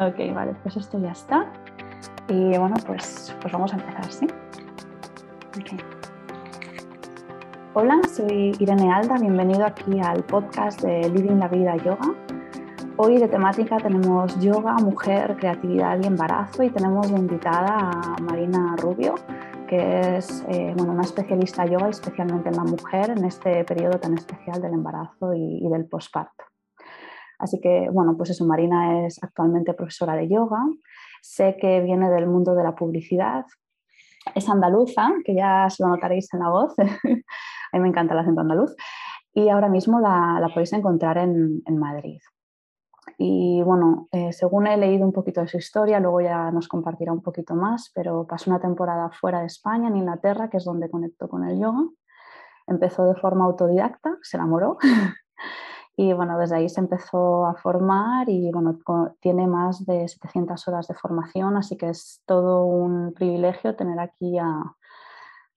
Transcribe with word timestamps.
Ok, 0.00 0.16
vale, 0.34 0.56
pues 0.64 0.76
esto 0.76 0.98
ya 0.98 1.12
está. 1.12 1.46
Y 2.28 2.58
bueno, 2.58 2.74
pues, 2.84 3.32
pues 3.40 3.52
vamos 3.52 3.72
a 3.72 3.76
empezar, 3.76 4.04
¿sí? 4.10 4.26
Hola, 7.74 8.00
soy 8.12 8.56
Irene 8.58 8.92
Alda, 8.92 9.18
bienvenido 9.18 9.64
aquí 9.64 10.00
al 10.00 10.24
podcast 10.24 10.82
de 10.82 11.08
Living 11.10 11.38
la 11.38 11.46
Vida 11.46 11.76
Yoga. 11.76 12.12
Hoy 12.96 13.18
de 13.18 13.28
temática 13.28 13.76
tenemos 13.76 14.36
yoga, 14.40 14.74
mujer, 14.78 15.36
creatividad 15.36 16.02
y 16.02 16.06
embarazo 16.08 16.64
y 16.64 16.70
tenemos 16.70 17.12
de 17.12 17.18
invitada 17.18 17.78
a 17.78 18.16
Marina 18.20 18.74
Rubio, 18.76 19.14
que 19.68 20.16
es 20.16 20.44
eh, 20.48 20.72
bueno, 20.76 20.92
una 20.92 21.02
especialista 21.02 21.66
yoga, 21.66 21.88
especialmente 21.88 22.48
en 22.48 22.56
la 22.56 22.64
mujer, 22.64 23.10
en 23.10 23.24
este 23.24 23.62
periodo 23.64 24.00
tan 24.00 24.14
especial 24.14 24.60
del 24.60 24.74
embarazo 24.74 25.34
y, 25.34 25.64
y 25.64 25.68
del 25.68 25.86
posparto. 25.86 26.44
Así 27.44 27.60
que, 27.60 27.90
bueno, 27.92 28.16
pues 28.16 28.30
eso, 28.30 28.46
Marina 28.46 29.04
es 29.04 29.22
actualmente 29.22 29.74
profesora 29.74 30.16
de 30.16 30.28
yoga, 30.28 30.60
sé 31.20 31.58
que 31.60 31.82
viene 31.82 32.08
del 32.08 32.26
mundo 32.26 32.54
de 32.54 32.64
la 32.64 32.74
publicidad, 32.74 33.44
es 34.34 34.48
andaluza, 34.48 35.12
que 35.26 35.34
ya 35.34 35.68
se 35.68 35.82
lo 35.82 35.90
notaréis 35.90 36.32
en 36.32 36.40
la 36.40 36.48
voz, 36.48 36.74
a 36.78 37.76
mí 37.76 37.80
me 37.80 37.88
encanta 37.88 38.14
el 38.14 38.20
acento 38.20 38.40
andaluz, 38.40 38.74
y 39.34 39.50
ahora 39.50 39.68
mismo 39.68 40.00
la, 40.00 40.38
la 40.40 40.48
podéis 40.48 40.72
encontrar 40.72 41.18
en, 41.18 41.60
en, 41.66 41.76
Madrid. 41.76 42.18
Y 43.18 43.60
bueno, 43.62 44.08
eh, 44.10 44.32
según 44.32 44.66
he 44.66 44.78
leído 44.78 45.04
un 45.04 45.12
poquito 45.12 45.42
de 45.42 45.48
su 45.48 45.58
historia, 45.58 46.00
luego 46.00 46.22
ya 46.22 46.50
nos 46.50 46.66
compartirá 46.66 47.12
un 47.12 47.20
poquito 47.20 47.54
más, 47.54 47.92
pero 47.94 48.26
pasó 48.26 48.48
una 48.48 48.60
temporada 48.60 49.10
fuera 49.10 49.40
de 49.40 49.46
España, 49.48 49.88
en 49.88 49.98
Inglaterra, 49.98 50.48
que 50.48 50.56
es 50.56 50.64
donde 50.64 50.88
conectó 50.88 51.28
con 51.28 51.46
el 51.46 51.60
yoga. 51.60 51.84
Empezó 52.66 53.04
de 53.04 53.20
forma 53.20 53.44
autodidacta, 53.44 54.16
se 54.22 54.38
enamoró 54.38 54.78
y 55.96 56.12
bueno, 56.12 56.38
desde 56.38 56.56
ahí 56.56 56.68
se 56.68 56.80
empezó 56.80 57.46
a 57.46 57.54
formar 57.54 58.28
y 58.28 58.50
bueno, 58.50 58.78
tiene 59.20 59.46
más 59.46 59.86
de 59.86 60.08
700 60.08 60.66
horas 60.66 60.88
de 60.88 60.94
formación, 60.94 61.56
así 61.56 61.76
que 61.76 61.88
es 61.88 62.20
todo 62.26 62.64
un 62.64 63.12
privilegio 63.14 63.76
tener 63.76 64.00
aquí 64.00 64.36
a, 64.38 64.74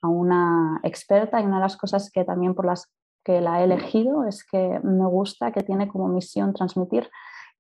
a 0.02 0.08
una 0.08 0.80
experta. 0.84 1.42
Y 1.42 1.46
una 1.46 1.56
de 1.56 1.64
las 1.64 1.78
cosas 1.78 2.12
que 2.12 2.24
también 2.24 2.54
por 2.54 2.66
las 2.66 2.88
que 3.24 3.42
la 3.42 3.62
he 3.62 3.64
elegido 3.64 4.26
es 4.26 4.44
que 4.44 4.80
me 4.84 5.08
gusta 5.08 5.52
que 5.52 5.64
tiene 5.64 5.88
como 5.88 6.08
misión 6.08 6.54
transmitir 6.54 7.10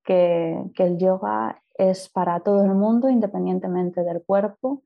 que, 0.04 0.64
que 0.76 0.84
el 0.84 0.98
yoga 0.98 1.62
es 1.78 2.10
para 2.10 2.40
todo 2.42 2.64
el 2.64 2.74
mundo 2.74 3.10
independientemente 3.10 4.04
del 4.04 4.24
cuerpo 4.24 4.84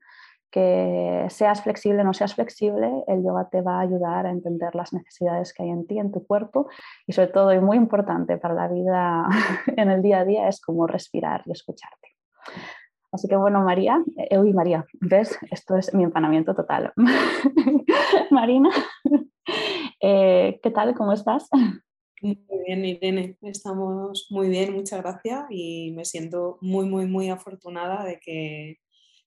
que 0.52 1.26
seas 1.30 1.62
flexible 1.62 2.02
o 2.02 2.04
no 2.04 2.12
seas 2.12 2.34
flexible, 2.34 3.04
el 3.08 3.24
yoga 3.24 3.48
te 3.48 3.62
va 3.62 3.78
a 3.78 3.80
ayudar 3.80 4.26
a 4.26 4.30
entender 4.30 4.74
las 4.74 4.92
necesidades 4.92 5.54
que 5.54 5.62
hay 5.62 5.70
en 5.70 5.86
ti, 5.86 5.98
en 5.98 6.12
tu 6.12 6.26
cuerpo 6.26 6.68
y 7.06 7.14
sobre 7.14 7.28
todo, 7.28 7.52
y 7.54 7.58
muy 7.58 7.78
importante 7.78 8.36
para 8.36 8.54
la 8.54 8.68
vida 8.68 9.26
en 9.76 9.90
el 9.90 10.02
día 10.02 10.20
a 10.20 10.24
día, 10.24 10.48
es 10.48 10.60
como 10.60 10.86
respirar 10.86 11.42
y 11.46 11.52
escucharte. 11.52 12.08
Así 13.10 13.28
que 13.28 13.36
bueno, 13.36 13.62
María, 13.62 14.02
eh, 14.16 14.38
uy 14.38 14.52
María, 14.52 14.86
ves, 15.00 15.38
esto 15.50 15.76
es 15.76 15.92
mi 15.94 16.04
empanamiento 16.04 16.54
total. 16.54 16.92
Marina, 18.30 18.70
eh, 20.00 20.60
¿qué 20.62 20.70
tal? 20.70 20.94
¿Cómo 20.94 21.12
estás? 21.12 21.48
Muy 22.20 22.38
bien, 22.66 22.84
Irene, 22.84 23.36
estamos 23.42 24.28
muy 24.30 24.48
bien, 24.48 24.74
muchas 24.74 25.02
gracias 25.02 25.44
y 25.50 25.92
me 25.96 26.04
siento 26.04 26.58
muy, 26.60 26.86
muy, 26.86 27.06
muy 27.06 27.30
afortunada 27.30 28.04
de 28.04 28.20
que 28.20 28.81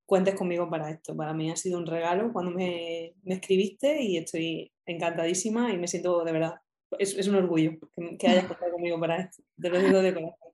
cuentes 0.05 0.35
conmigo 0.35 0.69
para 0.69 0.89
esto. 0.89 1.15
Para 1.15 1.33
mí 1.33 1.51
ha 1.51 1.55
sido 1.55 1.77
un 1.79 1.85
regalo 1.85 2.31
cuando 2.31 2.51
me, 2.51 3.13
me 3.23 3.35
escribiste 3.35 4.01
y 4.01 4.17
estoy 4.17 4.71
encantadísima 4.85 5.71
y 5.71 5.77
me 5.77 5.87
siento 5.87 6.23
de 6.23 6.31
verdad, 6.31 6.55
es, 6.99 7.17
es 7.17 7.27
un 7.27 7.35
orgullo 7.35 7.71
que, 7.95 8.17
que, 8.17 8.27
hayas 8.27 8.45
contado 8.47 8.71
conmigo 8.73 8.99
para 8.99 9.17
esto. 9.17 9.43
Te 9.59 9.69
lo 9.69 9.79
digo 9.79 10.01
de 10.01 10.13
corazón. 10.13 10.45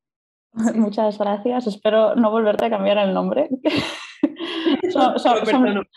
Muchas 0.75 1.17
gracias. 1.17 1.67
Espero 1.67 2.16
no 2.16 2.31
volverte 2.31 2.66
a 2.66 2.69
cambiar 2.69 2.97
el 2.97 3.13
nombre. 3.13 3.49
son, 4.91 5.19
son, 5.19 5.45
son, 5.45 5.88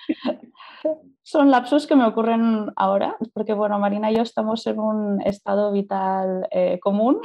son, 1.22 1.50
lapsus 1.50 1.86
que 1.86 1.96
me 1.96 2.06
ocurren 2.06 2.66
ahora, 2.76 3.16
porque 3.32 3.52
bueno, 3.52 3.78
Marina 3.78 4.10
y 4.10 4.16
yo 4.16 4.22
estamos 4.22 4.66
en 4.66 4.78
un 4.78 5.22
estado 5.22 5.72
vital 5.72 6.46
eh, 6.50 6.78
común 6.80 7.20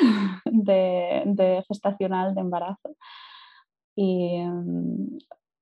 de, 0.46 1.24
de, 1.26 1.64
gestacional, 1.68 2.34
de 2.34 2.42
embarazo. 2.42 2.96
Y 3.96 4.42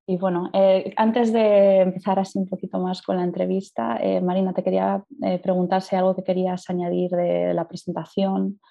y 0.10 0.16
bueno, 0.16 0.50
eh, 0.54 0.94
antes 0.96 1.34
de 1.34 1.80
empezar 1.82 2.18
así 2.18 2.40
un 2.40 2.48
poquito 2.48 2.80
más 2.80 3.02
con 3.02 3.18
la 3.18 3.26
entrevista, 3.26 3.98
eh, 4.02 4.22
Marina, 4.22 4.54
te 4.54 4.64
quería 4.64 5.04
eh, 5.22 5.38
preguntar 5.38 5.82
si 5.82 5.98
algo 5.98 6.16
que 6.16 6.24
querías 6.24 6.70
añadir 6.70 7.12
de 7.12 7.54
la 7.54 7.68
presentación, 7.68 8.62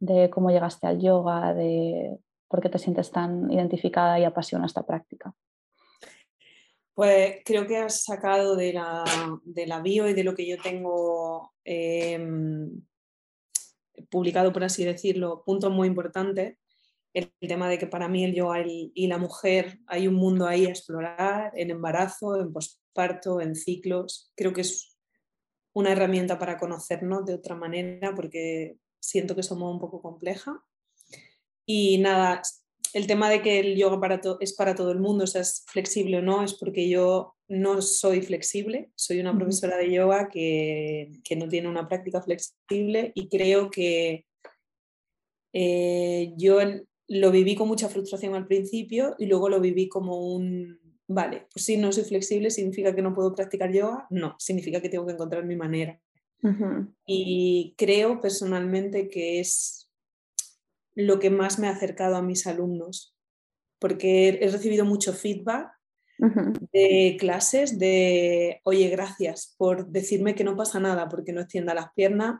de 0.00 0.28
cómo 0.30 0.50
llegaste 0.50 0.88
al 0.88 1.00
yoga, 1.00 1.54
de 1.54 2.18
por 2.48 2.60
qué 2.60 2.68
te 2.68 2.80
sientes 2.80 3.12
tan 3.12 3.52
identificada 3.52 4.18
y 4.18 4.24
apasiona 4.24 4.66
esta 4.66 4.84
práctica. 4.84 5.32
Pues 6.92 7.36
creo 7.44 7.68
que 7.68 7.76
has 7.76 8.02
sacado 8.02 8.56
de 8.56 8.72
la, 8.72 9.04
de 9.44 9.68
la 9.68 9.80
bio 9.80 10.08
y 10.08 10.12
de 10.12 10.24
lo 10.24 10.34
que 10.34 10.44
yo 10.44 10.56
tengo 10.60 11.52
em, 11.62 12.82
publicado, 14.10 14.52
por 14.52 14.64
así 14.64 14.84
decirlo, 14.84 15.44
puntos 15.46 15.70
muy 15.70 15.86
importantes 15.86 16.58
el 17.14 17.32
tema 17.40 17.68
de 17.68 17.78
que 17.78 17.86
para 17.86 18.08
mí 18.08 18.24
el 18.24 18.34
yoga 18.34 18.64
y 18.66 19.06
la 19.06 19.18
mujer 19.18 19.78
hay 19.86 20.08
un 20.08 20.14
mundo 20.14 20.46
ahí 20.46 20.66
a 20.66 20.70
explorar, 20.70 21.52
en 21.54 21.70
embarazo, 21.70 22.40
en 22.40 22.52
posparto, 22.52 23.40
en 23.40 23.54
ciclos. 23.54 24.32
Creo 24.36 24.52
que 24.52 24.62
es 24.62 24.98
una 25.72 25.92
herramienta 25.92 26.38
para 26.38 26.58
conocernos 26.58 27.24
de 27.24 27.34
otra 27.34 27.54
manera 27.54 28.14
porque 28.14 28.76
siento 29.00 29.36
que 29.36 29.42
somos 29.42 29.72
un 29.72 29.80
poco 29.80 30.02
compleja. 30.02 30.64
Y 31.66 31.98
nada, 31.98 32.42
el 32.92 33.06
tema 33.06 33.30
de 33.30 33.42
que 33.42 33.60
el 33.60 33.76
yoga 33.76 34.00
para 34.00 34.20
es 34.40 34.54
para 34.54 34.74
todo 34.74 34.92
el 34.92 35.00
mundo, 35.00 35.24
o 35.24 35.26
sea, 35.26 35.42
es 35.42 35.64
flexible 35.66 36.18
o 36.18 36.22
no, 36.22 36.42
es 36.42 36.54
porque 36.54 36.88
yo 36.88 37.34
no 37.48 37.82
soy 37.82 38.22
flexible, 38.22 38.90
soy 38.94 39.20
una 39.20 39.36
profesora 39.36 39.76
de 39.76 39.92
yoga 39.92 40.28
que, 40.28 41.10
que 41.24 41.36
no 41.36 41.48
tiene 41.48 41.68
una 41.68 41.88
práctica 41.88 42.22
flexible 42.22 43.12
y 43.14 43.28
creo 43.28 43.70
que 43.70 44.26
eh, 45.52 46.32
yo 46.36 46.60
lo 47.08 47.30
viví 47.30 47.54
con 47.54 47.68
mucha 47.68 47.88
frustración 47.88 48.34
al 48.34 48.46
principio 48.46 49.14
y 49.18 49.26
luego 49.26 49.48
lo 49.48 49.60
viví 49.60 49.88
como 49.88 50.34
un, 50.34 50.80
vale, 51.06 51.46
pues 51.52 51.64
si 51.64 51.76
no 51.76 51.92
soy 51.92 52.04
flexible, 52.04 52.50
¿significa 52.50 52.94
que 52.94 53.02
no 53.02 53.14
puedo 53.14 53.34
practicar 53.34 53.72
yoga? 53.72 54.06
No, 54.10 54.36
significa 54.38 54.80
que 54.80 54.88
tengo 54.88 55.06
que 55.06 55.12
encontrar 55.12 55.44
mi 55.44 55.56
manera. 55.56 56.00
Y 57.06 57.74
creo 57.78 58.20
personalmente 58.20 59.08
que 59.08 59.40
es 59.40 59.90
lo 60.94 61.18
que 61.18 61.30
más 61.30 61.58
me 61.58 61.68
ha 61.68 61.70
acercado 61.70 62.16
a 62.16 62.22
mis 62.22 62.46
alumnos, 62.46 63.16
porque 63.78 64.28
he 64.28 64.48
recibido 64.50 64.84
mucho 64.84 65.14
feedback 65.14 65.73
de 66.72 67.16
clases 67.18 67.78
de, 67.78 68.60
oye, 68.64 68.88
gracias 68.88 69.54
por 69.58 69.88
decirme 69.88 70.34
que 70.34 70.44
no 70.44 70.56
pasa 70.56 70.80
nada 70.80 71.08
porque 71.08 71.32
no 71.32 71.42
extienda 71.42 71.74
las 71.74 71.92
piernas 71.94 72.36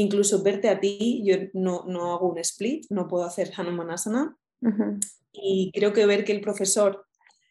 incluso 0.00 0.42
verte 0.42 0.68
a 0.68 0.80
ti, 0.80 1.22
yo 1.24 1.36
no, 1.54 1.84
no 1.86 2.12
hago 2.12 2.28
un 2.28 2.38
split, 2.38 2.86
no 2.90 3.08
puedo 3.08 3.24
hacer 3.24 3.50
Hanumanasana. 3.56 4.36
Uh 4.62 4.98
Y 5.32 5.70
creo 5.72 5.92
que 5.92 6.06
ver 6.06 6.24
que 6.24 6.32
el 6.32 6.40
profesor, 6.40 7.06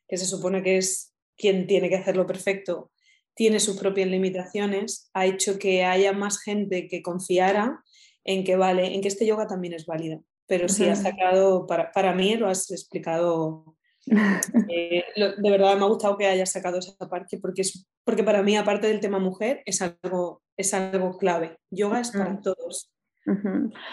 que 0.07 0.17
se 0.17 0.25
supone 0.25 0.63
que 0.63 0.77
es 0.77 1.13
quien 1.37 1.67
tiene 1.67 1.89
que 1.89 1.95
hacerlo 1.95 2.25
perfecto, 2.25 2.91
tiene 3.35 3.59
sus 3.59 3.77
propias 3.77 4.09
limitaciones, 4.09 5.09
ha 5.13 5.25
hecho 5.25 5.59
que 5.59 5.85
haya 5.85 6.11
más 6.11 6.41
gente 6.41 6.87
que 6.87 7.01
confiara 7.01 7.83
en 8.25 8.43
que 8.43 8.55
vale, 8.55 8.95
en 8.95 9.01
que 9.01 9.07
este 9.07 9.25
yoga 9.25 9.47
también 9.47 9.73
es 9.73 9.85
válido. 9.85 10.23
Pero 10.47 10.67
sí 10.67 10.85
has 10.85 11.03
sacado, 11.03 11.67
para, 11.67 11.91
para 11.91 12.13
mí 12.13 12.35
lo 12.35 12.49
has 12.49 12.71
explicado 12.71 13.76
eh, 14.69 15.03
de 15.15 15.49
verdad 15.49 15.75
me 15.77 15.85
ha 15.85 15.89
gustado 15.89 16.17
que 16.17 16.27
hayas 16.27 16.51
sacado 16.51 16.79
esa 16.79 16.93
parte 17.09 17.37
porque, 17.39 17.61
es, 17.61 17.87
porque 18.03 18.23
para 18.23 18.41
mí, 18.41 18.55
aparte 18.55 18.87
del 18.87 18.99
tema 18.99 19.19
mujer, 19.19 19.61
es 19.65 19.81
algo, 19.81 20.41
es 20.57 20.73
algo 20.73 21.17
clave. 21.17 21.57
Yoga 21.71 21.99
es 21.99 22.11
para 22.11 22.39
todos. 22.39 22.91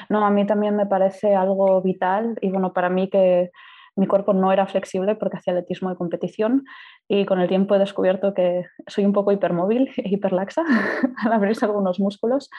No, 0.08 0.24
a 0.24 0.30
mí 0.30 0.46
también 0.46 0.76
me 0.76 0.86
parece 0.86 1.34
algo 1.34 1.82
vital 1.82 2.38
y 2.40 2.50
bueno, 2.50 2.72
para 2.72 2.88
mí 2.88 3.10
que 3.10 3.50
mi 3.96 4.06
cuerpo 4.06 4.32
no 4.32 4.52
era 4.52 4.66
flexible 4.66 5.14
porque 5.16 5.36
hacía 5.36 5.52
atletismo 5.52 5.90
de 5.90 5.96
competición 5.96 6.64
y 7.08 7.26
con 7.26 7.40
el 7.40 7.48
tiempo 7.48 7.74
he 7.74 7.78
descubierto 7.78 8.34
que 8.34 8.64
soy 8.86 9.04
un 9.04 9.12
poco 9.12 9.32
hipermóvil 9.32 9.90
e 9.96 10.08
hiperlaxa 10.08 10.64
al 11.24 11.32
abrirse 11.32 11.64
algunos 11.64 12.00
músculos. 12.00 12.50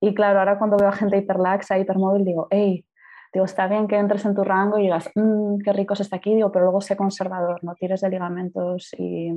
Y 0.00 0.14
claro, 0.14 0.38
ahora 0.38 0.58
cuando 0.58 0.76
veo 0.76 0.88
a 0.88 0.92
gente 0.92 1.18
hiperlaxa, 1.18 1.78
hipermóvil, 1.78 2.24
digo, 2.24 2.46
hey, 2.50 2.84
digo, 3.32 3.44
está 3.44 3.66
bien 3.66 3.88
que 3.88 3.96
entres 3.96 4.24
en 4.24 4.34
tu 4.34 4.44
rango 4.44 4.78
y 4.78 4.82
digas, 4.82 5.10
mmm, 5.14 5.58
qué 5.64 5.72
rico 5.72 5.94
está 5.94 6.16
aquí, 6.16 6.34
digo, 6.34 6.50
pero 6.52 6.66
luego 6.66 6.80
sé 6.80 6.96
conservador, 6.96 7.62
no 7.62 7.74
tires 7.74 8.00
de 8.00 8.10
ligamentos 8.10 8.94
y, 8.98 9.30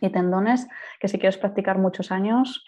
y 0.00 0.10
tendones, 0.10 0.68
que 1.00 1.08
si 1.08 1.18
quieres 1.18 1.38
practicar 1.38 1.78
muchos 1.78 2.12
años, 2.12 2.64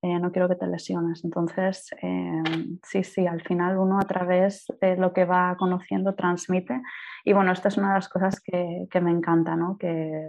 eh, 0.00 0.20
no 0.20 0.30
quiero 0.30 0.48
que 0.48 0.54
te 0.54 0.66
lesiones. 0.66 1.24
Entonces, 1.24 1.90
eh, 2.02 2.42
sí, 2.84 3.02
sí, 3.02 3.26
al 3.26 3.42
final 3.42 3.78
uno 3.78 3.98
a 3.98 4.06
través 4.06 4.66
de 4.80 4.96
lo 4.96 5.12
que 5.12 5.24
va 5.24 5.56
conociendo 5.58 6.14
transmite. 6.14 6.80
Y 7.24 7.32
bueno, 7.32 7.52
esta 7.52 7.68
es 7.68 7.76
una 7.76 7.88
de 7.88 7.94
las 7.94 8.08
cosas 8.08 8.40
que, 8.40 8.86
que 8.90 9.00
me 9.00 9.10
encanta, 9.10 9.56
¿no? 9.56 9.76
que, 9.76 10.28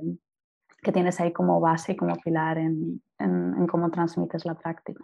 que, 0.82 0.92
tienes 0.92 1.20
ahí 1.20 1.32
como 1.32 1.60
base 1.60 1.92
y 1.92 1.96
como 1.96 2.16
pilar 2.16 2.58
en, 2.58 3.02
en, 3.20 3.54
en 3.58 3.68
cómo 3.68 3.92
transmites 3.92 4.46
la 4.46 4.56
práctica. 4.56 5.04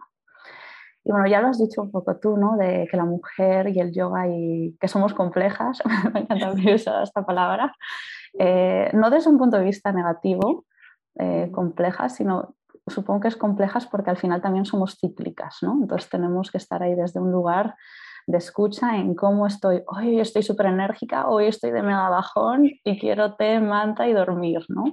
Y 1.06 1.12
bueno, 1.12 1.28
ya 1.28 1.40
lo 1.40 1.48
has 1.48 1.60
dicho 1.60 1.84
un 1.84 1.92
poco 1.92 2.18
tú, 2.18 2.36
¿no? 2.36 2.58
De 2.58 2.88
que 2.90 2.98
la 2.98 3.06
mujer 3.06 3.70
y 3.70 3.80
el 3.80 3.94
yoga 3.94 4.28
y 4.28 4.76
que 4.80 4.88
somos 4.88 5.14
complejas, 5.14 5.82
me 6.14 6.22
encanta 6.22 6.52
usar 6.74 7.04
esta 7.04 7.26
palabra, 7.26 7.76
eh, 8.40 8.90
no 8.94 9.10
desde 9.12 9.30
un 9.30 9.38
punto 9.38 9.58
de 9.58 9.64
vista 9.64 9.92
negativo, 9.92 10.66
eh, 11.18 11.50
complejas, 11.52 12.16
sino 12.16 12.56
supongo 12.88 13.22
que 13.22 13.28
es 13.28 13.38
complejas 13.38 13.86
porque 13.86 14.10
al 14.10 14.18
final 14.18 14.42
también 14.42 14.66
somos 14.66 14.98
cíclicas, 15.00 15.60
¿no? 15.62 15.78
Entonces 15.82 16.10
tenemos 16.10 16.52
que 16.52 16.58
estar 16.58 16.82
ahí 16.84 16.96
desde 16.96 17.20
un 17.20 17.32
lugar 17.32 17.76
de 18.28 18.38
escucha 18.38 18.98
en 18.98 19.14
cómo 19.14 19.46
estoy, 19.46 19.84
hoy 19.88 20.20
estoy 20.20 20.42
súper 20.42 20.68
enérgica, 20.68 21.28
hoy 21.28 21.46
estoy 21.46 21.72
de 21.72 21.84
mega 21.84 22.10
bajón 22.10 22.66
y 22.84 23.00
quiero 23.00 23.36
té, 23.36 23.60
manta 23.60 24.08
y 24.08 24.14
dormir, 24.14 24.66
¿no? 24.70 24.86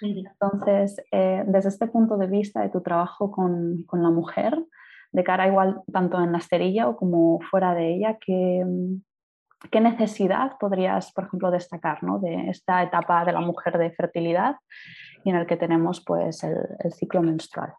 Entonces, 0.00 0.96
eh, 1.12 1.44
desde 1.46 1.68
este 1.68 1.86
punto 1.86 2.16
de 2.16 2.26
vista 2.26 2.62
de 2.62 2.70
tu 2.70 2.80
trabajo 2.80 3.30
con, 3.30 3.82
con, 3.86 4.02
la 4.02 4.08
mujer, 4.08 4.58
de 5.12 5.24
cara 5.24 5.46
igual 5.46 5.82
tanto 5.92 6.22
en 6.22 6.32
la 6.32 6.38
esterilla 6.38 6.88
o 6.88 6.96
como 6.96 7.40
fuera 7.50 7.74
de 7.74 7.94
ella, 7.94 8.18
¿qué, 8.24 8.64
qué 9.70 9.80
necesidad 9.80 10.52
podrías, 10.58 11.12
por 11.12 11.24
ejemplo, 11.24 11.50
destacar 11.50 12.02
¿no? 12.02 12.18
de 12.18 12.48
esta 12.48 12.82
etapa 12.82 13.24
de 13.24 13.32
la 13.32 13.40
mujer 13.40 13.78
de 13.78 13.90
fertilidad 13.92 14.56
y 15.24 15.30
en 15.30 15.36
el 15.36 15.46
que 15.46 15.56
tenemos 15.56 16.02
pues, 16.04 16.42
el, 16.44 16.56
el 16.78 16.92
ciclo 16.92 17.22
menstrual? 17.22 17.74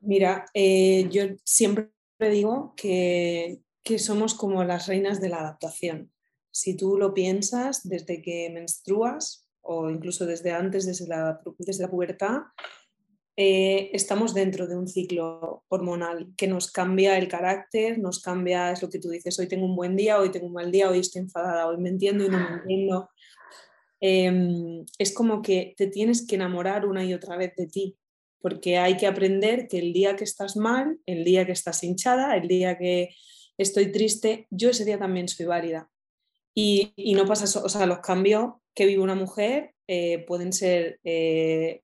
Mira, 0.00 0.44
eh, 0.54 1.08
yo 1.10 1.22
siempre 1.44 1.90
digo 2.20 2.74
que, 2.76 3.62
que 3.82 3.98
somos 3.98 4.34
como 4.34 4.62
las 4.62 4.86
reinas 4.86 5.20
de 5.20 5.30
la 5.30 5.40
adaptación. 5.40 6.12
Si 6.52 6.76
tú 6.76 6.96
lo 6.96 7.12
piensas 7.12 7.88
desde 7.88 8.22
que 8.22 8.50
menstruas 8.50 9.48
o 9.62 9.90
incluso 9.90 10.26
desde 10.26 10.52
antes, 10.52 10.86
desde 10.86 11.08
la, 11.08 11.40
desde 11.58 11.82
la 11.82 11.90
pubertad, 11.90 12.42
eh, 13.38 13.90
estamos 13.92 14.32
dentro 14.32 14.66
de 14.66 14.76
un 14.76 14.88
ciclo 14.88 15.64
hormonal 15.68 16.32
que 16.38 16.46
nos 16.46 16.70
cambia 16.70 17.18
el 17.18 17.28
carácter, 17.28 17.98
nos 17.98 18.20
cambia, 18.20 18.72
es 18.72 18.80
lo 18.80 18.88
que 18.88 18.98
tú 18.98 19.10
dices, 19.10 19.38
hoy 19.38 19.46
tengo 19.46 19.66
un 19.66 19.76
buen 19.76 19.94
día, 19.94 20.18
hoy 20.18 20.30
tengo 20.30 20.46
un 20.46 20.54
mal 20.54 20.72
día, 20.72 20.88
hoy 20.88 21.00
estoy 21.00 21.22
enfadada, 21.22 21.68
hoy 21.68 21.76
me 21.76 21.90
entiendo 21.90 22.24
y 22.24 22.30
no 22.30 22.38
me 22.38 22.56
entiendo. 22.56 23.10
Em, 24.00 24.86
es 24.98 25.12
como 25.12 25.42
que 25.42 25.74
te 25.76 25.86
tienes 25.86 26.26
que 26.26 26.36
enamorar 26.36 26.86
una 26.86 27.04
y 27.04 27.12
otra 27.12 27.36
vez 27.36 27.54
de 27.56 27.66
ti, 27.66 27.98
porque 28.40 28.78
hay 28.78 28.96
que 28.96 29.06
aprender 29.06 29.68
que 29.68 29.78
el 29.78 29.92
día 29.92 30.16
que 30.16 30.24
estás 30.24 30.56
mal, 30.56 30.98
el 31.04 31.24
día 31.24 31.44
que 31.44 31.52
estás 31.52 31.82
hinchada, 31.84 32.36
el 32.36 32.48
día 32.48 32.78
que 32.78 33.10
estoy 33.58 33.92
triste, 33.92 34.46
yo 34.50 34.70
ese 34.70 34.86
día 34.86 34.98
también 34.98 35.28
soy 35.28 35.44
válida. 35.44 35.90
Y, 36.54 36.94
y 36.96 37.14
no 37.14 37.26
pasa 37.26 37.44
eso, 37.44 37.62
o 37.62 37.68
sea, 37.68 37.84
los 37.84 37.98
cambios 37.98 38.54
que 38.74 38.86
vive 38.86 39.02
una 39.02 39.14
mujer 39.14 39.74
eh, 39.88 40.24
pueden 40.26 40.52
ser 40.52 41.00
eh, 41.04 41.82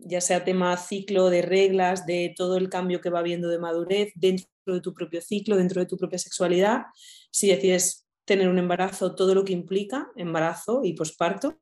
ya 0.00 0.20
sea 0.20 0.44
tema 0.44 0.76
ciclo 0.76 1.30
de 1.30 1.42
reglas, 1.42 2.06
de 2.06 2.34
todo 2.36 2.56
el 2.56 2.68
cambio 2.68 3.00
que 3.00 3.10
va 3.10 3.20
habiendo 3.20 3.48
de 3.48 3.58
madurez 3.58 4.12
dentro 4.14 4.48
de 4.66 4.80
tu 4.80 4.94
propio 4.94 5.20
ciclo, 5.20 5.56
dentro 5.56 5.80
de 5.80 5.86
tu 5.86 5.96
propia 5.96 6.18
sexualidad, 6.18 6.82
si 7.30 7.48
decides 7.48 8.06
tener 8.24 8.48
un 8.48 8.58
embarazo, 8.58 9.14
todo 9.14 9.34
lo 9.34 9.44
que 9.44 9.52
implica 9.52 10.08
embarazo 10.16 10.80
y 10.84 10.94
posparto. 10.94 11.58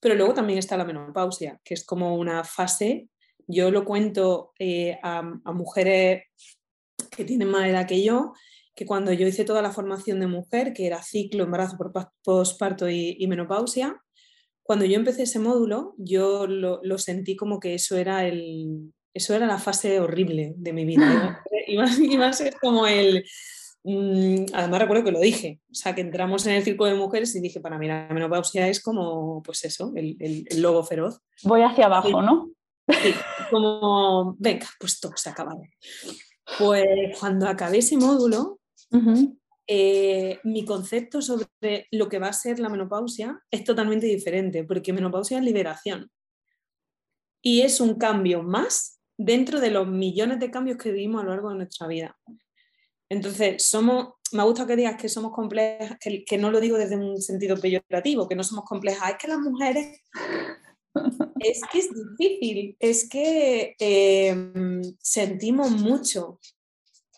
Pero 0.00 0.14
luego 0.14 0.34
también 0.34 0.58
está 0.58 0.76
la 0.76 0.84
menopausia, 0.84 1.60
que 1.64 1.74
es 1.74 1.84
como 1.84 2.16
una 2.16 2.44
fase, 2.44 3.08
yo 3.46 3.70
lo 3.70 3.84
cuento 3.84 4.52
eh, 4.58 4.98
a, 5.02 5.22
mujeres 5.52 6.24
que 7.10 7.24
tienen 7.24 7.48
más 7.48 7.66
edad 7.66 7.86
que 7.86 8.02
yo, 8.02 8.32
que 8.74 8.86
cuando 8.86 9.12
yo 9.12 9.26
hice 9.26 9.44
toda 9.44 9.62
la 9.62 9.70
formación 9.70 10.20
de 10.20 10.26
mujer, 10.26 10.72
que 10.72 10.86
era 10.86 11.02
ciclo, 11.02 11.44
embarazo, 11.44 11.76
posparto 12.22 12.88
y, 12.88 13.16
y 13.18 13.26
menopausia, 13.26 14.02
cuando 14.64 14.86
yo 14.86 14.96
empecé 14.96 15.24
ese 15.24 15.38
módulo, 15.38 15.94
yo 15.98 16.46
lo, 16.46 16.98
sentí 16.98 17.36
como 17.36 17.60
que 17.60 17.74
eso 17.74 17.96
era, 17.96 18.26
el, 18.26 18.92
eso 19.12 19.34
era 19.34 19.46
la 19.46 19.58
fase 19.58 20.00
horrible 20.00 20.54
de 20.56 20.72
mi 20.72 20.86
vida. 20.86 21.44
Iba, 21.66 21.86
iba, 22.00 22.26
a 22.26 22.32
ser 22.32 22.56
como 22.60 22.86
el... 22.86 23.24
Mm, 23.84 24.46
además 24.54 24.80
recuerdo 24.80 25.04
que 25.04 25.12
lo 25.12 25.20
dije, 25.20 25.60
o 25.70 25.74
sea, 25.74 25.94
que 25.94 26.00
entramos 26.00 26.46
en 26.46 26.54
el 26.54 26.64
círculo 26.64 26.88
de 26.88 26.96
mujeres 26.96 27.36
y 27.36 27.40
dije, 27.40 27.60
para 27.60 27.78
mí 27.78 27.86
la 27.86 28.08
menopausia 28.10 28.66
es 28.66 28.82
como, 28.82 29.42
pues 29.42 29.62
eso, 29.66 29.92
el, 29.96 30.16
el, 30.18 30.62
lobo 30.62 30.82
feroz. 30.82 31.20
Voy 31.42 31.60
hacia 31.60 31.84
abajo, 31.84 32.22
¿no? 32.22 32.50
Sí, 32.88 33.14
como, 33.50 34.34
venga, 34.38 34.66
pues 34.80 34.98
todo 34.98 35.12
se 35.16 35.28
ha 35.28 35.32
acabado. 35.32 35.60
Pues 36.58 37.18
cuando 37.20 37.46
acabé 37.46 37.78
ese 37.78 37.98
módulo, 37.98 38.60
eh, 39.66 40.40
mi 40.44 40.64
concepto 40.64 41.22
sobre 41.22 41.88
lo 41.90 42.08
que 42.08 42.18
va 42.18 42.28
a 42.28 42.32
ser 42.32 42.58
la 42.58 42.68
menopausia 42.68 43.42
es 43.50 43.64
totalmente 43.64 44.06
diferente, 44.06 44.64
porque 44.64 44.92
menopausia 44.92 45.38
es 45.38 45.44
liberación. 45.44 46.10
Y 47.42 47.62
es 47.62 47.80
un 47.80 47.94
cambio 47.94 48.42
más 48.42 49.00
dentro 49.16 49.60
de 49.60 49.70
los 49.70 49.86
millones 49.86 50.40
de 50.40 50.50
cambios 50.50 50.78
que 50.78 50.92
vivimos 50.92 51.22
a 51.22 51.24
lo 51.24 51.30
largo 51.30 51.50
de 51.50 51.56
nuestra 51.56 51.86
vida. 51.86 52.16
Entonces, 53.08 53.62
somos, 53.62 54.14
me 54.32 54.42
gusta 54.42 54.66
que 54.66 54.76
digas 54.76 55.00
que 55.00 55.08
somos 55.08 55.32
complejas, 55.32 55.98
que, 56.00 56.38
no 56.38 56.50
lo 56.50 56.60
digo 56.60 56.76
desde 56.76 56.96
un 56.96 57.20
sentido 57.20 57.56
peyorativo, 57.58 58.28
que 58.28 58.34
no 58.34 58.42
somos 58.42 58.64
complejas, 58.64 59.10
es 59.10 59.16
que 59.18 59.28
las 59.28 59.38
mujeres 59.38 60.00
es 61.40 61.60
que 61.70 61.78
es 61.78 61.90
difícil, 62.16 62.76
es 62.80 63.08
que 63.08 63.76
eh, 63.78 64.82
sentimos 65.00 65.70
mucho, 65.70 66.40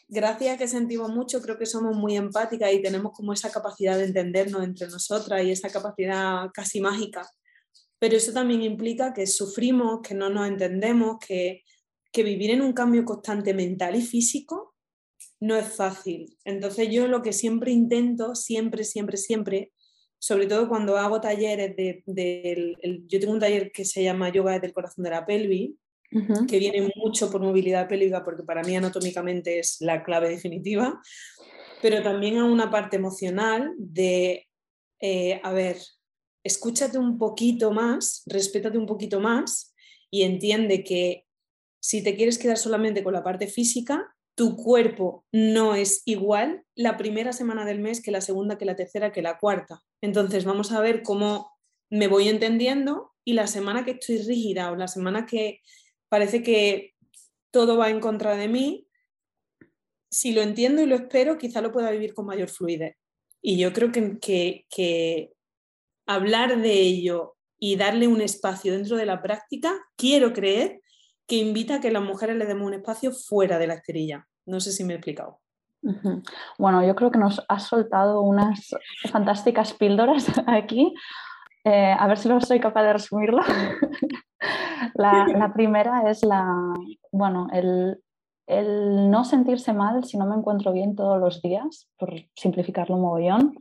gracias 0.09 0.59
que 0.59 0.69
sentimos 0.69 1.11
mucho, 1.11 1.41
creo 1.41 1.59
que 1.59 1.67
somos 1.67 1.97
muy 1.97 2.17
empáticas 2.17 2.73
y 2.73 2.83
tenemos 2.83 3.13
como 3.13 3.33
esa 3.33 3.51
capacidad 3.51 3.97
de 3.97 4.05
entendernos 4.05 4.63
entre 4.65 4.89
nosotras 4.89 5.45
y 5.45 5.51
esa 5.51 5.71
capacidad 5.71 6.49
casi 6.53 6.81
mágica. 6.81 7.29
Pero 7.99 8.17
eso 8.17 8.33
también 8.33 8.63
implica 8.63 9.13
que 9.15 9.27
sufrimos, 9.27 10.01
que 10.03 10.15
no 10.15 10.29
nos 10.29 10.47
entendemos, 10.49 11.17
que, 11.27 11.63
que 12.13 12.23
vivir 12.23 12.51
en 12.51 12.63
un 12.63 12.73
cambio 12.73 13.05
constante 13.05 13.55
mental 13.55 13.97
y 13.97 14.03
físico 14.03 14.75
no 15.41 15.57
es 15.57 15.69
fácil. 15.75 16.37
Entonces 16.45 16.89
yo 16.91 17.09
lo 17.09 17.23
que 17.23 17.33
siempre 17.33 17.73
intento, 17.73 18.35
siempre, 18.35 18.85
siempre, 18.85 19.17
siempre, 19.17 19.73
sobre 20.19 20.47
todo 20.47 20.69
cuando 20.69 20.97
hago 20.97 21.21
talleres 21.21 21.77
de, 21.77 22.75
yo 23.07 23.21
tengo 23.21 23.33
un 23.33 23.41
taller 23.41 23.71
que 23.73 23.85
se 23.85 24.03
llama 24.03 24.31
Yoga 24.31 24.53
desde 24.53 24.69
el 24.69 24.73
corazón 24.73 25.05
de 25.05 25.11
la 25.11 25.27
pelvis, 25.27 25.73
que 26.49 26.59
viene 26.59 26.91
mucho 26.97 27.31
por 27.31 27.41
movilidad 27.41 27.89
pélvica, 27.89 28.25
porque 28.25 28.43
para 28.43 28.63
mí 28.63 28.77
anatómicamente 28.77 29.59
es 29.59 29.79
la 29.81 30.03
clave 30.03 30.29
definitiva, 30.29 31.01
pero 31.83 32.03
también 32.03 32.39
a 32.39 32.45
una 32.45 32.71
parte 32.71 32.97
emocional 32.97 33.75
de, 33.79 34.47
eh, 35.01 35.41
a 35.43 35.53
ver, 35.53 35.79
escúchate 36.45 36.99
un 36.99 37.19
poquito 37.19 37.73
más, 37.73 38.23
respétate 38.27 38.79
un 38.79 38.87
poquito 38.87 39.21
más 39.21 39.75
y 40.11 40.23
entiende 40.23 40.85
que 40.85 41.25
si 41.81 42.03
te 42.03 42.17
quieres 42.17 42.39
quedar 42.39 42.57
solamente 42.57 43.03
con 43.03 43.13
la 43.13 43.23
parte 43.23 43.47
física, 43.47 44.17
tu 44.37 44.57
cuerpo 44.57 45.25
no 45.33 45.75
es 45.75 46.03
igual 46.05 46.63
la 46.75 46.97
primera 46.97 47.33
semana 47.33 47.65
del 47.65 47.81
mes 47.81 48.03
que 48.03 48.11
la 48.11 48.21
segunda, 48.21 48.59
que 48.59 48.65
la 48.65 48.77
tercera, 48.77 49.13
que 49.13 49.23
la 49.23 49.39
cuarta. 49.39 49.83
Entonces 50.03 50.45
vamos 50.45 50.73
a 50.73 50.81
ver 50.81 51.03
cómo 51.03 51.51
me 51.91 52.07
voy 52.07 52.29
entendiendo 52.29 53.13
y 53.25 53.33
la 53.33 53.47
semana 53.47 53.85
que 53.85 53.93
estoy 53.93 54.19
rígida 54.19 54.71
o 54.71 54.77
la 54.77 54.89
semana 54.89 55.27
que 55.27 55.61
parece 56.09 56.43
que 56.43 56.95
todo 57.51 57.77
va 57.77 57.91
en 57.91 58.01
contra 58.01 58.37
de 58.37 58.49
mí. 58.49 58.87
Si 60.11 60.33
lo 60.33 60.43
entiendo 60.43 60.83
y 60.83 60.87
lo 60.87 60.97
espero, 60.97 61.39
quizá 61.39 61.61
lo 61.61 61.73
pueda 61.73 61.91
vivir 61.91 62.15
con 62.15 62.27
mayor 62.27 62.49
fluidez. 62.49 62.97
Y 63.43 63.59
yo 63.59 63.73
creo 63.73 63.93
que, 63.93 64.19
que, 64.69 65.33
hablar 66.07 66.61
de 66.61 66.73
ello 66.73 67.37
y 67.59 67.77
darle 67.77 68.07
un 68.07 68.21
espacio 68.21 68.73
dentro 68.73 68.97
de 68.97 69.07
la 69.07 69.23
práctica, 69.23 69.73
quiero 69.97 70.33
creer 70.33 70.81
que 71.27 71.37
invita 71.37 71.77
a 71.77 71.81
que 71.81 71.91
las 71.91 72.03
mujeres 72.03 72.37
le 72.37 72.47
demos 72.47 72.67
un 72.67 72.75
espacio 72.75 73.13
fuera 73.13 73.59
de 73.59 73.67
la 73.67 73.75
esterilla. 73.75 74.27
No 74.47 74.61
sé 74.61 74.73
si 74.73 74.85
me 74.85 74.93
he 74.93 74.97
explicado. 74.97 75.41
Bueno, 76.59 76.87
yo 76.87 76.95
creo 76.95 77.11
que 77.11 77.19
nos 77.19 77.45
has 77.49 77.65
soltado 77.65 78.21
unas 78.21 78.75
fantásticas 79.11 79.73
píldoras 79.75 80.27
aquí. 80.47 80.95
Eh, 81.65 81.95
a 81.99 82.07
ver 82.07 82.19
si 82.19 82.29
lo 82.29 82.41
soy 82.41 82.61
capaz 82.61 82.83
de 82.83 82.93
resumirlo. 82.93 83.43
La, 85.39 85.53
primera 85.53 86.11
es 86.11 86.25
la, 86.25 86.75
bueno, 87.13 87.49
el, 87.53 88.01
no 89.11 89.25
sentirse 89.25 89.73
mal 89.73 90.05
si 90.05 90.17
no 90.17 90.27
me 90.27 90.37
encuentro 90.37 90.73
bien 90.73 90.95
todos 90.97 91.21
los 91.21 91.43
días, 91.43 91.89
por 91.99 92.15
simplificarlo 92.35 92.97
un 92.97 93.03
mogollón, 93.03 93.59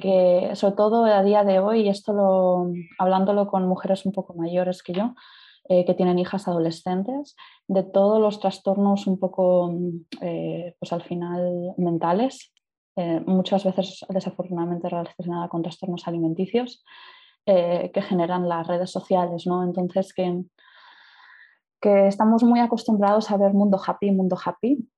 que 0.00 0.50
sobre 0.54 0.76
todo 0.76 1.04
a 1.04 1.22
día 1.22 1.44
de 1.44 1.60
hoy, 1.60 1.88
esto 1.88 2.12
lo, 2.12 2.72
hablándolo 2.98 3.46
con 3.46 3.66
mujeres 3.66 4.04
un 4.04 4.12
poco 4.12 4.34
mayores 4.34 4.82
que 4.82 4.92
yo, 4.92 5.14
eh, 5.68 5.84
que 5.84 5.94
tienen 5.94 6.18
hijas 6.18 6.46
adolescentes, 6.46 7.36
de 7.66 7.82
todos 7.82 8.20
los 8.20 8.38
trastornos 8.38 9.06
un 9.06 9.18
poco, 9.18 9.72
eh, 10.20 10.74
pues 10.78 10.92
al 10.92 11.02
final, 11.02 11.74
mentales, 11.76 12.52
eh, 12.96 13.20
muchas 13.26 13.64
veces 13.64 14.04
desafortunadamente 14.08 14.88
relacionada 14.88 15.48
con 15.48 15.62
trastornos 15.62 16.06
alimenticios, 16.06 16.84
eh, 17.46 17.90
que 17.94 18.02
generan 18.02 18.48
las 18.48 18.66
redes 18.66 18.90
sociales, 18.90 19.46
¿no? 19.46 19.62
Entonces 19.62 20.12
que, 20.12 20.42
que 21.80 22.08
estamos 22.08 22.42
muy 22.42 22.58
acostumbrados 22.58 23.30
a 23.30 23.36
ver 23.36 23.52
mundo 23.52 23.80
happy, 23.84 24.10
mundo 24.10 24.36
happy. 24.42 24.88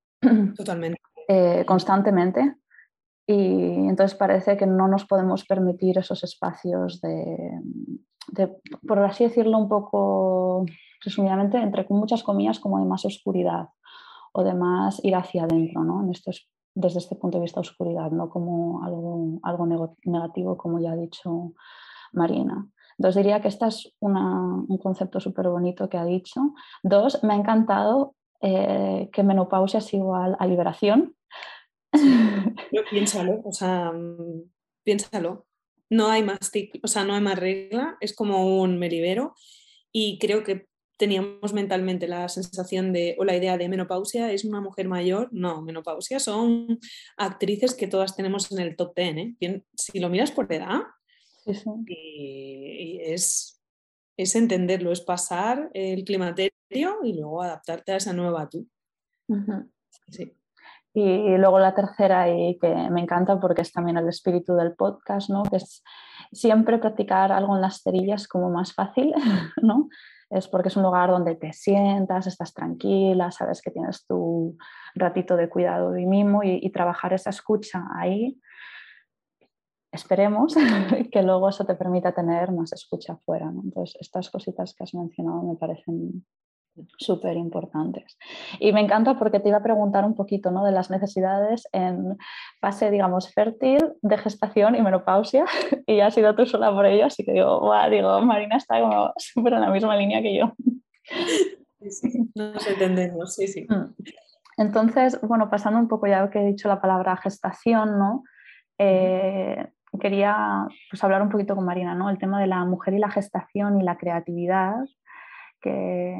Totalmente. 0.55 0.99
Eh, 1.31 1.63
constantemente. 1.63 2.55
Y 3.27 3.87
entonces 3.87 4.17
parece 4.17 4.57
que 4.57 4.65
no 4.65 4.87
nos 4.87 5.05
podemos 5.05 5.45
permitir 5.45 5.99
esos 5.99 6.23
espacios 6.23 6.99
de, 7.01 7.51
por 8.87 8.97
así 8.97 9.25
decirlo 9.25 9.59
un 9.59 9.69
poco 9.69 10.65
resumidamente, 11.05 11.59
entre 11.59 11.85
muchas 11.89 12.23
comillas, 12.23 12.59
como 12.59 12.79
de 12.79 12.85
más 12.85 13.05
oscuridad 13.05 13.67
o 14.33 14.43
de 14.43 14.55
más 14.55 15.05
ir 15.05 15.15
hacia 15.15 15.43
adentro, 15.43 15.83
¿no? 15.83 16.01
En 16.01 16.09
esto 16.09 16.31
desde 16.73 16.97
este 16.97 17.15
punto 17.15 17.37
de 17.37 17.43
vista 17.43 17.59
oscuridad, 17.59 18.09
no 18.09 18.27
como 18.29 18.83
algo, 18.83 19.39
algo 19.43 19.95
negativo, 20.05 20.57
como 20.57 20.79
ya 20.79 20.93
ha 20.93 20.95
dicho 20.95 21.53
Marina. 22.13 22.67
Entonces 22.97 23.23
diría 23.23 23.41
que 23.41 23.47
este 23.47 23.65
es 23.67 23.93
un 23.99 24.77
concepto 24.81 25.19
súper 25.19 25.47
bonito 25.47 25.87
que 25.87 25.97
ha 25.97 26.03
dicho. 26.03 26.53
Dos, 26.83 27.23
me 27.23 27.33
ha 27.33 27.37
encantado 27.37 28.15
eh, 28.41 29.09
que 29.13 29.23
menopausia 29.23 29.79
es 29.79 29.93
igual 29.93 30.35
a 30.37 30.45
liberación. 30.45 31.15
piénsalo, 32.91 33.41
o 33.45 33.51
sea, 33.51 33.91
mm, 33.91 34.51
piénsalo. 34.83 35.45
No 35.89 36.09
hay 36.09 36.23
más, 36.23 36.51
o 36.83 36.87
sea, 36.87 37.03
no 37.03 37.13
hay 37.15 37.21
más 37.21 37.39
regla, 37.39 37.97
es 37.99 38.15
como 38.15 38.61
un 38.61 38.77
meribero 38.77 39.33
y 39.91 40.19
creo 40.19 40.43
que 40.43 40.67
teníamos 40.97 41.53
mentalmente 41.53 42.07
la 42.07 42.27
sensación 42.27 42.91
de, 42.91 43.15
o 43.17 43.23
la 43.23 43.35
idea 43.35 43.57
de 43.57 43.69
menopausia 43.69 44.31
es 44.33 44.43
una 44.43 44.59
mujer 44.59 44.89
mayor. 44.89 45.29
No, 45.31 45.61
menopausia 45.61 46.19
son 46.19 46.79
actrices 47.15 47.73
que 47.73 47.87
todas 47.87 48.17
tenemos 48.17 48.51
en 48.51 48.59
el 48.59 48.75
top 48.75 48.93
10. 48.95 49.15
¿eh? 49.39 49.63
Si 49.73 49.99
lo 49.99 50.09
miras 50.09 50.31
por 50.31 50.51
edad, 50.51 50.81
es, 51.45 53.61
es 54.17 54.35
entenderlo, 54.35 54.91
es 54.91 55.01
pasar 55.01 55.69
el 55.73 56.03
climaterio 56.03 56.51
y 57.03 57.13
luego 57.13 57.41
adaptarte 57.41 57.93
a 57.93 57.97
esa 57.97 58.13
nueva 58.13 58.49
tú. 58.49 58.67
Y 60.93 61.37
luego 61.37 61.59
la 61.59 61.75
tercera, 61.75 62.29
y 62.29 62.57
que 62.59 62.73
me 62.89 63.01
encanta 63.01 63.39
porque 63.39 63.61
es 63.61 63.71
también 63.71 63.97
el 63.97 64.09
espíritu 64.09 64.55
del 64.55 64.73
podcast, 64.73 65.29
¿no? 65.29 65.43
que 65.43 65.57
es 65.57 65.83
siempre 66.31 66.79
practicar 66.79 67.31
algo 67.31 67.55
en 67.55 67.61
las 67.61 67.81
cerillas 67.81 68.27
como 68.27 68.49
más 68.49 68.73
fácil, 68.73 69.13
¿no? 69.61 69.87
es 70.29 70.47
porque 70.47 70.69
es 70.69 70.77
un 70.77 70.83
lugar 70.83 71.09
donde 71.09 71.35
te 71.35 71.53
sientas, 71.53 72.27
estás 72.27 72.53
tranquila, 72.53 73.31
sabes 73.31 73.61
que 73.61 73.71
tienes 73.71 74.05
tu 74.05 74.57
ratito 74.95 75.35
de 75.35 75.49
cuidado 75.49 75.97
y 75.97 76.05
mimo 76.05 76.43
y, 76.43 76.69
trabajar 76.71 77.13
esa 77.13 77.31
escucha 77.31 77.83
ahí. 77.95 78.39
Esperemos 79.91 80.55
que 81.11 81.23
luego 81.23 81.49
eso 81.49 81.65
te 81.65 81.75
permita 81.75 82.13
tener 82.13 82.51
más 82.51 82.73
escucha 82.73 83.13
afuera. 83.13 83.51
Entonces, 83.63 83.97
estas 83.99 84.29
cositas 84.29 84.73
que 84.73 84.83
has 84.83 84.93
mencionado 84.93 85.43
me 85.43 85.55
parecen 85.55 86.25
súper 86.97 87.37
importantes. 87.37 88.17
Y 88.59 88.71
me 88.71 88.81
encanta 88.81 89.17
porque 89.17 89.39
te 89.39 89.49
iba 89.49 89.57
a 89.57 89.63
preguntar 89.63 90.05
un 90.05 90.15
poquito 90.15 90.51
¿no? 90.51 90.63
de 90.63 90.71
las 90.71 90.89
necesidades 90.89 91.67
en 91.71 92.17
fase, 92.61 92.91
digamos, 92.91 93.33
fértil, 93.33 93.79
de 94.01 94.17
gestación 94.17 94.75
y 94.75 94.81
menopausia, 94.81 95.45
y 95.87 95.97
ya 95.97 96.07
has 96.07 96.13
sido 96.13 96.35
tú 96.35 96.45
sola 96.45 96.71
por 96.71 96.85
ello, 96.85 97.05
así 97.05 97.25
que 97.25 97.33
digo, 97.33 97.71
digo, 97.89 98.21
Marina 98.21 98.57
está 98.57 98.79
como 98.79 99.13
súper 99.17 99.53
en 99.53 99.61
la 99.61 99.71
misma 99.71 99.95
línea 99.97 100.21
que 100.21 100.37
yo. 100.37 100.53
Sí, 101.89 102.29
nos 102.35 102.67
entendemos, 102.67 103.35
sí, 103.35 103.47
sí. 103.47 103.65
Mm. 103.69 103.95
Entonces, 104.57 105.19
bueno, 105.21 105.49
pasando 105.49 105.79
un 105.79 105.87
poco 105.87 106.07
ya 106.07 106.29
que 106.29 106.39
he 106.39 106.45
dicho 106.45 106.67
la 106.67 106.81
palabra 106.81 107.15
gestación, 107.15 107.97
¿no? 107.97 108.23
Eh, 108.77 109.65
quería 109.97 110.67
pues, 110.89 111.03
hablar 111.03 111.21
un 111.21 111.29
poquito 111.29 111.55
con 111.55 111.65
Marina, 111.65 111.95
¿no? 111.95 112.09
El 112.09 112.17
tema 112.17 112.39
de 112.39 112.47
la 112.47 112.65
mujer 112.65 112.93
y 112.93 112.99
la 112.99 113.09
gestación 113.09 113.79
y 113.79 113.83
la 113.83 113.97
creatividad, 113.97 114.75
que 115.61 116.15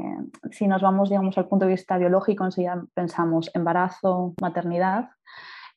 si 0.52 0.68
nos 0.68 0.82
vamos 0.82 1.10
digamos, 1.10 1.38
al 1.38 1.48
punto 1.48 1.66
de 1.66 1.72
vista 1.72 1.98
biológico, 1.98 2.46
enseguida 2.46 2.84
pensamos 2.94 3.52
embarazo, 3.54 4.34
maternidad, 4.42 5.10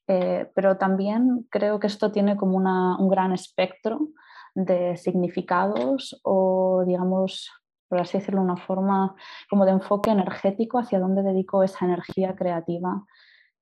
eh, 0.08 0.50
pero 0.54 0.78
también 0.78 1.46
creo 1.50 1.78
que 1.78 1.86
esto 1.86 2.10
tiene 2.10 2.36
como 2.36 2.56
un 2.56 3.08
gran 3.08 3.32
espectro 3.32 4.08
de 4.54 4.96
significados 4.96 6.20
o, 6.24 6.82
digamos, 6.86 7.50
por 7.88 8.00
así 8.00 8.18
decirlo, 8.18 8.42
una 8.42 8.56
forma 8.56 9.14
como 9.48 9.64
de 9.64 9.72
enfoque 9.72 10.10
energético 10.10 10.78
hacia 10.78 10.98
dónde 10.98 11.22
dedico 11.22 11.62
esa 11.62 11.84
energía 11.84 12.34
creativa 12.34 13.04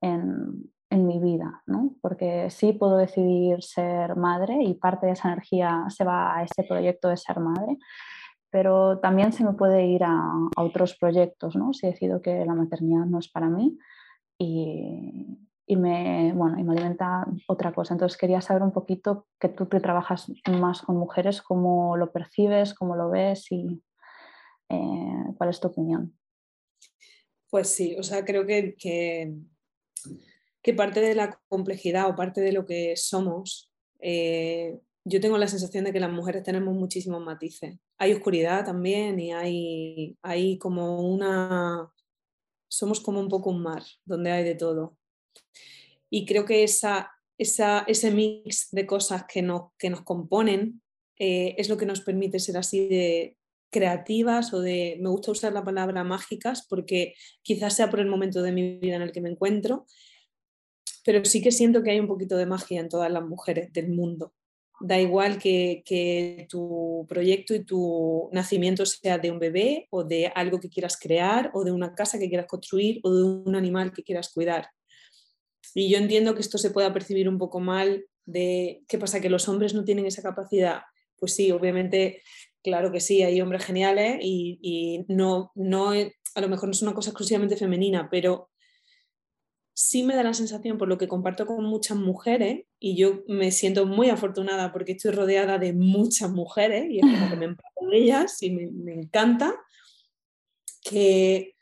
en, 0.01 0.71
en 0.91 1.07
mi 1.07 1.21
vida, 1.21 1.63
¿no? 1.67 1.95
porque 2.01 2.51
sí 2.51 2.73
puedo 2.73 2.97
decidir 2.97 3.63
ser 3.63 4.17
madre 4.17 4.63
y 4.63 4.75
parte 4.75 5.07
de 5.07 5.13
esa 5.13 5.29
energía 5.29 5.85
se 5.89 6.05
va 6.05 6.37
a 6.37 6.43
ese 6.43 6.65
proyecto 6.65 7.09
de 7.09 7.17
ser 7.17 7.39
madre, 7.39 7.79
pero 8.51 8.99
también 8.99 9.33
se 9.33 9.45
me 9.45 9.53
puede 9.53 9.87
ir 9.87 10.03
a, 10.05 10.19
otros 10.57 10.97
proyectos, 10.97 11.55
¿no? 11.55 11.73
Si 11.73 11.87
decido 11.87 12.21
que 12.21 12.45
la 12.45 12.55
maternidad 12.55 13.07
no 13.07 13.21
es 13.21 13.29
para 13.29 13.49
mí 13.49 13.79
y, 14.37 15.39
y, 15.67 15.77
me, 15.77 16.33
bueno, 16.35 16.59
y 16.59 16.65
me 16.65 16.73
alimenta 16.73 17.25
otra 17.47 17.73
cosa. 17.73 17.95
Entonces 17.95 18.19
quería 18.19 18.41
saber 18.41 18.63
un 18.63 18.73
poquito 18.73 19.29
que 19.39 19.49
tú 19.49 19.67
trabajas 19.67 20.33
más 20.51 20.83
con 20.83 20.97
mujeres, 20.97 21.43
cómo 21.43 21.97
lo 21.97 22.11
percibes, 22.11 22.75
cómo 22.75 22.97
lo 22.97 23.09
ves 23.09 23.47
y 23.53 23.81
eh, 24.69 25.25
cuál 25.39 25.51
es 25.51 25.61
tu 25.61 25.69
opinión. 25.69 26.19
Pues 27.51 27.69
sí, 27.69 27.97
o 27.99 28.03
sea, 28.03 28.25
creo 28.25 28.47
que, 28.47 28.75
que, 28.77 29.33
que 30.63 30.75
parte 30.75 31.01
de 31.01 31.15
la 31.15 31.41
complejidad 31.49 32.09
o 32.09 32.17
parte 32.17 32.41
de 32.41 32.53
lo 32.53 32.67
que 32.67 32.97
somos 32.97 33.71
eh, 34.01 34.79
yo 35.05 35.21
tengo 35.21 35.39
la 35.39 35.49
sensación 35.49 35.85
de 35.85 35.93
que 35.93 36.01
las 36.01 36.13
mujeres 36.13 36.43
tenemos 36.43 36.75
muchísimos 36.75 37.23
matices. 37.23 37.79
Hay 37.99 38.13
oscuridad 38.13 38.65
también 38.65 39.19
y 39.19 39.33
hay, 39.33 40.17
hay 40.23 40.59
como 40.59 41.01
una... 41.01 41.91
Somos 42.69 43.01
como 43.01 43.19
un 43.21 43.29
poco 43.29 43.51
un 43.51 43.63
mar, 43.63 43.83
donde 44.05 44.31
hay 44.31 44.45
de 44.45 44.55
todo. 44.55 44.97
Y 46.09 46.27
creo 46.27 46.45
que 46.45 46.63
esa, 46.63 47.11
esa, 47.39 47.81
ese 47.89 48.11
mix 48.11 48.69
de 48.71 48.87
cosas 48.87 49.25
que 49.27 49.43
nos, 49.43 49.73
que 49.79 49.91
nos 49.91 50.03
componen 50.03 50.83
eh, 51.19 51.55
es 51.59 51.69
lo 51.69 51.77
que 51.77 51.87
nos 51.87 52.01
permite 52.01 52.39
ser 52.39 52.57
así 52.57 52.87
de 52.87 53.37
creativas 53.73 54.53
o 54.53 54.61
de, 54.61 54.99
me 55.01 55.09
gusta 55.09 55.31
usar 55.31 55.53
la 55.53 55.65
palabra 55.65 56.05
mágicas 56.05 56.67
porque 56.69 57.15
quizás 57.43 57.75
sea 57.75 57.91
por 57.91 58.01
el 58.01 58.07
momento 58.07 58.43
de 58.43 58.53
mi 58.53 58.79
vida 58.79 58.97
en 58.97 59.03
el 59.03 59.13
que 59.13 59.21
me 59.21 59.31
encuentro, 59.31 59.87
pero 61.05 61.25
sí 61.25 61.43
que 61.43 61.53
siento 61.53 61.83
que 61.83 61.91
hay 61.91 62.01
un 62.01 62.09
poquito 62.09 62.37
de 62.37 62.47
magia 62.47 62.81
en 62.81 62.89
todas 62.89 63.11
las 63.11 63.25
mujeres 63.25 63.73
del 63.73 63.89
mundo 63.89 64.33
da 64.81 64.99
igual 64.99 65.39
que, 65.39 66.47
tu 66.49 67.07
proyecto 67.09 67.55
y 67.55 67.65
tu 67.65 68.31
nacimiento 68.33 68.87
sea 68.87 69.19
de 69.19 69.31
un 69.31 69.39
bebé 69.39 69.87
o 69.91 70.05
de 70.05 70.29
algo 70.35 70.59
que 70.59 70.71
quieras 70.71 70.99
crear 70.99 71.51
o 71.55 71.65
de 71.65 71.71
una 71.71 71.95
casa 71.95 72.19
que 72.19 72.29
quieras 72.29 72.47
construir 72.47 73.01
o 73.03 73.15
de 73.15 73.23
un 73.23 73.55
animal 73.55 73.93
que 73.93 74.03
quieras 74.03 74.31
cuidar. 74.33 74.71
Y 75.75 75.91
yo 75.91 75.99
entiendo 75.99 76.35
que 76.35 76.41
esto 76.41 76.59
se 76.59 76.71
pueda 76.71 76.93
percibir 76.93 77.29
un 77.29 77.39
poco 77.39 77.61
mal 77.61 78.07
de 78.25 78.83
qué 78.89 78.99
pasa, 78.99 79.21
que 79.21 79.31
los 79.31 79.49
hombres 79.49 79.75
no 79.75 79.85
tienen 79.85 80.07
esa 80.07 80.23
capacidad. 80.23 80.81
Pues 81.17 81.35
sí, 81.35 81.51
obviamente, 81.53 82.23
claro 82.63 82.91
que 82.91 83.01
sí, 83.01 83.23
hay 83.23 83.41
hombres 83.41 83.65
geniales 83.65 84.19
y, 84.23 84.59
y 84.63 85.05
no, 85.13 85.53
no, 85.55 85.91
a 85.91 86.41
lo 86.41 86.49
mejor 86.49 86.69
no 86.69 86.73
es 86.73 86.83
una 86.83 86.95
cosa 86.95 87.11
exclusivamente 87.11 87.57
femenina, 87.57 88.09
pero 88.11 88.50
sí 89.81 90.03
me 90.03 90.15
da 90.15 90.23
la 90.23 90.35
sensación, 90.35 90.77
por 90.77 90.89
lo 90.89 90.99
que 90.99 91.09
comparto 91.09 91.47
con 91.47 91.65
muchas 91.65 91.97
mujeres, 91.97 92.67
y 92.79 92.97
yo 92.97 93.25
me 93.29 93.51
siento 93.51 93.87
muy 93.87 94.11
afortunada 94.11 94.73
porque 94.73 94.93
estoy 94.93 95.13
rodeada 95.13 95.59
de 95.59 95.73
muchas 95.73 96.31
mujeres 96.31 96.91
y 96.91 96.99
es 96.99 97.03
como 97.03 97.31
que 97.31 97.37
me 97.37 97.45
empapo 97.47 97.87
de 97.91 97.97
ellas 97.97 98.43
y 98.43 98.51
me, 98.51 98.93
encanta, 98.93 99.59
que 100.83 101.55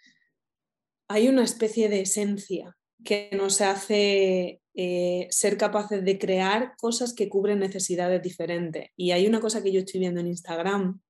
hay 1.07 1.29
una 1.29 1.45
especie 1.45 1.89
de 1.89 2.01
esencia 2.01 2.77
que 3.05 3.31
nos 3.33 3.61
hace 3.61 4.63
eh, 4.75 5.29
ser 5.31 5.57
capaces 5.57 6.05
de 6.05 6.19
crear 6.19 6.75
cosas 6.77 7.15
que 7.15 7.29
cubren 7.29 7.61
necesidades 7.61 8.21
diferentes. 8.21 8.91
Y 8.97 9.13
hay 9.13 9.29
una 9.29 9.39
cosa 9.39 9.63
que 9.63 9.71
yo 9.71 9.79
estoy 9.79 10.01
viendo 10.01 10.21
en 10.21 10.27
Instagram 10.27 11.01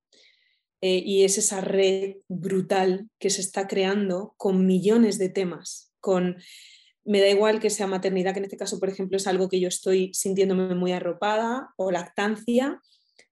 eh, 0.82 1.02
y 1.04 1.24
es 1.24 1.38
esa 1.38 1.62
red 1.62 2.16
brutal 2.28 3.08
que 3.18 3.30
se 3.30 3.40
está 3.40 3.66
creando 3.66 4.34
con 4.36 4.66
millones 4.66 5.16
de 5.16 5.30
temas, 5.30 5.90
con 6.00 6.36
me 7.08 7.20
da 7.20 7.28
igual 7.28 7.58
que 7.58 7.70
sea 7.70 7.86
maternidad, 7.86 8.34
que 8.34 8.40
en 8.40 8.44
este 8.44 8.58
caso, 8.58 8.78
por 8.78 8.90
ejemplo, 8.90 9.16
es 9.16 9.26
algo 9.26 9.48
que 9.48 9.58
yo 9.58 9.68
estoy 9.68 10.12
sintiéndome 10.12 10.74
muy 10.74 10.92
arropada, 10.92 11.72
o 11.76 11.90
lactancia, 11.90 12.82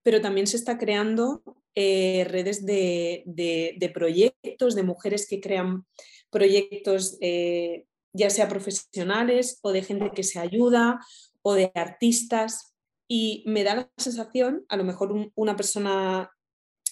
pero 0.03 0.23
también 0.23 0.47
se 0.47 0.57
está 0.57 0.79
creando 0.79 1.43
eh, 1.75 2.25
redes 2.25 2.65
de, 2.65 3.91
proyectos, 3.93 4.75
de 4.75 4.83
mujeres 4.83 5.29
que 5.29 5.43
crean 5.43 5.85
proyectos, 6.31 7.19
eh, 7.21 7.85
ya 8.15 8.31
sea 8.31 8.49
profesionales 8.49 9.59
o 9.63 9.73
de 9.73 9.83
gente 9.83 10.11
que 10.15 10.23
se 10.23 10.39
ayuda 10.39 10.99
o 11.43 11.53
de 11.53 11.71
artistas. 11.75 12.75
Y 13.09 13.45
me 13.47 13.63
da 13.63 13.75
la 13.75 13.91
sensación, 13.99 14.65
a 14.71 14.79
lo 14.79 14.85
mejor 14.85 15.31
una 15.35 15.55
persona 15.55 16.31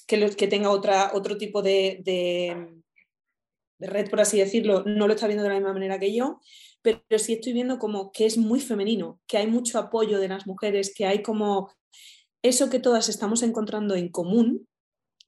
que, 0.07 0.29
que 0.37 0.49
tenga 0.49 0.69
otra, 0.69 1.13
otro 1.15 1.39
tipo 1.39 1.63
de, 1.63 2.03
de 3.79 3.89
red, 3.89 4.11
por 4.11 4.21
así 4.21 4.39
decirlo, 4.39 4.85
no 4.85 5.07
lo 5.07 5.15
está 5.15 5.27
viendo 5.27 5.43
de 5.43 5.49
la 5.49 5.57
misma 5.57 5.73
manera 5.73 5.99
que 5.99 6.15
yo, 6.15 6.41
pero 6.85 7.19
sí 7.19 7.33
estoy 7.33 7.55
viendo 7.55 7.79
como 7.79 8.13
que 8.13 8.27
es 8.27 8.37
muy 8.37 8.61
femenino, 8.61 9.19
que 9.27 9.39
hay 9.39 9.47
mucho 9.47 9.79
apoyo 9.79 10.21
de 10.21 10.29
las 10.29 10.47
mujeres, 10.47 10.93
que 10.95 11.07
hay 11.07 11.23
como 11.23 11.73
eso 12.43 12.69
que 12.69 12.79
todas 12.79 13.09
estamos 13.09 13.43
encontrando 13.43 13.95
en 13.95 14.11
común, 14.11 14.69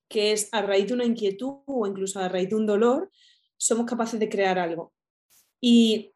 que 0.06 0.32
es 0.32 0.50
a 0.52 0.60
raíz 0.60 0.88
de 0.88 0.92
una 0.92 1.06
inquietud 1.06 1.60
o 1.64 1.86
incluso 1.86 2.20
a 2.20 2.28
raíz 2.28 2.50
de 2.50 2.56
un 2.56 2.66
dolor, 2.66 3.10
somos 3.56 3.86
capaces 3.86 4.20
de 4.20 4.28
crear 4.28 4.58
algo. 4.58 4.92
Y 5.58 6.12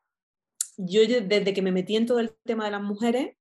yo 0.77 1.01
desde 1.07 1.55
que 1.55 1.63
me 1.63 1.73
metí 1.73 1.97
en 1.97 2.05
todo 2.05 2.21
el 2.21 2.37
tema 2.45 2.67
de 2.67 2.73
las 2.73 2.83
mujeres, 2.83 3.35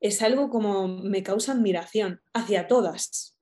es 0.00 0.22
algo 0.22 0.48
como 0.48 0.86
me 0.86 1.24
causa 1.24 1.52
admiración 1.52 2.20
hacia 2.34 2.68
todas. 2.68 3.36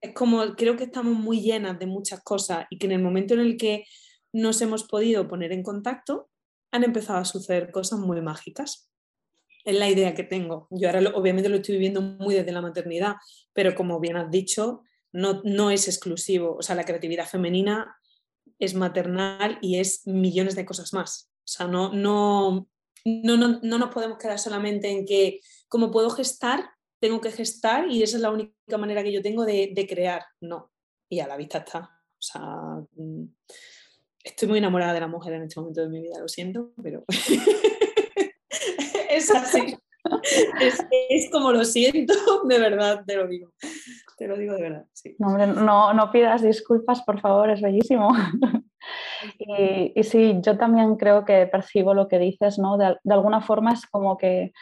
Es 0.00 0.14
como 0.14 0.56
creo 0.56 0.76
que 0.76 0.84
estamos 0.84 1.14
muy 1.14 1.42
llenas 1.42 1.78
de 1.78 1.86
muchas 1.86 2.24
cosas 2.24 2.66
y 2.70 2.78
que 2.78 2.86
en 2.86 2.92
el 2.92 3.02
momento 3.02 3.34
en 3.34 3.40
el 3.40 3.56
que 3.56 3.84
nos 4.32 4.60
hemos 4.62 4.84
podido 4.84 5.28
poner 5.28 5.52
en 5.52 5.62
contacto, 5.62 6.30
han 6.70 6.84
empezado 6.84 7.18
a 7.18 7.24
suceder 7.24 7.70
cosas 7.70 7.98
muy 7.98 8.20
mágicas. 8.20 8.90
Es 9.64 9.76
la 9.76 9.88
idea 9.88 10.14
que 10.14 10.24
tengo. 10.24 10.66
Yo 10.70 10.88
ahora 10.88 11.12
obviamente 11.14 11.48
lo 11.48 11.56
estoy 11.56 11.74
viviendo 11.74 12.00
muy 12.00 12.34
desde 12.34 12.52
la 12.52 12.62
maternidad, 12.62 13.16
pero 13.52 13.74
como 13.74 14.00
bien 14.00 14.16
has 14.16 14.30
dicho, 14.30 14.82
no, 15.12 15.42
no 15.44 15.70
es 15.70 15.86
exclusivo. 15.86 16.56
O 16.56 16.62
sea, 16.62 16.74
la 16.74 16.84
creatividad 16.84 17.28
femenina 17.28 17.96
es 18.58 18.74
maternal 18.74 19.58
y 19.60 19.78
es 19.78 20.06
millones 20.06 20.56
de 20.56 20.64
cosas 20.64 20.92
más. 20.92 21.30
O 21.38 21.48
sea, 21.48 21.66
no, 21.66 21.92
no, 21.92 22.68
no, 23.04 23.36
no, 23.36 23.60
no 23.62 23.78
nos 23.78 23.94
podemos 23.94 24.18
quedar 24.18 24.38
solamente 24.38 24.90
en 24.90 25.04
que 25.04 25.40
como 25.68 25.90
puedo 25.90 26.10
gestar, 26.10 26.70
tengo 27.00 27.20
que 27.20 27.32
gestar 27.32 27.90
y 27.90 28.02
esa 28.02 28.16
es 28.16 28.22
la 28.22 28.30
única 28.30 28.78
manera 28.78 29.02
que 29.02 29.12
yo 29.12 29.22
tengo 29.22 29.44
de, 29.44 29.72
de 29.74 29.86
crear. 29.86 30.24
No. 30.40 30.72
Y 31.08 31.20
a 31.20 31.28
la 31.28 31.36
vista 31.36 31.58
está. 31.58 31.80
O 31.80 32.24
sea, 32.24 32.40
estoy 34.24 34.48
muy 34.48 34.58
enamorada 34.58 34.94
de 34.94 35.00
la 35.00 35.08
mujer 35.08 35.34
en 35.34 35.42
este 35.42 35.60
momento 35.60 35.82
de 35.82 35.88
mi 35.88 36.00
vida, 36.00 36.18
lo 36.20 36.28
siento, 36.28 36.70
pero 36.82 37.04
es 39.10 39.34
así. 39.34 39.76
Es, 41.08 41.30
como 41.30 41.52
lo 41.52 41.64
siento, 41.64 42.14
de 42.44 42.58
verdad, 42.58 43.04
te 43.06 43.16
lo 43.16 43.26
digo. 43.26 43.50
Te 44.16 44.26
lo 44.26 44.36
digo 44.36 44.54
de 44.54 44.62
verdad, 44.62 44.86
sí. 44.92 45.16
No, 45.18 45.94
no, 45.94 46.12
pidas 46.12 46.42
disculpas, 46.42 47.02
por 47.02 47.20
favor, 47.20 47.50
es 47.50 47.60
bellísimo. 47.60 48.10
Y, 49.38 49.92
y, 49.94 50.02
sí, 50.02 50.40
yo 50.40 50.58
también 50.58 50.96
creo 50.96 51.24
que 51.24 51.46
percibo 51.46 51.94
lo 51.94 52.08
que 52.08 52.18
dices, 52.18 52.58
¿no? 52.58 52.76
De, 52.76 52.96
de 53.04 53.14
alguna 53.14 53.40
forma 53.40 53.72
es 53.72 53.86
como 53.86 54.18
que 54.18 54.52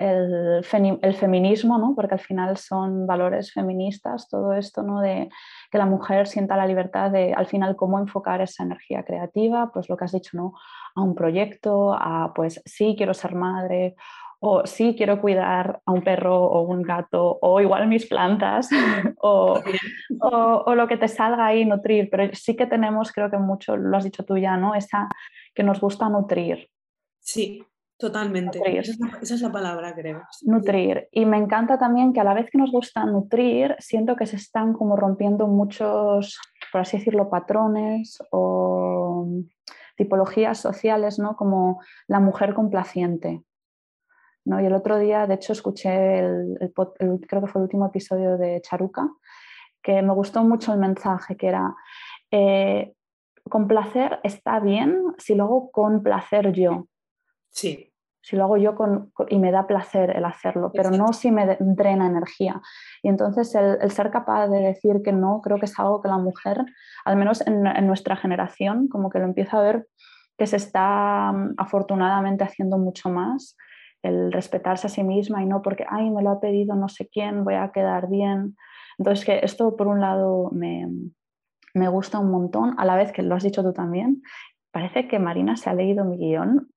el, 0.00 0.64
el, 1.02 1.14
feminismo, 1.14 1.76
¿no? 1.78 1.94
porque 1.94 2.14
al 2.14 2.20
final 2.20 2.56
son 2.56 3.06
valores 3.06 3.52
feministas, 3.52 4.28
todo 4.28 4.54
esto 4.54 4.82
¿no? 4.82 5.00
de 5.00 5.28
que 5.70 5.78
la 5.78 5.84
mujer 5.84 6.26
sienta 6.26 6.56
la 6.56 6.66
libertad 6.66 7.10
de 7.10 7.34
al 7.34 7.46
final 7.46 7.76
cómo 7.76 7.98
enfocar 7.98 8.40
esa 8.40 8.64
energía 8.64 9.04
creativa, 9.04 9.70
pues 9.72 9.90
lo 9.90 9.96
que 9.98 10.06
has 10.06 10.12
dicho, 10.12 10.36
¿no? 10.38 10.54
a 10.94 11.02
un 11.02 11.14
proyecto, 11.14 11.92
a 11.92 12.32
pues 12.34 12.62
sí 12.64 12.94
quiero 12.96 13.12
ser 13.12 13.34
madre 13.34 13.94
o 14.40 14.66
sí 14.66 14.94
quiero 14.96 15.20
cuidar 15.20 15.82
a 15.84 15.92
un 15.92 16.02
perro 16.02 16.44
o 16.44 16.62
un 16.62 16.80
gato 16.80 17.38
o 17.42 17.60
igual 17.60 17.86
mis 17.86 18.06
plantas 18.06 18.70
o, 19.20 19.60
o, 20.20 20.62
o, 20.66 20.74
lo 20.74 20.88
que 20.88 20.96
te 20.96 21.08
salga 21.08 21.44
ahí 21.44 21.66
nutrir, 21.66 22.08
pero 22.10 22.34
sí 22.34 22.56
que 22.56 22.66
tenemos, 22.66 23.12
creo 23.12 23.30
que 23.30 23.36
mucho, 23.36 23.76
lo 23.76 23.98
has 23.98 24.04
dicho 24.04 24.24
tú 24.24 24.38
ya, 24.38 24.56
¿no? 24.56 24.74
Esa 24.74 25.10
que 25.54 25.62
nos 25.62 25.78
gusta 25.78 26.08
nutrir. 26.08 26.70
Sí, 27.18 27.62
Totalmente. 28.00 28.58
Esa 28.78 29.34
es, 29.34 29.42
la, 29.42 29.52
palabra, 29.52 29.94
creo. 29.94 30.22
Nutrir. 30.46 31.08
Y 31.12 31.26
me 31.26 31.36
encanta 31.36 31.78
también 31.78 32.14
que 32.14 32.20
a 32.20 32.24
la 32.24 32.32
vez 32.32 32.48
que 32.50 32.56
nos 32.56 32.72
gusta 32.72 33.04
nutrir, 33.04 33.76
siento 33.78 34.16
que 34.16 34.24
se 34.24 34.36
están 34.36 34.72
como 34.72 34.96
rompiendo 34.96 35.46
muchos, 35.46 36.40
por 36.72 36.80
así 36.80 36.96
decirlo, 36.96 37.28
patrones 37.28 38.18
o 38.30 39.28
tipologías 39.98 40.58
sociales, 40.58 41.18
¿no? 41.18 41.36
Como 41.36 41.82
la 42.08 42.20
mujer 42.20 42.54
complaciente. 42.54 43.42
¿no? 44.46 44.62
Y 44.62 44.64
el 44.64 44.72
otro 44.72 44.98
día, 44.98 45.26
de 45.26 45.34
hecho, 45.34 45.52
escuché 45.52 46.20
el, 46.20 46.72
creo 47.28 47.42
que 47.42 47.48
fue 47.48 47.60
el 47.60 47.64
último 47.64 47.84
episodio 47.84 48.38
de 48.38 48.62
Charuca, 48.62 49.10
que 49.82 50.00
me 50.00 50.14
gustó 50.14 50.42
mucho 50.42 50.72
el 50.72 50.78
mensaje, 50.78 51.36
que 51.36 51.48
era, 51.48 51.74
eh, 52.30 52.94
complacer 53.50 54.20
está 54.22 54.58
bien 54.58 55.02
si 55.18 55.34
luego 55.34 55.70
complacer 55.70 56.52
yo. 56.52 56.86
Sí 57.50 57.89
si 58.22 58.36
lo 58.36 58.44
hago 58.44 58.56
yo 58.56 58.74
con, 58.74 59.12
y 59.28 59.38
me 59.38 59.50
da 59.50 59.66
placer 59.66 60.14
el 60.14 60.24
hacerlo, 60.24 60.70
pero 60.74 60.90
no 60.90 61.12
si 61.12 61.30
me 61.30 61.56
drena 61.58 62.06
energía. 62.06 62.60
Y 63.02 63.08
entonces 63.08 63.54
el, 63.54 63.90
ser 63.90 64.10
capaz 64.10 64.48
de 64.48 64.60
decir 64.60 65.00
que 65.02 65.12
no, 65.12 65.40
creo 65.40 65.58
que 65.58 65.64
es 65.64 65.78
algo 65.78 66.02
que 66.02 66.08
la 66.08 66.18
mujer, 66.18 66.64
al 67.04 67.16
menos 67.16 67.46
en, 67.46 67.62
nuestra 67.86 68.16
generación, 68.16 68.88
como 68.88 69.10
que 69.10 69.18
lo 69.18 69.24
empieza 69.24 69.58
a 69.58 69.62
ver 69.62 69.86
que 70.36 70.46
se 70.46 70.56
está 70.56 71.32
mm, 71.32 71.54
afortunadamente 71.56 72.44
haciendo 72.44 72.78
mucho 72.78 73.08
más, 73.08 73.56
el 74.02 74.32
respetarse 74.32 74.86
a 74.86 74.90
sí 74.90 75.02
misma 75.02 75.42
y 75.42 75.46
no 75.46 75.60
porque, 75.62 75.84
ay, 75.88 76.10
me 76.10 76.22
lo 76.22 76.30
ha 76.30 76.40
pedido 76.40 76.74
no 76.74 76.88
sé 76.88 77.08
quién, 77.08 77.44
voy 77.44 77.54
a 77.54 77.70
quedar 77.72 78.08
bien. 78.08 78.56
Entonces 78.98 79.24
que 79.24 79.40
esto 79.42 79.76
por 79.76 79.86
un 79.86 80.00
lado 80.00 80.50
me, 80.52 80.86
me 81.74 81.88
gusta 81.88 82.18
un 82.18 82.30
montón, 82.30 82.74
a 82.78 82.84
la 82.84 82.96
vez 82.96 83.12
que 83.12 83.22
lo 83.22 83.34
has 83.34 83.42
dicho 83.42 83.62
tú 83.62 83.72
también, 83.72 84.22
parece 84.72 85.08
que 85.08 85.18
Marina 85.18 85.56
se 85.56 85.70
ha 85.70 85.74
leído 85.74 86.04
mi 86.04 86.16
guion 86.16 86.68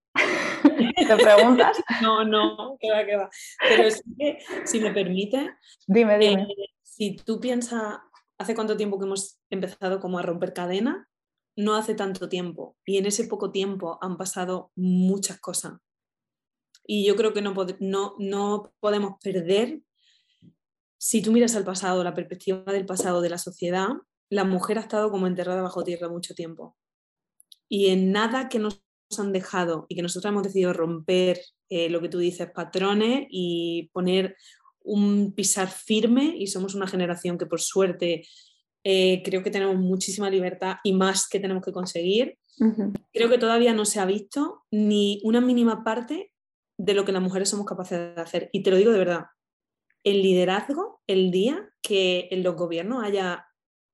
¿Te 0.95 1.15
preguntas? 1.15 1.77
No, 2.01 2.23
no, 2.23 2.77
que 2.79 2.91
va, 2.91 3.05
que 3.05 3.15
va. 3.15 3.29
Pero 3.67 3.83
es 3.83 4.03
que, 4.17 4.39
si 4.65 4.79
me 4.79 4.91
permite, 4.91 5.55
dime, 5.88 6.17
dime. 6.17 6.43
Eh, 6.43 6.73
si 6.81 7.15
tú 7.15 7.39
piensas, 7.39 7.99
¿hace 8.38 8.55
cuánto 8.55 8.77
tiempo 8.77 8.99
que 8.99 9.05
hemos 9.05 9.39
empezado 9.49 9.99
como 9.99 10.19
a 10.19 10.21
romper 10.21 10.53
cadena? 10.53 11.07
No 11.55 11.75
hace 11.75 11.95
tanto 11.95 12.29
tiempo. 12.29 12.77
Y 12.86 12.97
en 12.97 13.05
ese 13.05 13.25
poco 13.25 13.51
tiempo 13.51 13.97
han 14.01 14.17
pasado 14.17 14.71
muchas 14.75 15.39
cosas. 15.39 15.73
Y 16.86 17.05
yo 17.05 17.15
creo 17.15 17.33
que 17.33 17.41
no, 17.41 17.53
no, 17.79 18.15
no 18.19 18.73
podemos 18.79 19.15
perder, 19.21 19.81
si 20.97 21.21
tú 21.21 21.31
miras 21.31 21.55
al 21.55 21.63
pasado, 21.63 22.03
la 22.03 22.13
perspectiva 22.13 22.63
del 22.71 22.86
pasado 22.86 23.21
de 23.21 23.29
la 23.29 23.38
sociedad, 23.38 23.89
la 24.29 24.43
mujer 24.43 24.77
ha 24.77 24.81
estado 24.81 25.12
como 25.12 25.27
enterrada 25.27 25.62
bajo 25.62 25.83
tierra 25.83 26.09
mucho 26.09 26.33
tiempo. 26.33 26.75
Y 27.69 27.88
en 27.88 28.12
nada 28.12 28.49
que 28.49 28.59
nos 28.59 28.83
han 29.19 29.32
dejado 29.32 29.86
y 29.89 29.95
que 29.95 30.02
nosotros 30.02 30.32
hemos 30.32 30.43
decidido 30.43 30.73
romper 30.73 31.39
eh, 31.69 31.89
lo 31.89 32.02
que 32.02 32.10
tú 32.10 32.19
dices, 32.19 32.49
patrones 32.54 33.28
y 33.30 33.89
poner 33.93 34.36
un 34.82 35.34
pisar 35.34 35.69
firme 35.69 36.36
y 36.38 36.47
somos 36.47 36.76
una 36.76 36.88
generación 36.88 37.38
que 37.38 37.45
por 37.45 37.62
suerte 37.62 38.26
eh, 38.84 39.21
creo 39.23 39.43
que 39.43 39.52
tenemos 39.52 39.78
muchísima 39.78 40.30
libertad 40.30 40.76
y 40.84 40.93
más 40.93 41.28
que 41.28 41.39
tenemos 41.39 41.63
que 41.63 41.71
conseguir. 41.71 42.38
Creo 43.12 43.30
que 43.30 43.38
todavía 43.38 43.73
no 43.73 43.86
se 43.86 43.99
ha 43.99 44.06
visto 44.06 44.63
ni 44.69 45.21
una 45.23 45.41
mínima 45.41 45.84
parte 45.84 46.32
de 46.78 46.93
lo 46.93 47.06
que 47.06 47.12
las 47.12 47.21
mujeres 47.21 47.49
somos 47.49 47.65
capaces 47.65 48.15
de 48.15 48.21
hacer. 48.21 48.49
Y 48.52 48.62
te 48.62 48.71
lo 48.71 48.78
digo 48.78 48.91
de 48.91 48.99
verdad, 48.99 49.26
el 50.04 50.21
liderazgo, 50.21 51.02
el 51.08 51.32
día 51.32 51.69
que 51.82 52.28
en 52.32 52.43
los 52.43 52.56
gobiernos 52.56 53.04
haya 53.04 53.47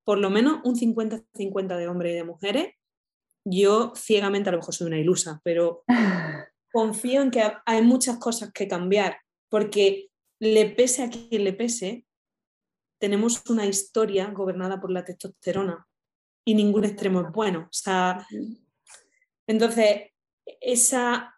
por 0.04 0.18
lo 0.18 0.28
menos 0.28 0.60
un 0.64 0.74
50-50 0.74 1.76
de 1.76 1.88
hombres 1.88 2.12
y 2.12 2.16
de 2.16 2.24
mujeres, 2.24 2.66
yo 3.50 3.92
ciegamente 3.96 4.48
a 4.48 4.52
lo 4.52 4.58
mejor 4.58 4.74
soy 4.74 4.86
una 4.86 4.98
ilusa, 4.98 5.40
pero 5.44 5.84
confío 6.72 7.22
en 7.22 7.30
que 7.30 7.42
hay 7.66 7.82
muchas 7.82 8.18
cosas 8.18 8.52
que 8.52 8.68
cambiar, 8.68 9.18
porque 9.48 10.10
le 10.38 10.70
pese 10.70 11.02
a 11.02 11.10
quien 11.10 11.44
le 11.44 11.52
pese, 11.52 12.06
tenemos 13.00 13.42
una 13.48 13.66
historia 13.66 14.30
gobernada 14.30 14.80
por 14.80 14.90
la 14.90 15.04
testosterona 15.04 15.86
y 16.44 16.54
ningún 16.54 16.84
extremo 16.84 17.20
es 17.20 17.32
bueno. 17.32 17.60
O 17.60 17.72
sea, 17.72 18.26
entonces, 19.46 20.10
esa, 20.60 21.34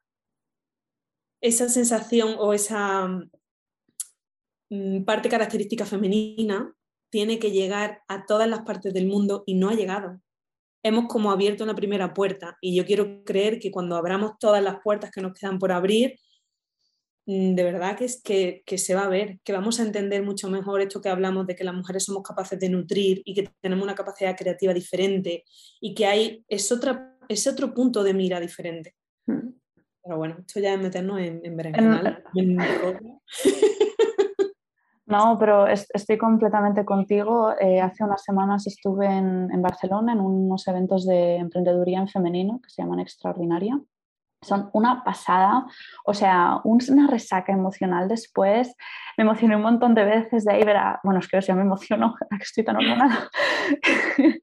esa 1.40 1.68
sensación 1.68 2.36
o 2.38 2.52
esa 2.52 3.08
mm, 4.70 5.04
parte 5.04 5.28
característica 5.28 5.86
femenina 5.86 6.74
tiene 7.10 7.38
que 7.38 7.50
llegar 7.50 8.02
a 8.08 8.26
todas 8.26 8.48
las 8.48 8.62
partes 8.62 8.92
del 8.94 9.06
mundo 9.06 9.44
y 9.46 9.54
no 9.54 9.68
ha 9.68 9.74
llegado 9.74 10.20
hemos 10.82 11.06
como 11.06 11.30
abierto 11.30 11.64
una 11.64 11.74
primera 11.74 12.12
puerta 12.12 12.56
y 12.60 12.74
yo 12.76 12.84
quiero 12.84 13.24
creer 13.24 13.58
que 13.58 13.70
cuando 13.70 13.96
abramos 13.96 14.32
todas 14.38 14.62
las 14.62 14.80
puertas 14.82 15.10
que 15.10 15.20
nos 15.20 15.32
quedan 15.32 15.58
por 15.58 15.72
abrir, 15.72 16.18
mm, 17.26 17.54
de 17.54 17.64
verdad 17.64 17.96
que, 17.96 18.04
es, 18.04 18.22
que, 18.22 18.62
que, 18.66 18.78
se 18.78 18.94
va 18.94 19.04
a 19.04 19.08
ver, 19.08 19.38
que 19.44 19.52
vamos 19.52 19.80
a 19.80 19.84
entender 19.84 20.22
mucho 20.22 20.48
mejor 20.48 20.80
esto 20.80 21.00
que 21.00 21.08
hablamos 21.08 21.46
de 21.46 21.54
que 21.54 21.64
las 21.64 21.74
mujeres 21.74 22.04
somos 22.04 22.22
capaces 22.22 22.58
de 22.58 22.68
nutrir 22.68 23.22
y 23.24 23.34
que 23.34 23.48
tenemos 23.60 23.84
una 23.84 23.94
capacidad 23.94 24.36
creativa 24.36 24.74
diferente 24.74 25.44
y 25.80 25.94
que 25.94 26.06
hay 26.06 26.44
es, 26.48 26.70
otra, 26.72 27.16
es 27.28 27.46
otro 27.46 27.74
punto 27.74 28.02
de 28.02 28.14
mira 28.14 28.40
diferente. 28.40 28.94
Hmm. 29.26 29.50
Pero 30.04 30.16
bueno, 30.16 30.36
esto 30.40 30.58
ya 30.58 30.74
es 30.74 30.80
meternos 30.80 31.20
en, 31.20 31.40
en 31.44 31.56
berenjenal. 31.56 32.24
No, 35.06 35.36
pero 35.38 35.66
estoy 35.66 36.16
completamente 36.16 36.84
contigo. 36.84 37.52
Eh, 37.58 37.80
hace 37.80 38.04
unas 38.04 38.22
semanas 38.22 38.66
estuve 38.66 39.06
en, 39.06 39.60
Barcelona 39.60 40.12
en 40.12 40.20
unos 40.20 40.66
eventos 40.68 41.06
de 41.06 41.36
emprendeduría 41.36 41.98
en 41.98 42.08
femenino 42.08 42.60
que 42.62 42.70
se 42.70 42.82
llaman 42.82 43.00
Extraordinaria. 43.00 43.80
Son 44.42 44.70
una 44.72 45.04
pasada, 45.04 45.66
o 46.04 46.14
sea, 46.14 46.60
una 46.64 47.06
resaca 47.08 47.52
emocional 47.52 48.08
después. 48.08 48.74
Me 49.16 49.24
emocioné 49.24 49.56
un 49.56 49.62
montón 49.62 49.94
de 49.94 50.04
veces 50.04 50.44
de 50.44 50.52
ahí 50.52 50.64
ver 50.64 50.76
Bueno, 51.04 51.20
es 51.20 51.28
que 51.28 51.40
ya 51.40 51.54
me 51.54 51.62
emociono, 51.62 52.14
que 52.30 52.36
estoy 52.42 52.64
tan 52.64 52.76
hormonada. 52.76 53.28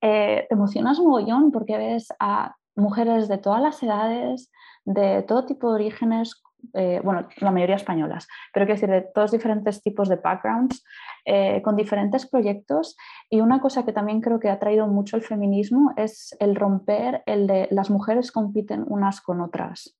Eh, 0.00 0.46
te 0.48 0.54
emocionas 0.54 0.98
mogollón 0.98 1.52
porque 1.52 1.76
ves 1.76 2.08
a 2.18 2.56
mujeres 2.74 3.28
de 3.28 3.38
todas 3.38 3.60
las 3.60 3.82
edades, 3.82 4.50
de 4.84 5.22
todo 5.22 5.44
tipo 5.44 5.68
de 5.68 5.74
orígenes, 5.74 6.40
eh, 6.74 7.00
bueno, 7.02 7.28
la 7.38 7.50
mayoría 7.50 7.76
españolas, 7.76 8.28
pero 8.52 8.66
quiero 8.66 8.80
decir, 8.80 8.90
de 8.90 9.02
todos 9.14 9.32
diferentes 9.32 9.82
tipos 9.82 10.08
de 10.08 10.16
backgrounds, 10.16 10.84
eh, 11.24 11.62
con 11.62 11.76
diferentes 11.76 12.28
proyectos. 12.28 12.96
Y 13.30 13.40
una 13.40 13.60
cosa 13.60 13.84
que 13.84 13.92
también 13.92 14.20
creo 14.20 14.40
que 14.40 14.50
ha 14.50 14.58
traído 14.58 14.86
mucho 14.86 15.16
el 15.16 15.22
feminismo 15.22 15.92
es 15.96 16.36
el 16.40 16.56
romper 16.56 17.22
el 17.26 17.46
de 17.46 17.68
las 17.70 17.90
mujeres 17.90 18.32
compiten 18.32 18.84
unas 18.86 19.20
con 19.20 19.40
otras. 19.40 19.96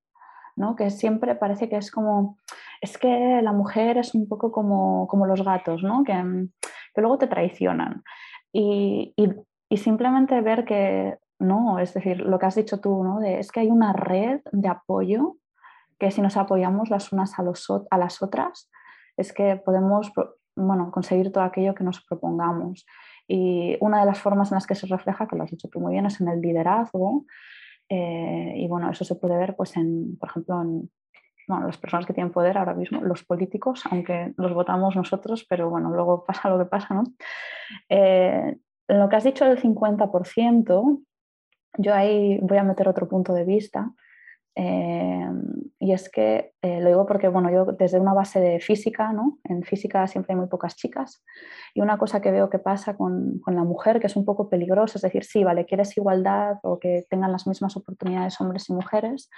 ¿no? 0.57 0.75
que 0.75 0.91
siempre 0.91 1.37
parece 1.37 1.69
que 1.69 1.77
es 1.77 1.93
como, 1.93 2.37
es 2.81 2.99
que 2.99 3.41
la 3.43 3.53
mujer 3.53 3.97
es 3.97 4.13
un 4.13 4.27
poco 4.27 4.51
como, 4.51 5.07
como 5.07 5.25
los 5.25 5.45
gatos, 5.45 5.85
¿no? 5.85 6.03
que, 6.03 6.13
que 6.93 7.01
luego 7.01 7.17
te 7.17 7.29
traicionan. 7.29 8.03
Y, 8.53 9.15
y, 9.17 9.29
y 9.69 9.77
simplemente 9.77 10.41
ver 10.41 10.65
que 10.65 11.17
no, 11.39 11.79
es 11.79 11.95
decir, 11.95 12.21
lo 12.21 12.39
que 12.39 12.47
has 12.47 12.57
dicho 12.57 12.81
tú, 12.81 13.05
¿no? 13.05 13.21
De, 13.21 13.39
es 13.39 13.53
que 13.53 13.61
hay 13.61 13.71
una 13.71 13.93
red 13.93 14.41
de 14.51 14.69
apoyo 14.69 15.37
que 15.99 16.11
si 16.11 16.21
nos 16.21 16.37
apoyamos 16.37 16.91
las 16.91 17.13
unas 17.13 17.35
a, 17.39 17.99
las 17.99 18.23
otras, 18.23 18.71
es 19.17 19.33
que 19.33 19.57
podemos 19.57 20.13
bueno, 20.55 20.91
conseguir 20.91 21.33
todo 21.33 21.45
aquello 21.45 21.75
que 21.75 21.85
nos 21.85 22.05
propongamos. 22.05 22.87
Y 23.27 23.77
una 23.81 24.01
de 24.01 24.07
las 24.07 24.21
formas 24.21 24.51
en 24.51 24.57
las 24.57 24.67
que 24.67 24.75
se 24.75 24.87
refleja, 24.87 25.27
que 25.27 25.37
lo 25.37 25.45
has 25.45 25.51
dicho 25.51 25.69
tú 25.69 25.81
muy 25.81 25.93
bien, 25.93 26.07
es 26.07 26.21
en 26.21 26.29
el 26.29 26.41
liderazgo. 26.41 27.27
Eh, 27.89 28.55
y 28.57 28.69
bueno, 28.69 28.91
eso 28.91 29.05
se 29.05 29.15
puede 29.15 29.37
ver, 29.37 29.55
pues, 29.57 29.77
en, 29.77 30.17
por 30.19 30.31
ejemplo, 30.31 30.61
en 30.61 30.91
bueno, 31.49 31.67
las 31.67 31.79
personas 31.79 32.07
que 32.07 32.13
tienen 32.13 32.33
poder 32.33 32.59
ahora 32.59 32.75
mismo, 32.75 33.01
los 33.01 33.25
políticos, 33.25 33.83
aunque 33.91 34.35
los 34.37 34.53
votamos 34.53 34.95
nosotros, 34.95 35.47
pero 35.49 35.71
bueno, 35.71 35.91
luego 35.91 36.25
pasa 36.27 36.51
lo 36.51 36.59
que 36.59 36.67
pasa, 36.67 36.95
¿no? 36.95 37.05
Eh, 37.89 38.57
lo 38.87 39.09
que 39.09 39.17
has 39.17 39.25
dicho 39.25 39.47
del 39.47 39.61
50%, 39.61 41.03
yo 41.79 41.95
ahí 41.95 42.39
voy 42.43 42.59
a 42.59 42.65
meter 42.65 42.89
otro 42.89 43.09
punto 43.09 43.33
de 43.33 43.45
vista. 43.45 43.91
Eh, 44.61 45.31
y 45.79 45.93
es 45.93 46.11
que 46.11 46.53
eh, 46.63 46.81
lo 46.81 46.89
digo 46.89 47.07
porque, 47.07 47.29
bueno, 47.29 47.49
yo 47.49 47.65
desde 47.65 48.01
una 48.01 48.13
base 48.13 48.41
de 48.41 48.59
física, 48.59 49.13
¿no? 49.13 49.39
En 49.45 49.63
física 49.63 50.05
siempre 50.09 50.33
hay 50.33 50.41
muy 50.41 50.49
pocas 50.49 50.75
chicas. 50.75 51.25
Y 51.75 51.81
una 51.81 51.97
cosa 51.97 52.21
que 52.21 52.33
veo 52.33 52.51
que 52.51 52.59
pasa 52.59 52.97
con, 52.97 53.39
con 53.39 53.55
la 53.55 53.63
mujer, 53.63 54.01
que 54.01 54.09
es 54.09 54.17
un 54.17 54.25
poco 54.25 54.51
peligroso, 54.51 54.99
es 54.99 55.03
decir, 55.03 55.23
sí, 55.23 55.45
vale, 55.45 55.65
quieres 55.65 55.97
igualdad 55.97 56.57
o 56.65 56.81
que 56.81 57.07
tengan 57.09 57.31
las 57.31 57.47
mismas 57.47 57.77
oportunidades 57.77 58.41
hombres 58.41 58.69
y 58.69 58.73
mujeres, 58.73 59.31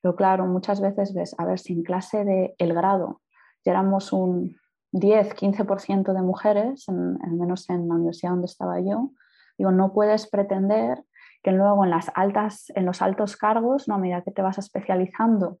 pero 0.00 0.14
claro, 0.14 0.46
muchas 0.46 0.80
veces 0.80 1.12
ves, 1.12 1.34
a 1.38 1.44
ver, 1.44 1.58
si 1.58 1.72
en 1.72 1.82
clase 1.82 2.24
de 2.24 2.54
el 2.58 2.72
grado 2.72 3.20
ya 3.64 3.72
éramos 3.72 4.12
un 4.12 4.56
10, 4.92 5.34
15% 5.34 6.12
de 6.12 6.22
mujeres, 6.22 6.88
al 6.88 7.32
menos 7.32 7.68
en 7.68 7.88
la 7.88 7.94
universidad 7.94 8.30
donde 8.30 8.46
estaba 8.46 8.78
yo, 8.80 9.10
digo, 9.58 9.72
no 9.72 9.92
puedes 9.92 10.28
pretender 10.30 11.02
que 11.42 11.52
luego 11.52 11.84
en, 11.84 11.90
las 11.90 12.10
altas, 12.14 12.72
en 12.74 12.86
los 12.86 13.02
altos 13.02 13.36
cargos, 13.36 13.88
¿no? 13.88 13.94
a 13.94 13.98
medida 13.98 14.22
que 14.22 14.30
te 14.30 14.42
vas 14.42 14.58
especializando 14.58 15.58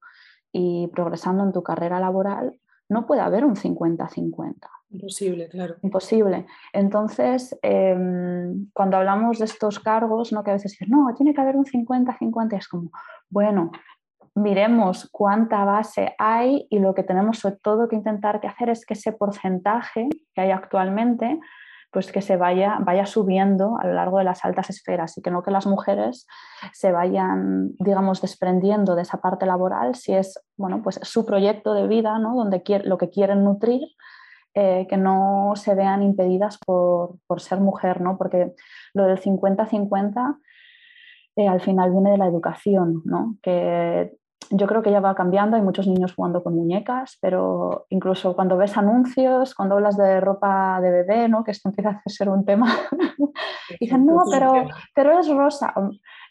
y 0.52 0.88
progresando 0.88 1.44
en 1.44 1.52
tu 1.52 1.62
carrera 1.62 1.98
laboral, 1.98 2.58
no 2.88 3.06
puede 3.06 3.22
haber 3.22 3.44
un 3.44 3.56
50-50. 3.56 4.54
Imposible, 4.90 5.48
claro. 5.48 5.76
Imposible. 5.82 6.46
Entonces, 6.72 7.58
em, 7.62 8.70
cuando 8.74 8.98
hablamos 8.98 9.38
de 9.38 9.46
estos 9.46 9.80
cargos, 9.80 10.32
¿no? 10.32 10.44
que 10.44 10.50
a 10.50 10.54
veces 10.54 10.72
dicen, 10.72 10.90
no, 10.90 11.12
tiene 11.14 11.32
que 11.32 11.40
haber 11.40 11.56
un 11.56 11.64
50-50, 11.64 12.58
es 12.58 12.68
como, 12.68 12.90
bueno, 13.30 13.70
miremos 14.34 15.08
cuánta 15.10 15.64
base 15.64 16.14
hay 16.18 16.66
y 16.70 16.78
lo 16.78 16.94
que 16.94 17.02
tenemos 17.02 17.38
sobre 17.38 17.56
todo 17.56 17.88
que 17.88 17.96
intentar 17.96 18.40
que 18.40 18.48
hacer 18.48 18.70
es 18.70 18.86
que 18.86 18.94
ese 18.94 19.12
porcentaje 19.12 20.08
que 20.34 20.40
hay 20.40 20.50
actualmente 20.50 21.38
pues 21.92 22.10
que 22.10 22.22
se 22.22 22.38
vaya, 22.38 22.78
vaya 22.80 23.04
subiendo 23.04 23.76
a 23.78 23.86
lo 23.86 23.92
largo 23.92 24.18
de 24.18 24.24
las 24.24 24.44
altas 24.46 24.70
esferas 24.70 25.16
y 25.18 25.22
que 25.22 25.30
no 25.30 25.42
que 25.42 25.50
las 25.50 25.66
mujeres 25.66 26.26
se 26.72 26.90
vayan, 26.90 27.72
digamos, 27.78 28.22
desprendiendo 28.22 28.94
de 28.94 29.02
esa 29.02 29.20
parte 29.20 29.44
laboral 29.44 29.94
si 29.94 30.14
es, 30.14 30.42
bueno, 30.56 30.80
pues 30.82 30.98
su 31.02 31.26
proyecto 31.26 31.74
de 31.74 31.86
vida, 31.86 32.18
¿no? 32.18 32.34
Donde 32.34 32.62
lo 32.84 32.96
que 32.96 33.10
quieren 33.10 33.44
nutrir, 33.44 33.82
eh, 34.54 34.86
que 34.88 34.96
no 34.96 35.52
se 35.54 35.74
vean 35.74 36.02
impedidas 36.02 36.58
por, 36.58 37.18
ser 37.38 37.60
mujer, 37.60 38.00
¿no? 38.00 38.16
Porque 38.16 38.54
lo 38.94 39.04
del 39.04 39.20
50-50 39.20 40.38
eh, 41.36 41.48
al 41.48 41.60
final 41.60 41.92
viene 41.92 42.12
de 42.12 42.18
la 42.18 42.26
educación, 42.26 43.02
¿no? 43.04 43.36
Que 43.42 44.16
yo 44.50 44.66
creo 44.66 44.82
que 44.82 44.90
ya 44.90 45.00
va 45.00 45.14
cambiando, 45.14 45.56
hay 45.56 45.62
muchos 45.62 45.86
niños 45.86 46.14
jugando 46.14 46.42
con 46.42 46.54
muñecas, 46.54 47.18
pero 47.20 47.86
incluso 47.90 48.34
cuando 48.34 48.56
ves 48.56 48.76
anuncios, 48.76 49.54
cuando 49.54 49.76
hablas 49.76 49.96
de 49.96 50.20
ropa 50.20 50.80
de 50.80 50.90
bebé, 50.90 51.28
¿no? 51.28 51.44
que 51.44 51.50
esto 51.50 51.68
empieza 51.68 52.02
a 52.04 52.10
ser 52.10 52.28
un 52.28 52.44
tema, 52.44 52.66
dicen, 53.80 54.06
no, 54.06 54.22
pero, 54.30 54.52
pero 54.94 55.18
es 55.18 55.28
rosa. 55.28 55.74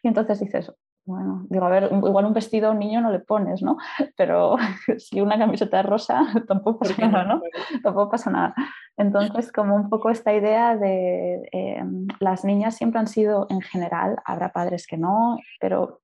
Y 0.03 0.07
entonces 0.07 0.39
dices, 0.39 0.73
bueno, 1.05 1.45
digo, 1.49 1.65
a 1.65 1.69
ver, 1.69 1.89
igual 1.91 2.25
un 2.25 2.33
vestido 2.33 2.67
a 2.67 2.71
un 2.71 2.79
niño 2.79 3.01
no 3.01 3.11
le 3.11 3.19
pones, 3.19 3.61
¿no? 3.61 3.77
Pero 4.17 4.55
si 4.97 5.19
una 5.19 5.37
camiseta 5.37 5.79
es 5.79 5.85
rosa, 5.85 6.21
tampoco 6.47 6.79
pasa 6.79 7.07
nada, 7.07 7.23
¿no? 7.25 7.41
Tampoco 7.83 8.11
pasa 8.11 8.29
nada. 8.29 8.55
Entonces, 8.97 9.51
como 9.51 9.75
un 9.75 9.89
poco 9.89 10.09
esta 10.09 10.33
idea 10.33 10.77
de 10.77 11.49
eh, 11.51 11.83
las 12.19 12.45
niñas 12.45 12.75
siempre 12.75 12.99
han 12.99 13.07
sido 13.07 13.47
en 13.49 13.61
general, 13.61 14.17
habrá 14.25 14.51
padres 14.51 14.85
que 14.85 14.97
no, 14.97 15.39
pero 15.59 16.00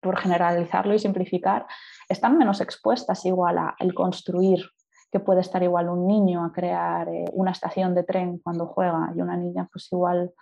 por 0.00 0.18
generalizarlo 0.18 0.94
y 0.94 0.98
simplificar, 0.98 1.66
están 2.08 2.38
menos 2.38 2.60
expuestas 2.60 3.24
igual 3.26 3.58
a 3.58 3.74
el 3.78 3.94
construir, 3.94 4.64
que 5.12 5.20
puede 5.20 5.40
estar 5.40 5.62
igual 5.62 5.88
un 5.88 6.06
niño 6.06 6.44
a 6.44 6.52
crear 6.52 7.08
eh, 7.08 7.24
una 7.32 7.50
estación 7.50 7.94
de 7.94 8.04
tren 8.04 8.38
cuando 8.38 8.66
juega 8.66 9.12
y 9.14 9.20
una 9.20 9.36
niña 9.36 9.68
pues 9.70 9.88
igual 9.92 10.32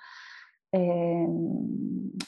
eh, 0.73 1.27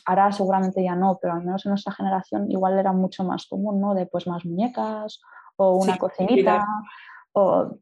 hará 0.07 0.33
seguramente 0.33 0.83
ya 0.83 0.95
no, 0.95 1.19
pero 1.21 1.35
al 1.35 1.45
menos 1.45 1.65
en 1.67 1.71
nuestra 1.71 1.93
generación 1.93 2.51
igual 2.51 2.79
era 2.79 2.93
mucho 2.93 3.25
más 3.25 3.47
común, 3.47 3.81
¿no? 3.81 3.95
De 3.95 4.07
pues 4.07 4.27
más 4.27 4.45
muñecas 4.45 5.21
o 5.57 5.77
una 5.77 5.99
cocinita 5.99 6.65
o 7.33 7.77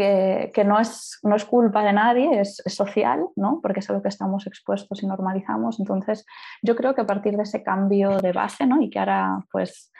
que, 0.00 0.64
no, 0.64 0.80
es, 0.80 1.18
no, 1.22 1.36
es, 1.36 1.44
culpa 1.44 1.84
de 1.84 1.92
nadie, 1.92 2.40
es, 2.40 2.62
social, 2.66 3.26
¿no? 3.36 3.60
porque 3.60 3.80
es 3.80 3.90
a 3.90 3.92
lo 3.92 4.02
que 4.02 4.08
estamos 4.08 4.46
expuestos 4.46 5.02
y 5.02 5.06
normalizamos. 5.06 5.78
Entonces, 5.78 6.24
yo 6.62 6.74
creo 6.74 6.94
que 6.94 7.02
a 7.02 7.06
partir 7.06 7.36
de 7.36 7.42
ese 7.42 7.62
cambio 7.62 8.18
de 8.18 8.32
base, 8.32 8.66
¿no? 8.66 8.80
y 8.80 8.88
que 8.88 8.98
ahora, 8.98 9.44
pues, 9.52 9.92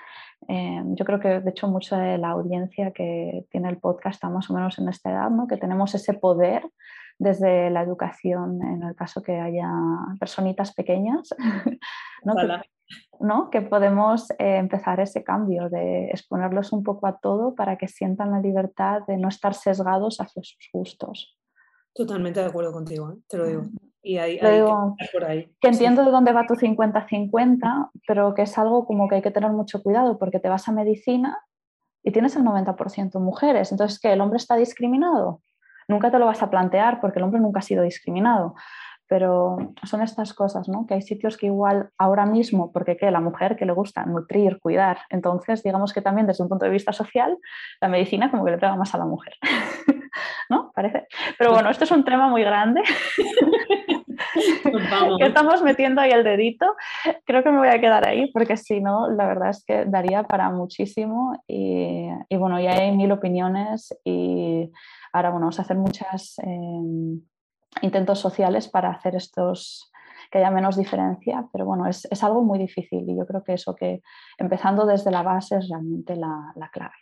eh, 0.49 0.83
yo 0.85 1.05
creo 1.05 1.21
que 1.21 1.41
de 1.41 1.51
hecho 1.51 1.69
mucha 1.69 1.99
de 1.99 2.17
la 2.17 2.31
audiencia 2.31 2.93
que 2.93 3.45
tiene 3.51 3.69
el 3.69 3.77
podcast 3.77 4.15
está 4.15 4.31
más 4.31 4.49
o 4.49 4.55
menos 4.55 4.79
en 4.79 4.89
esta 4.89 5.11
edad, 5.11 5.31
¿no? 5.31 5.47
que 5.47 5.59
tenemos 5.59 5.95
ese 5.95 6.15
poder 6.15 6.63
desde 7.21 7.69
la 7.69 7.83
educación, 7.83 8.63
en 8.63 8.83
el 8.83 8.97
caso 8.97 9.23
que 9.23 9.39
haya 9.39 9.71
personitas 10.19 10.73
pequeñas, 10.75 11.29
¿no? 12.25 12.35
¿no? 13.21 13.51
que 13.51 13.61
podemos 13.61 14.31
eh, 14.33 14.57
empezar 14.57 15.01
ese 15.01 15.23
cambio 15.23 15.69
de 15.69 16.07
exponerlos 16.07 16.73
un 16.73 16.83
poco 16.83 17.07
a 17.07 17.19
todo 17.19 17.55
para 17.55 17.77
que 17.77 17.89
sientan 17.89 18.31
la 18.31 18.41
libertad 18.41 19.03
de 19.07 19.19
no 19.19 19.29
estar 19.29 19.53
sesgados 19.53 20.19
hacia 20.19 20.43
sus 20.43 20.71
gustos. 20.73 21.39
Totalmente 21.93 22.41
de 22.41 22.47
acuerdo 22.47 22.73
contigo, 22.73 23.13
¿eh? 23.13 23.19
te 23.29 23.37
lo 23.37 23.47
digo. 23.47 23.63
Y 24.03 24.17
ahí, 24.17 24.39
por 25.13 25.25
ahí. 25.25 25.55
que 25.61 25.69
entiendo 25.69 26.03
de 26.03 26.11
dónde 26.11 26.33
va 26.33 26.47
tu 26.47 26.55
50-50, 26.55 27.91
pero 28.07 28.33
que 28.33 28.43
es 28.43 28.57
algo 28.57 28.87
como 28.87 29.09
que 29.09 29.17
hay 29.17 29.23
que 29.23 29.31
tener 29.31 29.51
mucho 29.53 29.83
cuidado 29.83 30.19
porque 30.19 30.41
te 30.41 30.49
vas 30.49 30.67
a 30.69 30.73
medicina 30.73 31.39
y 32.03 32.13
tienes 32.13 32.35
el 32.35 32.45
90% 32.45 33.21
mujeres. 33.21 33.73
Entonces, 33.73 34.01
¿qué? 34.01 34.15
¿El 34.15 34.23
hombre 34.23 34.39
está 34.39 34.57
discriminado? 34.57 35.43
Nunca 35.91 36.11
te 36.11 36.19
lo 36.19 36.27
vas 36.27 36.43
a 36.43 36.51
plantear 36.51 37.01
porque 37.01 37.19
el 37.19 37.25
hombre 37.25 37.41
nunca 37.41 37.59
ha 37.59 37.63
sido 37.63 37.83
discriminado 37.83 38.55
pero 39.11 39.75
son 39.83 40.03
estas 40.03 40.33
cosas, 40.33 40.69
¿no? 40.69 40.87
Que 40.87 40.95
hay 40.95 41.03
sitios 41.03 41.37
que 41.37 41.47
igual 41.47 41.91
ahora 41.99 42.27
mismo, 42.27 42.73
porque 42.73 42.97
¿qué? 42.97 43.11
la 43.11 43.19
mujer 43.19 43.57
que 43.57 43.67
le 43.67 43.73
gusta 43.73 44.07
nutrir, 44.07 44.61
cuidar, 44.61 44.99
entonces 45.11 45.65
digamos 45.65 45.93
que 45.93 46.01
también 46.01 46.29
desde 46.29 46.45
un 46.45 46.49
punto 46.49 46.65
de 46.65 46.71
vista 46.71 46.93
social, 46.93 47.37
la 47.81 47.89
medicina 47.89 48.31
como 48.31 48.45
que 48.45 48.53
le 48.53 48.59
pega 48.59 48.77
más 48.77 48.95
a 48.95 48.99
la 48.99 49.07
mujer, 49.07 49.35
¿no? 50.49 50.71
Parece. 50.77 51.09
Pero 51.37 51.53
bueno, 51.53 51.71
esto 51.71 51.83
es 51.83 51.91
un 51.91 52.05
tema 52.05 52.29
muy 52.29 52.45
grande. 52.45 52.83
que 55.19 55.27
estamos 55.27 55.63
metiendo 55.63 56.01
ahí 56.01 56.11
el 56.11 56.25
dedito. 56.25 56.67
Creo 57.25 57.43
que 57.43 57.51
me 57.51 57.59
voy 57.59 57.69
a 57.69 57.81
quedar 57.81 58.07
ahí 58.07 58.31
porque 58.33 58.57
si 58.57 58.81
no, 58.81 59.11
la 59.11 59.27
verdad 59.27 59.51
es 59.51 59.65
que 59.65 59.85
daría 59.87 60.23
para 60.23 60.51
muchísimo 60.51 61.43
y, 61.49 62.09
bueno, 62.31 62.61
ya 62.61 62.73
hay 62.73 62.97
mil 62.97 63.13
opiniones 63.13 63.97
y 64.05 64.71
ahora 65.13 65.31
bueno, 65.31 65.47
vamos 65.47 65.59
a 65.59 65.63
hacer 65.63 65.77
muchas... 65.77 66.39
Em, 66.39 67.21
intentos 67.83 68.19
sociales 68.19 68.69
para 68.69 68.91
hacer 68.91 69.15
estos, 69.15 69.91
que 70.31 70.39
haya 70.39 70.51
menos 70.51 70.77
diferencia, 70.77 71.47
pero 71.53 71.65
bueno, 71.65 71.87
es, 71.87 72.07
es, 72.11 72.23
algo 72.25 72.43
muy 72.43 72.59
difícil 72.59 73.09
y 73.09 73.17
yo 73.17 73.27
creo 73.27 73.43
que 73.43 73.55
eso 73.55 73.75
que 73.75 74.03
empezando 74.39 74.87
desde 74.87 75.11
la 75.11 75.23
base 75.23 75.57
es 75.57 75.69
realmente 75.69 76.17
la, 76.17 76.53
la 76.57 76.69
clave. 76.71 76.95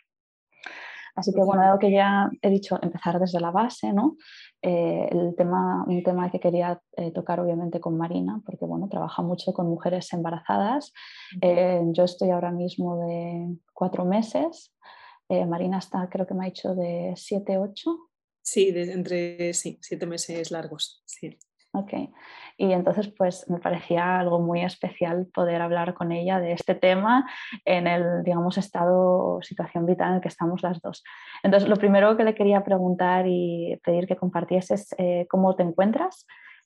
Así 1.15 1.33
que 1.33 1.43
bueno, 1.43 1.63
dado 1.63 1.79
que 1.79 1.91
ya 1.91 2.29
he 2.41 2.49
dicho 2.49 2.79
empezar 2.81 3.19
desde 3.19 3.41
la 3.41 3.51
base, 3.51 3.91
¿no? 3.91 4.15
Eh, 4.61 5.09
el 5.11 5.35
tema, 5.35 5.83
un 5.85 6.01
tema 6.01 6.31
que 6.31 6.39
quería 6.39 6.81
eh, 6.95 7.11
tocar 7.11 7.41
obviamente 7.41 7.81
con 7.81 7.97
Marina, 7.97 8.41
porque 8.45 8.65
bueno, 8.65 8.87
trabaja 8.87 9.21
mucho 9.21 9.51
con 9.51 9.67
mujeres 9.67 10.13
embarazadas. 10.13 10.93
Eh, 11.41 11.81
yo 11.91 12.05
estoy 12.05 12.29
ahora 12.29 12.51
mismo 12.51 13.05
de 13.05 13.57
cuatro 13.73 14.05
meses. 14.05 14.73
Marina 15.47 15.77
está, 15.77 16.09
creo 16.09 16.25
que 16.25 16.33
me 16.33 16.43
ha 16.43 16.49
dicho 16.49 16.75
de 16.75 17.13
siete, 17.15 17.57
ocho. 17.57 18.09
Sí, 18.41 18.71
de, 18.71 18.91
entre 18.91 19.53
sí, 19.53 19.77
siete 19.81 20.05
meses 20.05 20.51
largos. 20.51 21.03
Sí. 21.05 21.37
Ok, 21.71 21.93
y 22.57 22.71
entonces 22.71 23.13
pues 23.15 23.47
me 23.47 23.59
parecía 23.59 24.17
algo 24.17 24.39
muy 24.39 24.63
especial 24.63 25.27
poder 25.27 25.61
hablar 25.61 25.93
con 25.93 26.11
ella 26.11 26.39
de 26.39 26.53
este 26.53 26.73
tema 26.73 27.29
en 27.63 27.85
el, 27.85 28.23
digamos, 28.23 28.57
estado 28.57 29.35
o 29.35 29.41
situación 29.43 29.85
vital 29.85 30.09
en 30.09 30.15
el 30.15 30.21
que 30.21 30.29
estamos 30.29 30.63
las 30.63 30.81
dos. 30.81 31.03
Entonces, 31.43 31.69
lo 31.69 31.75
primero 31.75 32.17
que 32.17 32.23
le 32.23 32.33
quería 32.33 32.63
preguntar 32.63 33.27
y 33.27 33.79
pedir 33.83 34.07
que 34.07 34.15
compartieses 34.15 34.95
eh, 34.97 35.27
cómo 35.29 35.55
te 35.55 35.61
encuentras 35.61 36.25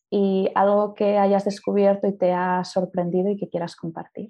y 0.10 0.50
algo 0.56 0.94
que 0.94 1.18
hayas 1.18 1.44
descubierto 1.44 2.08
y 2.08 2.18
te 2.18 2.32
ha 2.32 2.64
sorprendido 2.64 3.30
y 3.30 3.36
que 3.36 3.50
quieras 3.50 3.76
compartir. 3.76 4.30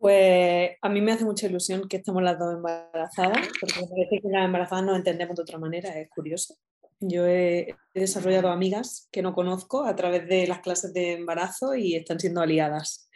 Pues 0.00 0.70
a 0.80 0.88
mí 0.88 1.02
me 1.02 1.12
hace 1.12 1.26
mucha 1.26 1.46
ilusión 1.46 1.86
que 1.86 1.98
estemos 1.98 2.22
las 2.22 2.38
dos 2.38 2.54
embarazadas, 2.54 3.46
porque 3.60 3.86
parece 3.86 4.22
que 4.22 4.28
las 4.30 4.46
embarazadas 4.46 4.86
nos 4.86 4.96
entendemos 4.96 5.36
de 5.36 5.42
otra 5.42 5.58
manera, 5.58 5.90
es 5.90 6.08
curioso. 6.08 6.54
Yo 7.00 7.26
he, 7.26 7.76
desarrollado 7.92 8.48
amigas 8.48 9.08
que 9.12 9.20
no 9.20 9.34
conozco 9.34 9.84
a 9.84 9.94
través 9.94 10.26
de 10.26 10.46
las 10.46 10.60
clases 10.60 10.94
de 10.94 11.12
embarazo 11.12 11.74
y 11.74 11.96
están 11.96 12.18
siendo 12.18 12.40
aliadas. 12.40 13.10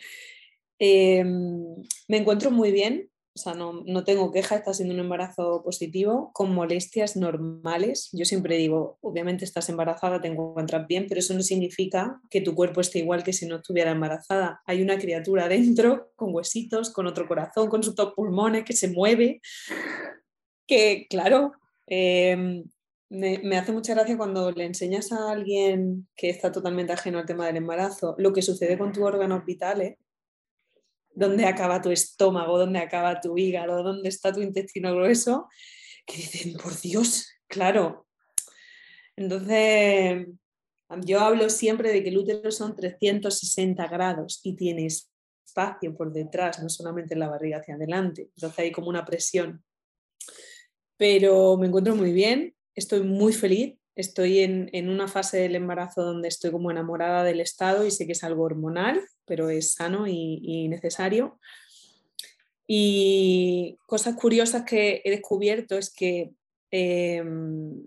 Em, 0.79 1.75
me 2.07 2.19
encuentro 2.19 2.51
muy 2.51 2.71
bien, 2.71 3.09
o 3.37 3.39
sea, 3.39 3.55
no, 3.55 3.83
no, 3.85 4.05
tengo 4.05 4.31
queja, 4.31 4.55
está 4.55 4.73
siendo 4.73 4.95
un 4.95 5.01
embarazo 5.01 5.63
positivo, 5.65 6.31
con 6.33 6.55
molestias 6.55 7.17
normales. 7.17 8.09
Yo 8.13 8.25
siempre 8.25 8.57
digo, 8.57 8.99
obviamente 9.01 9.45
estás 9.45 9.69
embarazada, 9.69 10.21
te 10.21 10.29
encuentras 10.29 10.87
bien, 10.87 11.07
pero 11.09 11.19
eso 11.19 11.35
no 11.35 11.43
significa 11.43 12.21
que 12.31 12.41
tu 12.41 12.55
cuerpo 12.55 12.81
esté 12.81 13.01
igual 13.01 13.25
que 13.25 13.33
si 13.33 13.47
no 13.47 13.57
estuviera 13.57 13.91
embarazada. 13.91 14.63
Hay 14.67 14.83
una 14.83 14.99
criatura 14.99 15.49
dentro, 15.49 16.13
con 16.15 16.33
huesitos, 16.33 16.93
con 16.93 17.09
otro 17.09 17.27
corazón, 17.27 17.69
con 17.69 17.83
sus 17.83 17.97
dos 17.97 18.15
pulmones, 18.15 18.65
que 18.65 18.73
se 18.73 18.89
mueve, 18.89 19.41
que 20.69 21.09
claro, 21.11 21.55
em, 21.89 22.63
me, 23.11 23.41
me, 23.43 23.59
hace 23.59 23.73
mucha 23.73 23.95
gracia 23.95 24.17
cuando 24.17 24.53
le 24.53 24.65
enseñas 24.65 25.11
a 25.11 25.33
alguien 25.33 26.07
que 26.17 26.31
está 26.31 26.53
totalmente 26.53 26.93
ajeno 26.93 27.19
al 27.19 27.27
tema 27.27 27.47
del 27.47 27.57
embarazo 27.57 28.15
lo 28.19 28.33
que 28.33 28.43
sucede 28.43 28.79
con 28.79 28.93
tus 28.93 29.03
órganos 29.03 29.45
vitales 29.45 29.97
dónde 31.15 31.47
acaba 31.47 31.81
tu 31.81 31.91
estómago, 31.91 32.59
dónde 32.59 32.79
acaba 32.79 33.21
tu 33.21 33.37
hígado, 33.37 33.83
dónde 33.83 34.09
está 34.09 34.33
tu 34.33 34.41
intestino 34.41 34.95
grueso, 34.95 35.49
que 36.07 36.17
dicen, 36.17 36.55
por 36.55 36.79
Dios, 36.81 37.29
claro. 37.47 38.07
Entonces, 39.17 40.27
yo 41.03 41.21
hablo 41.21 41.49
siempre 41.49 41.93
de 41.93 42.03
que 42.03 42.11
el 42.11 42.19
útero 42.19 42.51
son 42.51 42.75
360 42.75 43.87
grados 43.89 44.41
y 44.43 44.55
tienes 44.57 45.11
espacio 45.47 45.97
por 45.97 46.13
detrás, 46.13 46.63
no 46.63 46.69
solamente 46.69 47.15
en 47.15 47.21
la 47.21 47.29
barriga 47.29 47.59
hacia 47.59 47.77
adelante. 47.77 48.31
Entonces 48.35 48.59
hay 48.59 48.73
como 48.73 48.89
una 48.89 49.05
presión. 49.05 49.63
Pero 50.97 51.57
me 51.57 51.69
encuentro 51.69 51.95
muy 51.95 52.13
bien, 52.13 52.55
estoy 52.75 53.03
muy 53.03 53.33
feliz 53.33 53.79
estoy 53.97 54.41
en, 54.41 54.89
una 54.89 55.09
fase 55.09 55.39
del 55.39 55.55
embarazo 55.55 56.03
donde 56.03 56.29
estoy 56.29 56.51
como 56.51 56.71
enamorada 56.71 57.25
del 57.25 57.41
estado 57.41 57.87
y 57.87 57.91
sé 57.91 58.07
que 58.07 58.13
es 58.13 58.25
algo 58.25 58.43
hormonal, 58.43 59.01
pero 59.27 59.51
es 59.51 59.73
sano 59.73 60.07
y, 60.07 60.69
necesario. 60.69 61.39
Y 62.67 63.79
cosas 63.87 64.15
curiosas 64.17 64.65
que 64.65 65.03
he 65.05 65.11
descubierto 65.11 65.77
es 65.77 65.93
que 65.93 66.33
em, 66.71 67.87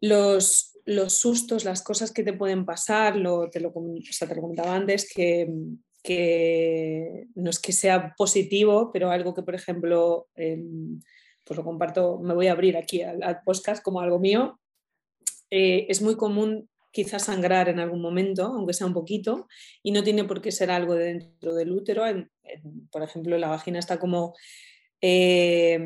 los, 0.00 0.78
los, 0.84 1.12
sustos, 1.14 1.64
las 1.64 1.82
cosas 1.82 2.12
que 2.12 2.22
te 2.22 2.34
pueden 2.34 2.64
pasar, 2.66 3.16
lo, 3.16 3.48
te, 3.50 3.60
lo, 3.60 3.72
te 3.72 4.34
lo 4.34 4.40
comentaba 4.42 4.74
antes, 4.74 5.10
que, 5.12 5.48
que, 6.02 7.26
no 7.34 7.50
es 7.50 7.58
que 7.58 7.72
sea 7.72 8.14
positivo, 8.16 8.90
pero 8.92 9.10
algo 9.10 9.34
que, 9.34 9.42
por 9.42 9.54
ejemplo, 9.54 10.28
em, 10.34 11.00
pues 11.42 11.56
lo 11.56 11.64
comparto, 11.64 12.18
me 12.18 12.34
voy 12.34 12.48
a 12.48 12.52
abrir 12.52 12.76
aquí 12.76 13.02
al, 13.02 13.40
podcast 13.44 13.82
como 13.82 14.00
algo 14.00 14.18
mío. 14.18 14.60
Eh, 15.50 15.86
es 15.88 16.02
muy 16.02 16.16
común 16.16 16.68
quizás 16.96 17.24
sangrar 17.24 17.68
en 17.68 17.78
algún 17.78 18.00
momento, 18.00 18.46
aunque 18.46 18.72
sea 18.72 18.86
un 18.86 18.94
poquito, 18.94 19.48
y 19.82 19.92
no 19.92 20.02
tiene 20.02 20.24
por 20.24 20.40
qué 20.40 20.50
ser 20.50 20.70
algo 20.70 20.94
dentro 20.94 21.54
del 21.54 21.70
útero. 21.70 22.04
por 22.90 23.02
ejemplo, 23.02 23.36
la 23.36 23.48
vagina 23.48 23.78
está 23.78 23.98
como 23.98 24.34
eh, 25.02 25.78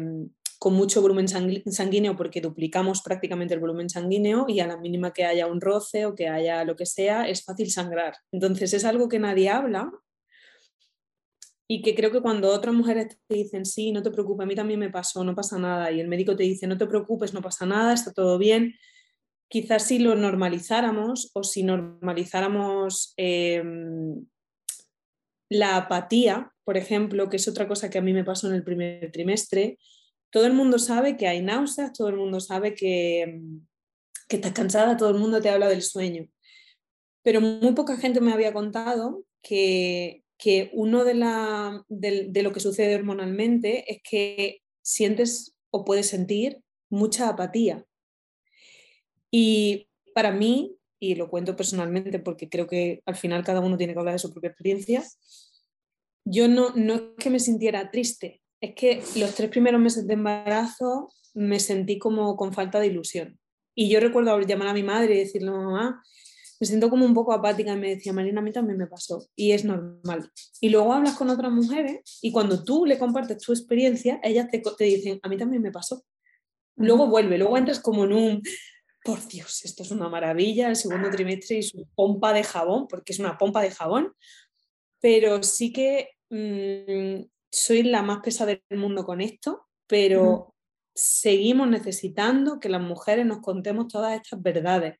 con 0.60 0.74
mucho 0.74 1.02
volumen 1.02 1.26
sanguíneo 1.26 2.14
porque 2.16 2.40
duplicamos 2.40 3.02
prácticamente 3.02 3.54
el 3.54 3.60
volumen 3.60 3.90
sanguíneo 3.90 4.44
y 4.46 4.60
a 4.60 4.68
la 4.68 4.76
mínima 4.76 5.12
que 5.12 5.24
haya 5.24 5.48
un 5.48 5.60
roce 5.60 6.06
o 6.06 6.14
que 6.14 6.28
haya 6.28 6.64
lo 6.64 6.76
que 6.76 6.86
sea, 6.86 7.28
es 7.28 7.44
fácil 7.44 7.72
sangrar. 7.72 8.14
Entonces 8.30 8.72
es 8.72 8.84
algo 8.84 9.08
que 9.08 9.18
nadie 9.18 9.48
habla 9.48 9.90
y 11.66 11.82
que 11.82 11.96
creo 11.96 12.12
que 12.12 12.20
cuando 12.20 12.50
otras 12.50 12.74
mujeres 12.74 13.18
te 13.26 13.34
dicen, 13.34 13.64
sí, 13.66 13.90
no 13.90 14.00
te 14.00 14.12
preocupes, 14.12 14.44
a 14.44 14.46
mí 14.46 14.54
también 14.54 14.78
me 14.78 14.90
pasó, 14.90 15.24
no 15.24 15.34
pasa 15.34 15.58
nada, 15.58 15.90
y 15.90 15.98
el 15.98 16.06
médico 16.06 16.36
te 16.36 16.44
dice, 16.44 16.68
no 16.68 16.78
te 16.78 16.86
preocupes, 16.86 17.34
no 17.34 17.42
pasa 17.42 17.66
nada, 17.66 17.94
está 17.94 18.12
todo 18.12 18.38
bien, 18.38 18.74
quizás 19.50 19.86
si 19.86 19.98
lo 19.98 20.14
normalizáramos 20.14 21.30
o 21.34 21.44
si 21.44 21.62
normalizáramos 21.62 23.12
em, 23.18 24.24
la 25.50 25.76
apatía, 25.76 26.52
por 26.64 26.78
ejemplo, 26.78 27.28
que 27.28 27.36
es 27.36 27.46
otra 27.48 27.68
cosa 27.68 27.90
que 27.90 27.98
a 27.98 28.02
mí 28.02 28.14
me 28.14 28.24
pasó 28.24 28.48
en 28.48 28.54
el 28.54 28.64
primer 28.64 29.12
trimestre, 29.12 29.78
todo 30.30 30.46
el 30.46 30.54
mundo 30.54 30.78
sabe 30.78 31.16
que 31.18 31.28
hay 31.28 31.42
náuseas, 31.42 31.92
todo 31.92 32.08
el 32.08 32.16
mundo 32.16 32.40
sabe 32.40 32.74
que, 32.74 33.42
que 34.28 34.36
estás 34.36 34.52
cansada, 34.52 34.96
todo 34.96 35.10
el 35.10 35.18
mundo 35.18 35.42
te 35.42 35.50
habla 35.50 35.68
del 35.68 35.82
sueño. 35.82 36.28
Pero 37.22 37.42
muy 37.42 37.72
poca 37.72 37.98
gente 37.98 38.22
me 38.22 38.32
había 38.32 38.54
contado 38.54 39.24
que 39.42 40.24
que 40.40 40.70
uno 40.72 41.04
de, 41.04 41.14
la, 41.14 41.84
de, 41.88 42.42
lo 42.42 42.52
que 42.52 42.60
sucede 42.60 42.94
hormonalmente 42.94 43.92
es 43.92 44.00
que 44.02 44.62
sientes 44.82 45.54
o 45.70 45.84
puedes 45.84 46.08
sentir 46.08 46.62
mucha 46.88 47.28
apatía. 47.28 47.84
Y 49.30 49.88
para 50.14 50.32
mí, 50.32 50.76
y 50.98 51.14
lo 51.14 51.30
cuento 51.30 51.56
personalmente 51.56 52.18
porque 52.18 52.48
creo 52.48 52.66
que 52.66 53.02
al 53.06 53.16
final 53.16 53.44
cada 53.44 53.60
uno 53.60 53.76
tiene 53.76 53.92
que 53.92 53.98
hablar 53.98 54.14
de 54.14 54.18
su 54.18 54.32
propia 54.32 54.50
experiencia, 54.50 55.04
yo 56.24 56.48
no, 56.48 56.70
no 56.74 56.94
es 56.94 57.02
que 57.18 57.30
me 57.30 57.40
sintiera 57.40 57.90
triste, 57.90 58.42
es 58.60 58.74
que 58.74 59.02
los 59.16 59.34
tres 59.34 59.50
primeros 59.50 59.80
meses 59.80 60.06
de 60.06 60.14
embarazo 60.14 61.10
me 61.34 61.60
sentí 61.60 61.98
como 61.98 62.36
con 62.36 62.52
falta 62.52 62.80
de 62.80 62.88
ilusión. 62.88 63.38
Y 63.74 63.88
yo 63.88 64.00
recuerdo 64.00 64.38
llamar 64.40 64.68
a 64.68 64.74
mi 64.74 64.82
madre 64.82 65.14
y 65.14 65.18
decirle, 65.18 65.50
mamá, 65.50 66.02
me 66.60 66.66
siento 66.66 66.90
como 66.90 67.06
un 67.06 67.14
poco 67.14 67.32
apática 67.32 67.72
y 67.72 67.78
me 67.78 67.94
decía, 67.94 68.12
Marina, 68.12 68.40
a 68.40 68.44
mí 68.44 68.52
también 68.52 68.76
me 68.76 68.86
pasó 68.86 69.26
y 69.34 69.52
es 69.52 69.64
normal. 69.64 70.30
Y 70.60 70.68
luego 70.68 70.92
hablas 70.92 71.16
con 71.16 71.30
otras 71.30 71.50
mujeres 71.50 72.18
y 72.20 72.32
cuando 72.32 72.62
tú 72.62 72.84
le 72.84 72.98
compartes 72.98 73.38
tu 73.38 73.52
experiencia, 73.52 74.20
ellas 74.22 74.48
te, 74.50 74.60
te 74.76 74.84
dicen, 74.84 75.18
a 75.22 75.28
mí 75.28 75.38
también 75.38 75.62
me 75.62 75.72
pasó. 75.72 76.04
Luego 76.76 77.06
vuelve, 77.06 77.38
luego 77.38 77.56
entras 77.56 77.80
como 77.80 78.04
en 78.04 78.12
un, 78.12 78.42
por 79.04 79.26
Dios, 79.26 79.64
esto 79.64 79.82
es 79.82 79.90
una 79.90 80.08
maravilla, 80.08 80.68
el 80.68 80.76
segundo 80.76 81.10
trimestre 81.10 81.58
y 81.58 81.62
su 81.62 81.86
pompa 81.94 82.32
de 82.32 82.44
jabón, 82.44 82.86
porque 82.88 83.12
es 83.12 83.18
una 83.18 83.38
pompa 83.38 83.62
de 83.62 83.70
jabón, 83.70 84.14
pero 85.00 85.42
sí 85.42 85.72
que 85.72 86.10
mm, 86.28 87.26
soy 87.50 87.82
la 87.82 88.02
más 88.02 88.20
pesada 88.20 88.58
del 88.68 88.78
mundo 88.78 89.04
con 89.04 89.20
esto, 89.20 89.66
pero 89.86 90.54
seguimos 90.94 91.68
necesitando 91.68 92.60
que 92.60 92.68
las 92.68 92.82
mujeres 92.82 93.26
nos 93.26 93.40
contemos 93.40 93.88
todas 93.88 94.14
estas 94.20 94.40
verdades. 94.40 94.98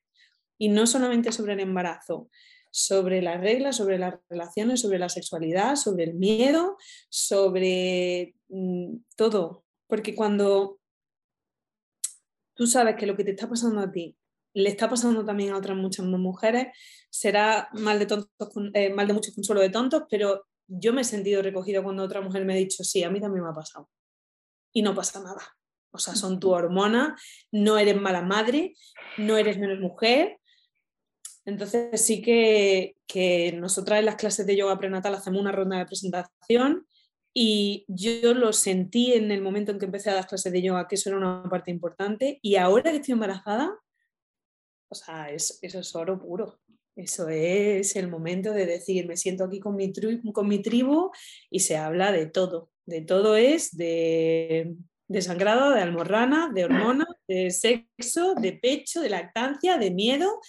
Y 0.57 0.69
no 0.69 0.85
solamente 0.85 1.31
sobre 1.31 1.53
el 1.53 1.59
embarazo, 1.59 2.29
sobre 2.71 3.21
las 3.21 3.39
reglas, 3.39 3.77
sobre 3.77 3.97
las 3.97 4.15
relaciones, 4.29 4.81
sobre 4.81 4.99
la 4.99 5.09
sexualidad, 5.09 5.75
sobre 5.75 6.05
el 6.05 6.13
miedo, 6.13 6.77
sobre 7.09 8.35
mm, 8.49 8.97
todo. 9.15 9.65
Porque 9.87 10.15
cuando 10.15 10.80
tú 12.61 12.67
sabes 12.67 12.95
que 12.95 13.07
lo 13.07 13.17
que 13.17 13.23
te 13.23 13.31
está 13.31 13.49
pasando 13.49 13.81
a 13.81 13.91
ti 13.91 14.15
le 14.53 14.69
está 14.69 14.87
pasando 14.87 15.25
también 15.25 15.51
a 15.51 15.57
otras 15.57 15.75
muchas 15.75 16.05
mujeres, 16.05 16.67
será 17.09 17.67
mal 17.73 17.97
de, 17.97 18.05
tontos, 18.05 18.29
eh, 18.75 18.93
mal 18.93 19.07
de 19.07 19.13
muchos 19.13 19.33
consuelo 19.33 19.61
de 19.61 19.71
tontos, 19.71 20.03
pero 20.11 20.45
yo 20.67 20.93
me 20.93 21.01
he 21.01 21.03
sentido 21.03 21.41
recogida 21.41 21.81
cuando 21.81 22.03
otra 22.03 22.21
mujer 22.21 22.45
me 22.45 22.53
ha 22.53 22.57
dicho, 22.57 22.83
sí, 22.83 23.01
a 23.01 23.09
mí 23.09 23.19
también 23.19 23.43
me 23.43 23.49
ha 23.49 23.55
pasado. 23.55 23.89
Y 24.71 24.83
no 24.83 24.93
pasa 24.93 25.23
nada. 25.23 25.41
O 25.89 25.97
sea, 25.97 26.13
son 26.13 26.39
tu 26.39 26.51
hormona, 26.51 27.17
no 27.51 27.79
eres 27.79 27.99
mala 27.99 28.21
madre, 28.21 28.75
no 29.17 29.37
eres 29.37 29.57
menos 29.57 29.79
mujer, 29.79 30.37
entonces 31.45 32.05
sí 32.05 32.21
que, 32.21 32.95
que 33.07 33.53
nosotras 33.53 33.97
en 33.97 34.05
las 34.05 34.17
clases 34.17 34.45
de 34.45 34.55
yoga 34.55 34.77
prenatal 34.77 35.15
hacemos 35.15 35.41
una 35.41 35.51
ronda 35.51 35.79
de 35.79 35.87
presentación 35.87 36.85
y 37.33 37.85
yo 37.87 38.33
lo 38.33 38.51
sentí 38.53 39.13
en 39.13 39.31
el 39.31 39.41
momento 39.41 39.71
en 39.71 39.79
que 39.79 39.85
empecé 39.85 40.09
a 40.09 40.15
dar 40.15 40.27
clases 40.27 40.51
de 40.51 40.61
yoga, 40.61 40.87
que 40.87 40.95
eso 40.95 41.09
era 41.09 41.17
una 41.17 41.43
parte 41.49 41.71
importante. 41.71 42.39
Y 42.41 42.55
ahora 42.55 42.91
que 42.91 42.97
estoy 42.97 43.13
embarazada, 43.13 43.73
o 44.89 44.95
sea, 44.95 45.29
eso 45.29 45.57
es 45.61 45.95
oro 45.95 46.19
puro. 46.19 46.59
Eso 46.95 47.29
es 47.29 47.95
el 47.95 48.09
momento 48.09 48.51
de 48.51 48.65
decir, 48.65 49.07
me 49.07 49.15
siento 49.15 49.45
aquí 49.45 49.59
con 49.59 49.75
mi, 49.75 49.93
con 50.33 50.47
mi 50.47 50.61
tribu 50.61 51.11
y 51.49 51.61
se 51.61 51.77
habla 51.77 52.11
de 52.11 52.25
todo. 52.25 52.69
De 52.85 53.01
todo 53.01 53.37
es 53.37 53.75
de, 53.77 54.75
de 55.07 55.21
sangrado, 55.21 55.71
de 55.71 55.81
almorrana, 55.81 56.51
de 56.53 56.65
hormona, 56.65 57.07
de 57.27 57.49
sexo, 57.51 58.35
de 58.35 58.53
pecho, 58.53 59.01
de 59.01 59.09
lactancia, 59.09 59.77
de 59.77 59.91
miedo, 59.91 60.41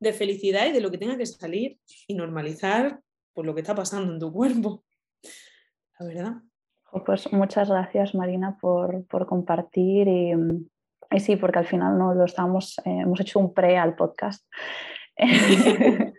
de 0.00 0.12
felicidad 0.12 0.68
y 0.68 0.72
de 0.72 0.80
lo 0.80 0.90
que 0.90 0.98
tenga 0.98 1.18
que 1.18 1.26
salir 1.26 1.78
y 2.06 2.14
normalizar 2.14 3.00
por 3.32 3.44
lo 3.44 3.54
que 3.54 3.62
está 3.62 3.74
pasando 3.74 4.12
en 4.12 4.20
tu 4.20 4.32
cuerpo. 4.32 4.84
La 5.98 6.06
verdad. 6.06 6.32
Pues 7.04 7.32
muchas 7.32 7.68
gracias 7.68 8.14
Marina 8.14 8.56
por, 8.60 9.06
compartir 9.26 10.08
y, 10.08 10.32
y, 11.10 11.20
sí, 11.20 11.36
porque 11.36 11.58
al 11.58 11.66
final 11.66 11.98
no 11.98 12.14
lo 12.14 12.24
estamos, 12.24 12.78
eh, 12.84 13.00
hemos 13.00 13.20
hecho 13.20 13.38
un 13.38 13.52
pre 13.52 13.78
al 13.78 13.94
podcast. 13.94 14.46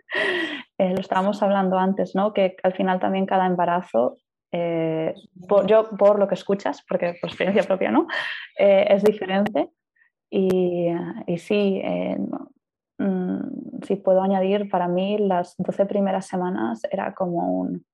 Eh, 0.78 0.94
lo 0.94 1.00
estábamos 1.02 1.42
hablando 1.42 1.78
antes, 1.78 2.14
¿no? 2.14 2.32
Que 2.32 2.56
al 2.62 2.72
final 2.72 3.00
también 3.00 3.26
cada 3.26 3.44
embarazo 3.44 4.16
eh, 4.50 5.12
yo 5.66 5.90
por 5.90 6.18
lo 6.18 6.26
que 6.26 6.36
escuchas, 6.36 6.82
porque 6.88 7.18
por 7.20 7.28
experiencia 7.28 7.64
propia, 7.64 7.90
¿no? 7.90 8.06
es 8.56 9.04
diferente. 9.04 9.68
Y, 10.30 10.88
y 11.26 11.36
sí, 11.36 11.82
Mm, 13.00 13.80
si 13.82 13.96
puedo 13.96 14.20
añadir, 14.20 14.68
para 14.68 14.86
mí 14.86 15.16
las 15.16 15.54
12 15.56 15.86
primeras 15.86 16.26
semanas 16.26 16.82
era 16.90 17.14
como 17.14 17.60
un, 17.60 17.86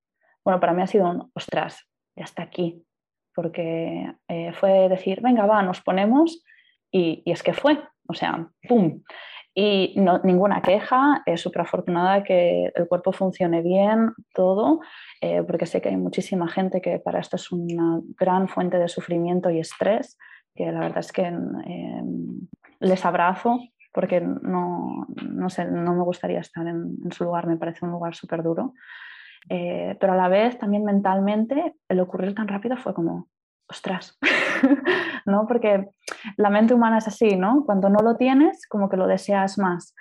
bueno, 0.47 0.61
para 0.61 0.73
mí 0.73 0.81
ha 0.81 0.87
sido 0.87 1.11
un, 1.11 1.31
ostras, 1.35 1.87
ya 2.17 2.23
está 2.23 2.45
aquí, 2.45 2.85
porque 3.35 4.15
eh, 4.29 4.53
fue 4.53 4.89
decir, 4.89 5.21
venga, 5.21 5.45
va, 5.45 5.61
nos 5.63 5.81
ponemos 5.83 6.45
y, 6.91 7.23
y, 7.25 7.33
es 7.33 7.43
que 7.43 7.53
fue, 7.53 7.83
o 8.09 8.15
sea, 8.15 8.49
¡pum! 8.69 9.03
Y 9.59 9.95
no, 9.97 10.21
ninguna 10.23 10.63
queja, 10.63 11.23
es 11.27 11.41
súper 11.41 11.63
afortunada 11.63 12.23
que 12.23 12.71
el 12.75 12.87
cuerpo 12.87 13.11
funcione 13.11 13.61
bien, 13.61 14.13
todo, 14.35 14.81
eh, 15.21 15.43
porque 15.43 15.67
sé 15.67 15.81
que 15.81 15.89
hay 15.89 15.97
muchísima 15.97 16.47
gente 16.47 16.81
que 16.81 17.01
para 17.01 17.19
esto 17.19 17.35
es 17.35 17.51
una 17.51 18.01
gran 18.17 18.47
fuente 18.47 18.79
de 18.79 18.87
sufrimiento 18.87 19.51
y 19.51 19.59
estrés, 19.59 20.17
que 20.55 20.71
la 20.71 20.79
verdad 20.79 20.99
es 21.01 21.11
que 21.11 21.25
em, 21.25 22.49
les 22.79 23.05
abrazo 23.05 23.59
porque 23.97 24.21
no, 24.21 25.07
no, 25.23 25.49
sé, 25.49 25.65
no 25.65 25.95
me 25.95 26.05
gustaría 26.05 26.41
estar 26.41 26.67
en, 26.69 26.99
su 27.11 27.25
lugar, 27.25 27.47
me 27.47 27.57
parece 27.57 27.83
un 27.85 27.93
lugar 27.93 28.15
súper 28.15 28.43
duro. 28.43 28.75
Eh, 29.49 29.97
pero 30.01 30.13
a 30.13 30.17
la 30.17 30.29
vez 30.29 30.59
también 30.59 30.85
mentalmente 30.85 31.75
el 31.89 32.01
ocurrir 32.01 32.35
tan 32.35 32.49
rápido 32.49 32.77
fue 32.77 32.95
como, 32.95 33.29
ostras, 33.69 34.19
¿no? 35.27 35.47
Porque 35.47 35.89
la 36.37 36.51
mente 36.51 36.75
humana 36.75 36.99
es 36.99 37.09
así, 37.09 37.37
¿no? 37.37 37.65
Cuando 37.65 37.89
no 37.89 38.01
lo 38.01 38.17
tienes, 38.17 38.67
como 38.67 38.89
que 38.89 38.97
lo 38.97 39.07
deseas 39.07 39.59
más. 39.59 39.95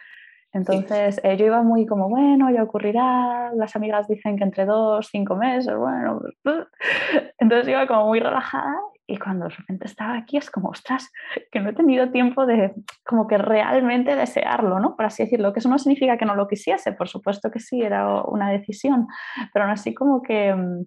Entonces 0.51 1.19
eh, 1.23 1.35
yo 1.35 1.47
iba 1.47 1.63
muy 1.63 1.85
como, 1.85 2.07
bueno, 2.07 2.49
ya 2.49 2.63
ocurrirá, 2.63 3.51
las 3.55 3.75
amigas 3.75 4.07
dicen 4.07 4.37
que 4.37 4.45
entre 4.45 4.65
dos, 4.65 5.09
cinco 5.11 5.35
meses, 5.35 5.75
bueno, 5.75 6.21
entonces 7.39 7.67
iba 7.67 7.85
como 7.87 8.07
muy 8.07 8.21
relajada 8.21 8.73
y 9.07 9.17
cuando 9.17 9.45
de 9.45 9.55
repente 9.55 9.85
estaba 9.85 10.17
aquí 10.17 10.37
es 10.37 10.49
como, 10.49 10.69
ostras, 10.69 11.11
que 11.51 11.59
no 11.59 11.69
he 11.69 11.73
tenido 11.73 12.11
tiempo 12.11 12.45
de 12.45 12.73
como 13.05 13.27
que 13.27 13.37
realmente 13.37 14.15
desearlo, 14.15 14.79
¿no? 14.79 14.95
Por 14.95 15.05
así 15.05 15.23
decirlo, 15.23 15.53
que 15.53 15.59
eso 15.59 15.69
no 15.69 15.77
significa 15.77 16.17
que 16.17 16.25
no 16.25 16.35
lo 16.35 16.47
quisiese, 16.47 16.91
por 16.93 17.07
supuesto 17.07 17.51
que 17.51 17.59
sí, 17.59 17.81
era 17.81 18.21
una 18.23 18.49
decisión, 18.49 19.07
pero 19.53 19.65
aún 19.65 19.73
así 19.73 19.93
como 19.93 20.21
que 20.21 20.53
mm, 20.53 20.85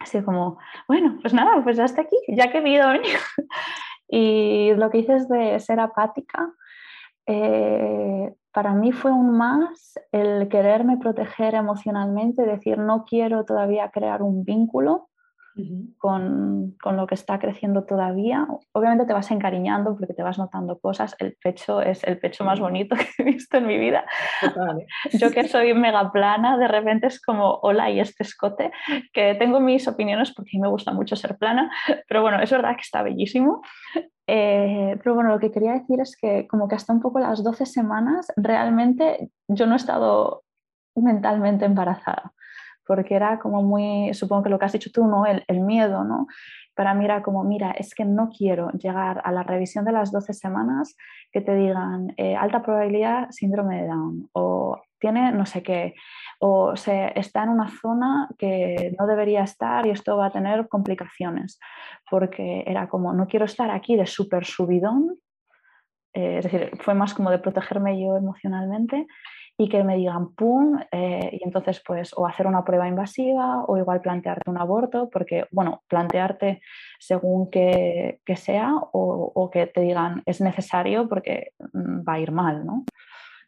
Así 0.00 0.22
como, 0.22 0.58
bueno, 0.86 1.18
pues 1.20 1.34
nada, 1.34 1.62
pues 1.62 1.76
ya 1.76 1.84
está 1.84 2.02
aquí, 2.02 2.16
ya 2.28 2.50
que 2.50 2.58
he 2.58 2.60
vivido 2.60 2.86
y 4.08 4.72
lo 4.74 4.90
que 4.90 4.98
dices 4.98 5.28
de 5.28 5.58
ser 5.58 5.80
apática, 5.80 6.52
eh, 7.26 8.32
para 8.52 8.74
mí 8.74 8.92
fue 8.92 9.10
un 9.10 9.36
más 9.36 9.98
el 10.12 10.48
quererme 10.48 10.98
proteger 10.98 11.54
emocionalmente, 11.54 12.42
decir, 12.42 12.78
no 12.78 13.04
quiero 13.04 13.44
todavía 13.44 13.90
crear 13.90 14.22
un 14.22 14.44
vínculo 14.44 15.08
con, 15.98 16.76
con, 16.80 16.96
lo 16.96 17.06
que 17.06 17.14
está 17.14 17.38
creciendo 17.38 17.84
todavía. 17.84 18.46
Obviamente 18.72 19.06
te 19.06 19.12
vas 19.12 19.30
encariñando 19.30 19.96
porque 19.96 20.14
te 20.14 20.22
vas 20.22 20.38
notando 20.38 20.78
cosas. 20.78 21.16
El 21.18 21.36
pecho 21.42 21.80
es 21.80 22.04
el 22.04 22.18
pecho 22.18 22.44
más 22.44 22.60
bonito 22.60 22.96
que 23.16 23.22
he 23.22 23.24
visto 23.24 23.58
en 23.58 23.66
mi 23.66 23.78
vida. 23.78 24.04
¿eh? 24.42 24.86
Yo 25.18 25.30
que 25.30 25.46
soy 25.48 25.74
mega 25.74 26.10
plana, 26.12 26.56
de 26.56 26.68
repente 26.68 27.06
es 27.06 27.20
como, 27.20 27.58
hola, 27.62 27.90
y 27.90 28.00
este 28.00 28.22
escote, 28.22 28.70
que 29.12 29.34
tengo 29.34 29.60
mis 29.60 29.88
opiniones 29.88 30.32
porque 30.34 30.58
me 30.58 30.68
gusta 30.68 30.92
mucho 30.92 31.16
ser 31.16 31.36
plana, 31.36 31.70
pero 32.08 32.22
bueno, 32.22 32.40
es 32.40 32.50
verdad 32.50 32.74
que 32.74 32.82
está 32.82 33.02
bellísimo. 33.02 33.62
Eh, 34.26 34.98
pero 35.02 35.14
bueno, 35.14 35.30
lo 35.30 35.38
que 35.38 35.50
quería 35.50 35.72
decir 35.72 36.00
es 36.00 36.16
que 36.20 36.46
como 36.46 36.68
que 36.68 36.74
hasta 36.74 36.92
un 36.92 37.00
poco 37.00 37.18
las 37.18 37.42
12 37.42 37.64
semanas 37.64 38.30
realmente 38.36 39.30
yo 39.48 39.66
no 39.66 39.72
he 39.72 39.76
estado 39.76 40.42
mentalmente 40.94 41.64
embarazada 41.64 42.32
porque 42.88 43.14
era 43.14 43.38
como 43.38 43.62
muy, 43.62 44.14
supongo 44.14 44.44
que 44.44 44.48
lo 44.48 44.58
que 44.58 44.64
has 44.64 44.72
dicho 44.72 44.90
tú, 44.90 45.06
¿no? 45.06 45.26
El, 45.26 45.44
el, 45.46 45.60
miedo, 45.60 46.04
¿no? 46.04 46.26
Para 46.74 46.94
mí 46.94 47.04
era 47.04 47.22
como, 47.22 47.44
mira, 47.44 47.72
es 47.72 47.94
que 47.94 48.06
no 48.06 48.30
quiero 48.30 48.70
llegar 48.70 49.20
a 49.24 49.30
la 49.30 49.42
revisión 49.42 49.84
de 49.84 49.92
las 49.92 50.10
12 50.10 50.32
semanas 50.32 50.96
que 51.30 51.42
te 51.42 51.54
digan 51.54 52.14
eh, 52.16 52.34
alta 52.34 52.62
probabilidad 52.62 53.28
síndrome 53.30 53.82
de 53.82 53.88
Down 53.88 54.30
o 54.32 54.80
tiene 54.98 55.32
no 55.32 55.44
sé 55.44 55.62
qué, 55.62 55.94
o 56.40 56.76
se 56.76 57.12
está 57.14 57.42
en 57.42 57.50
una 57.50 57.68
zona 57.68 58.28
que 58.38 58.94
no 58.98 59.06
debería 59.06 59.42
estar 59.42 59.86
y 59.86 59.90
esto 59.90 60.16
va 60.16 60.26
a 60.26 60.32
tener 60.32 60.66
complicaciones, 60.68 61.60
porque 62.10 62.64
era 62.66 62.88
como, 62.88 63.12
no 63.12 63.26
quiero 63.26 63.44
estar 63.44 63.70
aquí 63.70 63.96
de 63.96 64.06
súper 64.06 64.46
subidón, 64.46 65.18
eh, 66.14 66.38
es 66.38 66.44
decir, 66.50 66.70
fue 66.80 66.94
más 66.94 67.12
como 67.12 67.30
de 67.30 67.38
protegerme 67.38 68.00
yo 68.00 68.16
emocionalmente 68.16 69.06
y 69.60 69.68
que 69.68 69.82
me 69.82 69.96
digan 69.96 70.34
pum, 70.36 70.78
eh, 70.92 71.30
y 71.32 71.44
entonces 71.44 71.82
pues 71.84 72.16
o 72.16 72.26
hacer 72.26 72.46
una 72.46 72.64
prueba 72.64 72.86
invasiva 72.86 73.64
o 73.64 73.76
igual 73.76 74.00
plantearte 74.00 74.48
un 74.48 74.56
aborto, 74.56 75.10
porque 75.10 75.46
bueno, 75.50 75.82
plantearte 75.88 76.62
según 77.00 77.50
que, 77.50 78.20
que 78.24 78.36
sea 78.36 78.72
o, 78.76 79.32
o, 79.34 79.50
que 79.50 79.66
te 79.66 79.80
digan 79.80 80.22
es 80.26 80.40
necesario 80.40 81.08
porque 81.08 81.52
mm, 81.72 82.08
va 82.08 82.14
a 82.14 82.20
ir 82.20 82.30
mal, 82.30 82.64
¿no? 82.64 82.84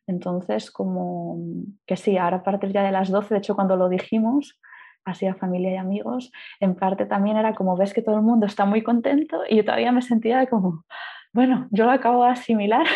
Entonces, 0.08 0.72
como 0.72 1.38
que 1.86 1.96
sí, 1.96 2.18
ahora 2.18 2.38
a 2.38 2.42
partir 2.42 2.72
ya 2.72 2.82
de 2.82 2.90
las 2.90 3.10
12, 3.10 3.32
de 3.32 3.38
hecho 3.38 3.54
cuando 3.54 3.76
lo 3.76 3.88
dijimos, 3.88 4.58
así 5.04 5.26
a 5.26 5.36
familia 5.36 5.72
y 5.72 5.76
amigos, 5.76 6.32
en 6.58 6.74
parte 6.74 7.06
también 7.06 7.36
era 7.36 7.54
como 7.54 7.76
ves 7.76 7.94
que 7.94 8.02
todo 8.02 8.16
el 8.16 8.22
mundo 8.22 8.46
está 8.46 8.64
muy 8.64 8.82
contento 8.82 9.42
y 9.48 9.56
yo 9.58 9.64
todavía 9.64 9.92
me 9.92 10.02
sentía 10.02 10.46
como, 10.46 10.84
bueno, 11.32 11.68
yo 11.70 11.84
lo 11.84 11.92
acabo 11.92 12.24
de 12.24 12.30
asimilar. 12.30 12.86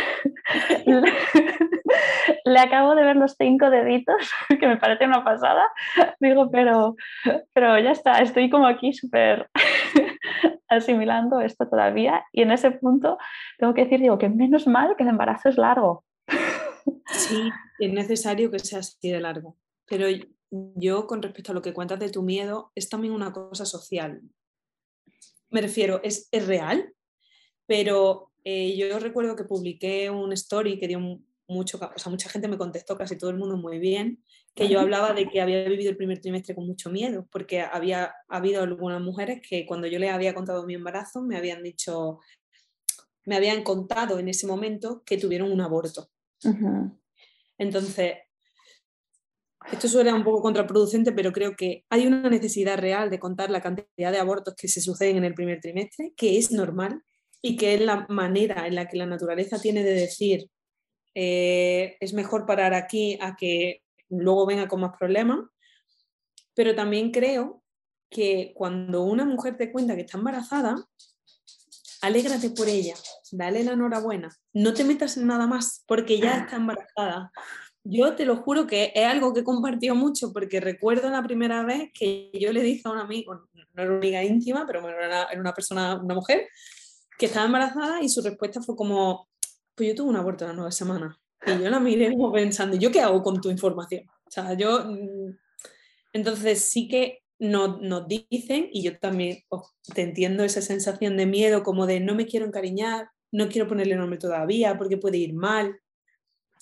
Le 2.45 2.59
acabo 2.59 2.95
de 2.95 3.05
ver 3.05 3.17
los 3.17 3.37
cinco 3.39 3.71
deditos, 3.71 4.31
que 4.61 4.67
me 4.67 4.77
parece 4.77 5.07
una 5.07 5.25
pasada. 5.25 5.71
Digo, 6.21 6.51
pero, 6.51 6.97
pero 7.53 7.79
ya 7.79 7.93
está, 7.93 8.21
estoy 8.21 8.51
como 8.51 8.67
aquí 8.67 8.93
súper 8.93 9.49
asimilando 10.69 11.41
esto 11.41 11.69
todavía. 11.69 12.25
Y 12.33 12.43
en 12.43 12.51
ese 12.51 12.73
punto 12.73 13.19
tengo 13.59 13.73
que 13.75 13.85
decir, 13.85 14.01
digo, 14.01 14.19
que 14.19 14.29
menos 14.29 14.67
mal 14.67 14.97
que 14.97 15.05
el 15.05 15.11
embarazo 15.11 15.49
es 15.49 15.57
largo. 15.57 16.05
Sí, 17.07 17.51
es 17.79 17.93
necesario 17.93 18.51
que 18.51 18.59
sea 18.59 18.81
así 18.81 19.11
de 19.11 19.21
largo. 19.21 19.57
Pero 19.87 20.07
yo, 20.51 21.07
con 21.07 21.23
respecto 21.23 21.53
a 21.53 21.55
lo 21.55 21.63
que 21.63 21.73
cuentas 21.73 22.01
de 22.01 22.11
tu 22.11 22.23
miedo, 22.23 22.73
es 22.75 22.89
también 22.89 23.15
una 23.15 23.33
cosa 23.33 23.65
social. 23.65 24.21
Me 25.51 25.61
refiero, 25.61 26.01
es, 26.03 26.29
es 26.33 26.47
real, 26.47 26.93
pero 27.67 28.31
eh, 28.45 28.77
yo 28.77 28.99
recuerdo 28.99 29.37
que 29.37 29.45
publiqué 29.45 30.11
un 30.11 30.33
story 30.33 30.79
que 30.79 30.89
dio 30.89 31.01
mucho, 31.47 31.79
o 31.79 31.99
sea, 31.99 32.11
mucha 32.11 32.29
gente 32.29 32.49
me 32.49 32.59
contestó, 32.59 32.97
casi 32.97 33.17
todo 33.17 33.31
el 33.31 33.37
mundo 33.37 33.57
muy 33.57 33.79
bien, 33.79 34.23
que 34.55 34.69
yo 34.69 34.81
hablaba 34.81 35.13
de 35.13 35.29
que 35.29 35.41
había 35.41 35.65
vivido 35.69 35.91
el 35.91 35.97
primer 35.97 36.21
trimestre 36.21 36.55
con 36.55 36.67
mucho 36.67 36.91
miedo, 36.91 37.27
porque 37.31 37.61
había 37.61 38.15
habido 38.29 38.63
algunas 38.63 39.01
mujeres 39.01 39.41
que 39.47 39.67
cuando 39.67 39.87
yo 39.87 39.99
les 39.99 40.13
había 40.13 40.35
contado 40.35 40.65
mi 40.65 40.75
embarazo 40.75 41.23
me 41.23 41.37
habían 41.37 41.63
dicho, 41.63 42.21
me 43.25 43.37
habían 43.37 43.63
contado 43.63 44.19
en 44.19 44.29
ese 44.29 44.47
momento 44.47 45.03
que 45.05 45.19
tuvieron 45.19 45.51
un 45.51 45.61
aborto. 45.61 46.09
Entonces, 47.59 48.15
esto 49.73 49.89
suena 49.89 50.15
un 50.15 50.25
poco 50.25 50.43
contraproducente, 50.43 51.13
pero 51.13 51.33
creo 51.33 51.57
que 51.57 51.85
hay 51.89 52.07
una 52.07 52.29
necesidad 52.29 52.79
real 52.79 53.11
de 53.11 53.19
contar 53.19 53.51
la 53.51 53.63
cantidad 53.63 54.13
de 54.13 54.19
abortos 54.19 54.55
que 54.55 54.69
se 54.69 54.81
suceden 54.81 55.17
en 55.17 55.25
el 55.25 55.35
primer 55.35 55.61
trimestre, 55.61 56.13
que 56.17 56.39
es 56.39 56.51
normal 56.53 57.03
y 57.47 57.57
que 57.57 57.75
es 57.75 57.81
la 57.83 58.07
manera 58.09 58.67
en 58.67 58.75
la 58.75 58.89
que 58.89 58.97
la 58.97 59.05
naturaleza 59.05 59.61
tiene 59.61 59.85
de 59.85 59.93
decir 59.93 60.49
eh, 61.15 61.99
es 62.01 62.15
mejor 62.15 62.47
parar 62.47 62.73
aquí 62.73 63.19
a 63.21 63.37
que 63.37 63.83
luego 64.09 64.47
venga 64.47 64.67
con 64.67 64.81
más 64.81 64.97
problemas. 64.99 65.41
Pero 66.55 66.75
también 66.75 67.11
creo 67.11 67.63
que 68.09 68.53
cuando 68.57 69.03
una 69.03 69.27
mujer 69.27 69.59
te 69.59 69.71
cuenta 69.71 69.95
que 69.95 70.03
está 70.03 70.17
embarazada, 70.17 70.75
alégrate 72.01 72.49
por 72.49 72.67
ella, 72.67 72.95
dale 73.31 73.63
la 73.63 73.73
enhorabuena, 73.73 74.35
no 74.55 74.73
te 74.73 74.85
metas 74.85 75.19
en 75.19 75.27
nada 75.27 75.47
más 75.47 75.85
porque 75.87 76.19
ya 76.19 76.39
está 76.39 76.57
embarazada. 76.57 77.31
Yo 77.83 78.17
te 78.17 78.25
lo 78.25 78.37
juro 78.37 78.67
que 78.67 78.91
es 78.95 79.05
algo 79.05 79.35
que 79.35 79.41
he 79.41 79.45
compartido 79.45 79.95
mucho 79.95 80.33
porque 80.33 80.61
recuerdo 80.61 81.11
la 81.11 81.23
primera 81.23 81.63
vez 81.63 81.91
que 81.93 82.31
yo 82.33 82.55
le 82.55 82.63
dije 82.63 82.81
a 82.87 82.93
un 82.93 82.99
amigo, 82.99 83.35
no 83.53 83.83
era 83.83 83.91
una 83.91 83.99
amiga 83.99 84.25
íntima, 84.25 84.65
pero 84.67 84.89
era 84.89 85.29
una 85.39 85.53
persona, 85.53 86.01
una 86.03 86.15
mujer, 86.15 86.49
que 87.19 87.27
estaba 87.27 87.47
embarazada 87.47 88.03
y 88.03 88.09
su 88.09 88.23
respuesta 88.23 88.61
fue 88.61 88.77
como, 88.77 89.29
pues 89.75 89.91
yo 89.91 89.95
tuve 89.95 90.11
un 90.11 90.17
aborto 90.17 90.47
las 90.47 90.55
nueve 90.55 90.73
semanas. 90.73 91.17
Y 91.47 91.63
yo 91.63 91.71
la 91.71 91.81
miré 91.81 92.11
como 92.13 92.33
pensando, 92.33 92.77
¿yo 92.77 92.91
qué 92.91 93.01
hago 93.01 93.23
con 93.23 93.41
tu 93.41 93.51
información? 93.51 94.05
O 94.27 94.31
sea, 94.31 94.55
yo... 94.55 94.85
Mm, 94.85 95.37
entonces 96.15 96.65
sí 96.65 96.89
que 96.89 97.25
nos, 97.39 97.81
nos 97.81 98.07
dicen, 98.09 98.69
y 98.73 98.83
yo 98.85 98.99
también 98.99 99.39
oh, 99.49 99.69
te 99.95 100.03
entiendo 100.03 100.45
esa 100.45 100.63
sensación 100.63 101.17
de 101.17 101.27
miedo, 101.27 101.63
como 101.63 101.87
de 101.87 102.01
no 102.01 102.15
me 102.15 102.27
quiero 102.27 102.47
encariñar, 102.47 103.09
no 103.33 103.49
quiero 103.49 103.69
ponerle 103.69 103.97
nombre 103.97 104.19
todavía 104.19 104.79
porque 104.79 104.97
puede 104.97 105.19
ir 105.19 105.35
mal. 105.35 105.77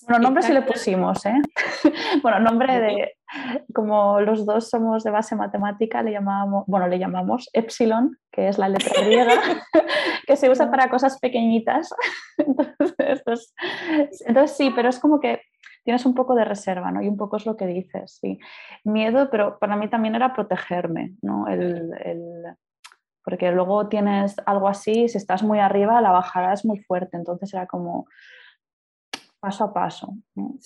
Bueno, 0.09 0.23
nombre 0.23 0.43
sí 0.43 0.53
le 0.53 0.63
pusimos, 0.63 1.25
¿eh? 1.27 1.41
bueno, 2.23 2.41
nombre 2.41 2.81
de, 2.81 3.13
como 3.75 4.21
los 4.21 4.45
dos 4.47 4.69
somos 4.69 5.05
de 5.05 5.11
base 5.11 5.37
matemática, 5.37 6.03
le 6.03 6.13
llamábamos, 6.13 6.65
bueno, 6.67 6.89
le 6.89 6.99
llamamos 6.99 7.49
epsilon, 7.53 8.19
que 8.31 8.49
es 8.49 8.59
la 8.59 8.69
letra 8.69 9.03
griega, 9.03 9.35
que 10.27 10.37
se 10.37 10.51
usa 10.51 10.71
para 10.71 10.91
cosas 10.91 11.19
pequeñitas. 11.19 11.95
entonces, 12.99 13.55
sí, 14.57 14.73
pero 14.75 14.89
es 14.89 14.99
como 14.99 15.21
que 15.21 15.41
tienes 15.85 16.07
un 16.07 16.15
poco 16.15 16.35
de 16.35 16.45
reserva, 16.45 16.91
¿no? 16.91 17.03
Y 17.03 17.09
un 17.09 17.17
poco 17.17 17.37
es 17.37 17.47
lo 17.47 17.57
que 17.57 17.67
dices, 17.67 18.19
sí. 18.21 18.39
Miedo, 18.85 19.31
pero 19.31 19.59
para 19.59 19.77
mí 19.77 19.89
también 19.89 20.15
era 20.15 20.33
protegerme, 20.33 21.15
¿no? 21.23 21.49
El, 21.49 21.91
porque 23.25 23.53
luego 23.53 23.89
tienes 23.89 24.37
algo 24.47 24.69
así, 24.69 25.09
si 25.09 25.17
estás 25.17 25.43
muy 25.43 25.59
arriba, 25.59 26.01
la 26.01 26.11
bajada 26.11 26.53
es 26.53 26.65
muy 26.65 26.81
fuerte, 26.81 27.17
entonces 27.17 27.55
era 27.55 27.67
como 27.67 28.07
paso 29.43 29.65
a 29.65 29.73
paso, 29.75 30.15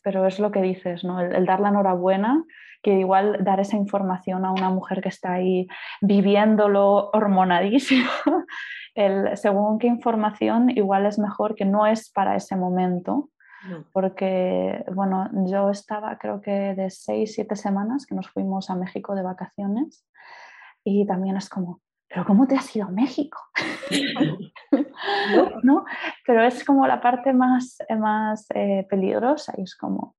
pero 0.04 0.26
es 0.26 0.38
lo 0.38 0.50
que 0.50 0.60
dices, 0.60 1.02
¿no? 1.02 1.18
el, 1.18 1.46
dar 1.46 1.60
la 1.60 1.70
enhorabuena, 1.70 2.44
que 2.82 2.92
igual 2.92 3.42
dar 3.42 3.58
esa 3.58 3.74
información 3.76 4.44
a 4.44 4.52
una 4.52 4.68
mujer 4.68 5.00
que 5.00 5.08
está 5.08 5.32
ahí 5.32 5.66
viviéndolo 6.02 7.08
hormonadísimo, 7.14 8.10
el, 8.94 9.34
según 9.38 9.78
qué 9.78 9.86
información 9.86 10.68
igual 10.68 11.06
es 11.06 11.18
mejor 11.18 11.54
que 11.54 11.64
no 11.64 11.86
es 11.86 12.10
para 12.10 12.36
ese 12.36 12.54
momento, 12.54 13.30
porque 13.92 14.84
bueno, 14.94 15.30
yo 15.46 15.70
estaba 15.70 16.18
creo 16.18 16.42
que 16.42 16.74
de 16.74 16.90
seis, 16.90 17.32
siete 17.34 17.56
semanas 17.56 18.04
que 18.04 18.14
nos 18.14 18.28
fuimos 18.28 18.68
a 18.68 18.76
México 18.76 19.14
de 19.14 19.22
vacaciones 19.22 20.06
y 20.84 21.06
también 21.06 21.38
es 21.38 21.48
como, 21.48 21.80
pero 22.08 22.24
¿cómo 22.24 22.46
te 22.46 22.56
has 22.56 22.74
ido 22.74 22.86
a 22.86 22.90
México? 22.90 23.38
¿No? 25.62 25.84
Pero 26.26 26.44
es 26.44 26.64
como 26.64 26.86
la 26.86 27.00
parte 27.00 27.32
más, 27.32 27.78
más 27.98 28.46
eh, 28.54 28.86
peligrosa 28.88 29.54
y 29.56 29.62
es 29.62 29.76
como, 29.76 30.16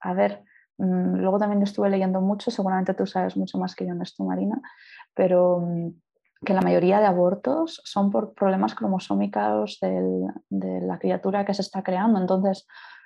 a 0.00 0.14
ver, 0.14 0.42
mm, 0.78 1.16
luego 1.16 1.38
también 1.38 1.62
estuve 1.62 1.90
leyendo 1.90 2.20
mucho, 2.20 2.50
seguramente 2.50 2.94
tú 2.94 3.06
sabes 3.06 3.36
mucho 3.36 3.58
más 3.58 3.74
que 3.74 3.86
yo 3.86 3.92
en 3.92 4.02
esto, 4.02 4.24
Marina, 4.24 4.60
pero 5.14 5.60
mm, 5.60 5.90
que 6.44 6.54
la 6.54 6.60
mayoría 6.60 7.00
de 7.00 7.06
abortos 7.06 7.80
son 7.84 8.10
por 8.10 8.32
problemas 8.32 8.74
cromosómicos 8.74 9.78
de 9.80 10.80
la 10.80 10.98
criatura 11.00 11.44
que 11.44 11.52
se 11.52 11.62
está 11.62 11.82
creando. 11.82 12.20
Entonces, 12.20 12.64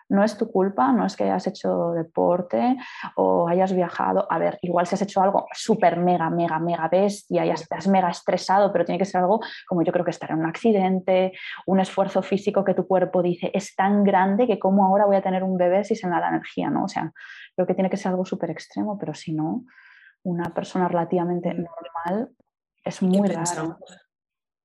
no 0.08 0.22
es 0.24 0.36
tu 0.36 0.50
culpa, 0.50 0.92
no 0.92 1.06
es 1.06 1.16
que 1.16 1.24
hayas 1.24 1.46
hecho 1.46 1.92
deporte 1.92 2.76
o 3.16 3.48
hayas 3.48 3.72
viajado. 3.72 4.26
A 4.30 4.38
ver, 4.38 4.58
igual 4.62 4.86
si 4.86 4.94
has 4.94 5.02
hecho 5.02 5.22
algo 5.22 5.46
súper 5.52 5.98
mega, 5.98 6.30
mega, 6.30 6.58
mega 6.58 6.88
bestia 6.88 7.44
y 7.46 7.50
estás 7.50 7.88
mega 7.88 8.10
estresado, 8.10 8.72
pero 8.72 8.84
tiene 8.84 8.98
que 8.98 9.04
ser 9.04 9.20
algo 9.20 9.40
como 9.66 9.82
yo 9.82 9.92
creo 9.92 10.04
que 10.04 10.10
estar 10.10 10.30
en 10.30 10.38
un 10.38 10.46
accidente, 10.46 11.32
un 11.66 11.80
esfuerzo 11.80 12.22
físico 12.22 12.64
que 12.64 12.74
tu 12.74 12.86
cuerpo 12.86 13.22
dice 13.22 13.50
es 13.54 13.74
tan 13.74 14.04
grande 14.04 14.46
que 14.46 14.58
cómo 14.58 14.84
ahora 14.84 15.06
voy 15.06 15.16
a 15.16 15.22
tener 15.22 15.42
un 15.42 15.56
bebé 15.56 15.84
si 15.84 15.96
se 15.96 16.06
me 16.06 16.14
da 16.14 16.20
la 16.20 16.28
energía, 16.28 16.70
¿no? 16.70 16.84
O 16.84 16.88
sea, 16.88 17.12
creo 17.54 17.66
que 17.66 17.74
tiene 17.74 17.90
que 17.90 17.96
ser 17.96 18.10
algo 18.10 18.24
súper 18.24 18.50
extremo, 18.50 18.98
pero 18.98 19.14
si 19.14 19.32
no, 19.32 19.64
una 20.22 20.54
persona 20.54 20.88
relativamente 20.88 21.54
normal 21.54 22.30
es 22.84 23.02
muy 23.02 23.28
raro 23.28 23.78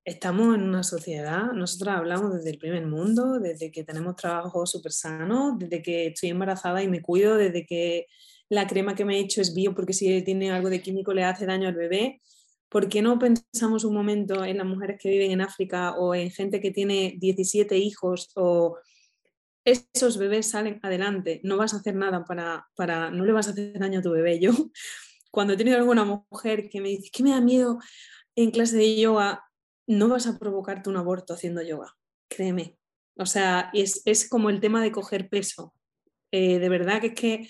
estamos 0.07 0.55
en 0.55 0.63
una 0.63 0.83
sociedad, 0.83 1.51
nosotros 1.51 1.93
hablamos 1.93 2.33
desde 2.33 2.51
el 2.51 2.57
primer 2.57 2.87
mundo, 2.87 3.39
desde 3.39 3.69
que 3.71 3.83
tenemos 3.83 4.15
trabajo 4.15 4.65
súper 4.65 4.93
sano, 4.93 5.57
desde 5.59 5.81
que 5.81 6.07
estoy 6.07 6.29
embarazada 6.29 6.81
y 6.81 6.87
me 6.87 7.01
cuido, 7.01 7.35
desde 7.35 7.65
que 7.65 8.07
la 8.47 8.65
crema 8.67 8.95
que 8.95 9.03
me 9.03 9.17
he 9.17 9.19
hecho 9.19 9.41
es 9.41 9.53
bio 9.53 9.75
porque 9.75 9.91
si 9.91 10.21
tiene 10.21 10.49
algo 10.49 10.69
de 10.69 10.81
químico 10.81 11.13
le 11.13 11.25
hace 11.25 11.45
daño 11.45 11.67
al 11.67 11.75
bebé. 11.75 12.21
¿Por 12.69 12.87
qué 12.87 13.01
no 13.01 13.19
pensamos 13.19 13.83
un 13.83 13.93
momento 13.93 14.45
en 14.45 14.59
las 14.59 14.65
mujeres 14.65 14.97
que 14.97 15.09
viven 15.09 15.31
en 15.31 15.41
África 15.41 15.95
o 15.97 16.15
en 16.15 16.31
gente 16.31 16.61
que 16.61 16.71
tiene 16.71 17.15
17 17.17 17.77
hijos 17.77 18.31
o 18.35 18.77
esos 19.65 20.17
bebés 20.17 20.49
salen 20.49 20.79
adelante? 20.83 21.41
No 21.43 21.57
vas 21.57 21.73
a 21.73 21.77
hacer 21.77 21.95
nada 21.95 22.23
para, 22.23 22.65
para 22.77 23.11
no 23.11 23.25
le 23.25 23.33
vas 23.33 23.49
a 23.49 23.51
hacer 23.51 23.77
daño 23.77 23.99
a 23.99 24.01
tu 24.01 24.11
bebé. 24.11 24.39
Yo, 24.39 24.51
cuando 25.31 25.53
he 25.53 25.57
tenido 25.57 25.77
alguna 25.77 26.05
mujer 26.05 26.69
que 26.69 26.79
me 26.79 26.89
dice 26.89 27.09
que 27.11 27.23
me 27.23 27.31
da 27.31 27.41
miedo 27.41 27.79
en 28.37 28.51
clase 28.51 28.77
de 28.77 28.95
yoga, 28.95 29.43
no 29.87 30.09
vas 30.09 30.27
a 30.27 30.37
provocarte 30.37 30.89
un 30.89 30.97
aborto 30.97 31.33
haciendo 31.33 31.61
yoga, 31.61 31.95
créeme. 32.29 32.77
O 33.17 33.25
sea, 33.25 33.71
es, 33.73 34.29
como 34.29 34.49
el 34.49 34.59
tema 34.59 34.83
de 34.83 34.91
coger 34.91 35.29
peso. 35.29 35.73
Eh, 36.31 36.59
de 36.59 36.69
verdad 36.69 37.01
que 37.01 37.07
es 37.07 37.13
que 37.13 37.49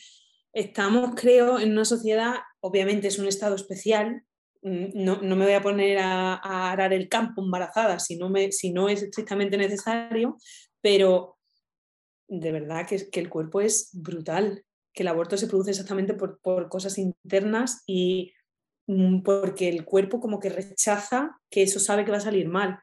estamos, 0.53 1.13
creo, 1.15 1.59
en 1.59 1.71
una 1.71 1.83
sociedad, 1.83 2.35
obviamente 2.61 3.07
es 3.07 3.19
un 3.19 3.27
estado 3.27 3.55
especial, 3.55 4.23
mm, 4.61 5.03
no, 5.03 5.17
me 5.19 5.45
voy 5.45 5.53
a 5.53 5.61
poner 5.61 5.97
a, 5.99 6.35
arar 6.71 6.93
el 6.93 7.09
campo 7.09 7.43
embarazada 7.43 7.99
si 7.99 8.17
no, 8.17 8.29
me, 8.29 8.51
si 8.51 8.71
no 8.71 8.87
es 8.87 9.01
estrictamente 9.01 9.57
necesario, 9.57 10.37
pero 10.79 11.37
de 12.27 12.51
verdad 12.51 12.87
que, 12.87 13.09
que 13.09 13.19
el 13.19 13.29
cuerpo 13.29 13.61
es 13.61 13.89
brutal, 13.93 14.63
que 14.93 15.03
el 15.03 15.09
aborto 15.09 15.37
se 15.37 15.47
produce 15.47 15.71
exactamente 15.71 16.13
por, 16.13 16.39
por 16.39 16.69
cosas 16.69 16.97
internas 16.97 17.83
y 17.87 18.33
porque 19.23 19.67
el 19.67 19.83
cuerpo 19.83 20.19
como 20.19 20.39
que 20.39 20.49
rechaza 20.49 21.39
que 21.49 21.63
eso 21.63 21.79
sabe 21.79 22.05
que 22.05 22.11
va 22.11 22.17
a 22.17 22.21
salir 22.21 22.47
mal. 22.47 22.79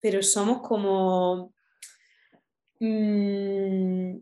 Pero 0.00 0.22
somos 0.22 0.60
como... 0.62 1.54
Mm, 2.80 4.18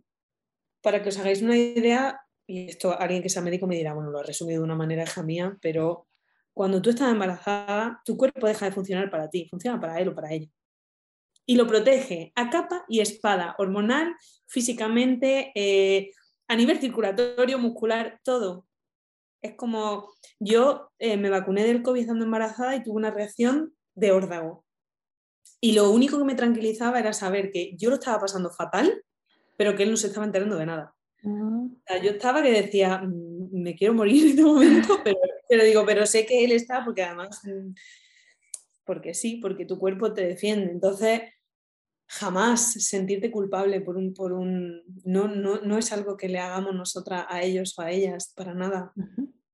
para 0.82 1.02
que 1.02 1.08
os 1.08 1.18
hagáis 1.18 1.40
una 1.42 1.56
idea, 1.56 2.20
y 2.46 2.68
esto 2.68 2.98
alguien 2.98 3.22
que 3.22 3.30
sea 3.30 3.42
médico 3.42 3.66
me 3.66 3.76
dirá, 3.76 3.94
bueno, 3.94 4.10
lo 4.10 4.18
ha 4.18 4.22
resumido 4.22 4.60
de 4.60 4.64
una 4.64 4.76
manera 4.76 5.02
hija 5.02 5.22
mía, 5.22 5.56
pero 5.62 6.06
cuando 6.52 6.80
tú 6.82 6.90
estás 6.90 7.10
embarazada, 7.10 8.02
tu 8.04 8.16
cuerpo 8.16 8.46
deja 8.46 8.66
de 8.66 8.72
funcionar 8.72 9.10
para 9.10 9.30
ti, 9.30 9.48
funciona 9.48 9.80
para 9.80 9.98
él 9.98 10.08
o 10.08 10.14
para 10.14 10.32
ella. 10.32 10.48
Y 11.46 11.56
lo 11.56 11.66
protege 11.66 12.32
a 12.36 12.50
capa 12.50 12.84
y 12.88 13.00
espada, 13.00 13.54
hormonal, 13.58 14.14
físicamente, 14.46 15.52
eh, 15.54 16.10
a 16.46 16.56
nivel 16.56 16.78
circulatorio, 16.78 17.58
muscular, 17.58 18.20
todo. 18.22 18.66
Es 19.44 19.56
como, 19.56 20.10
yo 20.40 20.90
eh, 20.98 21.18
me 21.18 21.28
vacuné 21.28 21.64
del 21.64 21.82
COVID 21.82 22.00
estando 22.00 22.24
embarazada 22.24 22.74
y 22.76 22.82
tuve 22.82 22.96
una 22.96 23.10
reacción 23.10 23.74
de 23.94 24.10
órdago. 24.10 24.64
Y 25.60 25.72
lo 25.72 25.90
único 25.90 26.16
que 26.16 26.24
me 26.24 26.34
tranquilizaba 26.34 26.98
era 26.98 27.12
saber 27.12 27.50
que 27.50 27.76
yo 27.76 27.90
lo 27.90 27.96
estaba 27.96 28.20
pasando 28.20 28.48
fatal, 28.48 29.04
pero 29.58 29.76
que 29.76 29.82
él 29.82 29.90
no 29.90 29.98
se 29.98 30.06
estaba 30.06 30.24
enterando 30.24 30.56
de 30.56 30.64
nada. 30.64 30.94
Ah. 31.26 31.98
yo 32.02 32.12
estaba 32.12 32.42
que 32.42 32.52
decía, 32.52 33.02
mm, 33.02 33.50
me 33.52 33.74
quiero 33.76 33.92
morir 33.92 34.22
en 34.24 34.30
este 34.30 34.42
momento, 34.42 34.98
pero, 35.04 35.18
pero, 35.46 35.64
digo, 35.64 35.84
pero 35.84 36.06
sé 36.06 36.24
que 36.24 36.42
él 36.42 36.52
está 36.52 36.82
porque 36.82 37.02
además, 37.02 37.42
mm, 37.44 37.74
porque 38.86 39.12
sí, 39.12 39.36
porque 39.42 39.66
tu 39.66 39.78
cuerpo 39.78 40.14
te 40.14 40.26
defiende. 40.26 40.72
Entonces, 40.72 41.20
jamás 42.06 42.72
sentirte 42.72 43.30
culpable 43.30 43.80
por 43.80 43.96
un, 43.96 44.14
por 44.14 44.32
un 44.32 44.82
no, 45.04 45.28
no, 45.28 45.60
no, 45.60 45.78
es 45.78 45.92
algo 45.92 46.16
que 46.16 46.28
le 46.28 46.38
hagamos 46.38 46.74
nosotras 46.74 47.26
a 47.28 47.42
ellos 47.42 47.78
o 47.78 47.82
a 47.82 47.90
ellas, 47.90 48.32
para 48.36 48.54
nada. 48.54 48.92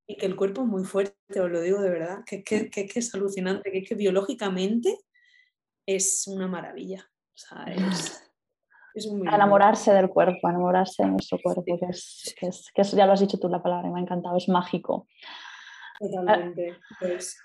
Y 0.07 0.17
que 0.17 0.25
el 0.25 0.35
cuerpo 0.35 0.61
es 0.61 0.67
muy 0.67 0.83
fuerte, 0.83 1.39
os 1.39 1.49
lo 1.49 1.61
digo 1.61 1.81
de 1.81 1.89
verdad, 1.89 2.23
que, 2.25 2.43
que, 2.43 2.69
que, 2.69 2.85
que 2.85 2.99
es 2.99 3.13
alucinante, 3.15 3.71
que 3.71 3.79
es 3.79 3.89
que 3.89 3.95
biológicamente 3.95 4.97
es 5.85 6.27
una 6.27 6.47
maravilla. 6.47 7.09
O 7.33 7.37
sea, 7.37 7.63
es, 7.65 8.21
es 8.93 9.05
enamorarse 9.05 9.93
del 9.93 10.09
cuerpo, 10.09 10.49
enamorarse 10.49 11.03
de 11.03 11.09
nuestro 11.09 11.39
cuerpo, 11.41 11.63
que, 11.63 11.85
es, 11.89 12.35
que, 12.37 12.47
es, 12.47 12.69
que 12.73 12.83
ya 12.83 13.05
lo 13.05 13.13
has 13.13 13.21
dicho 13.21 13.39
tú 13.39 13.47
la 13.47 13.63
palabra, 13.63 13.89
me 13.89 13.99
ha 13.99 14.03
encantado, 14.03 14.37
es 14.37 14.49
mágico. 14.49 15.07
Totalmente. 15.99 16.77
Pues, 16.99 17.37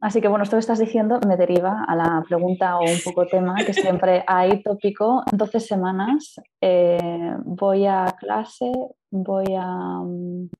Así 0.00 0.20
que 0.20 0.28
bueno, 0.28 0.44
esto 0.44 0.56
que 0.56 0.60
estás 0.60 0.78
diciendo 0.78 1.18
me 1.26 1.36
deriva 1.36 1.84
a 1.88 1.96
la 1.96 2.22
pregunta 2.28 2.78
o 2.78 2.82
un 2.82 2.98
poco 3.02 3.26
tema 3.26 3.56
que 3.64 3.72
siempre 3.72 4.22
hay 4.26 4.62
tópico. 4.62 5.24
12 5.32 5.60
semanas, 5.60 6.40
eh, 6.60 7.34
voy 7.44 7.86
a 7.86 8.14
clase, 8.18 8.70
voy 9.10 9.54
a... 9.56 9.66
Mm, 9.66 10.50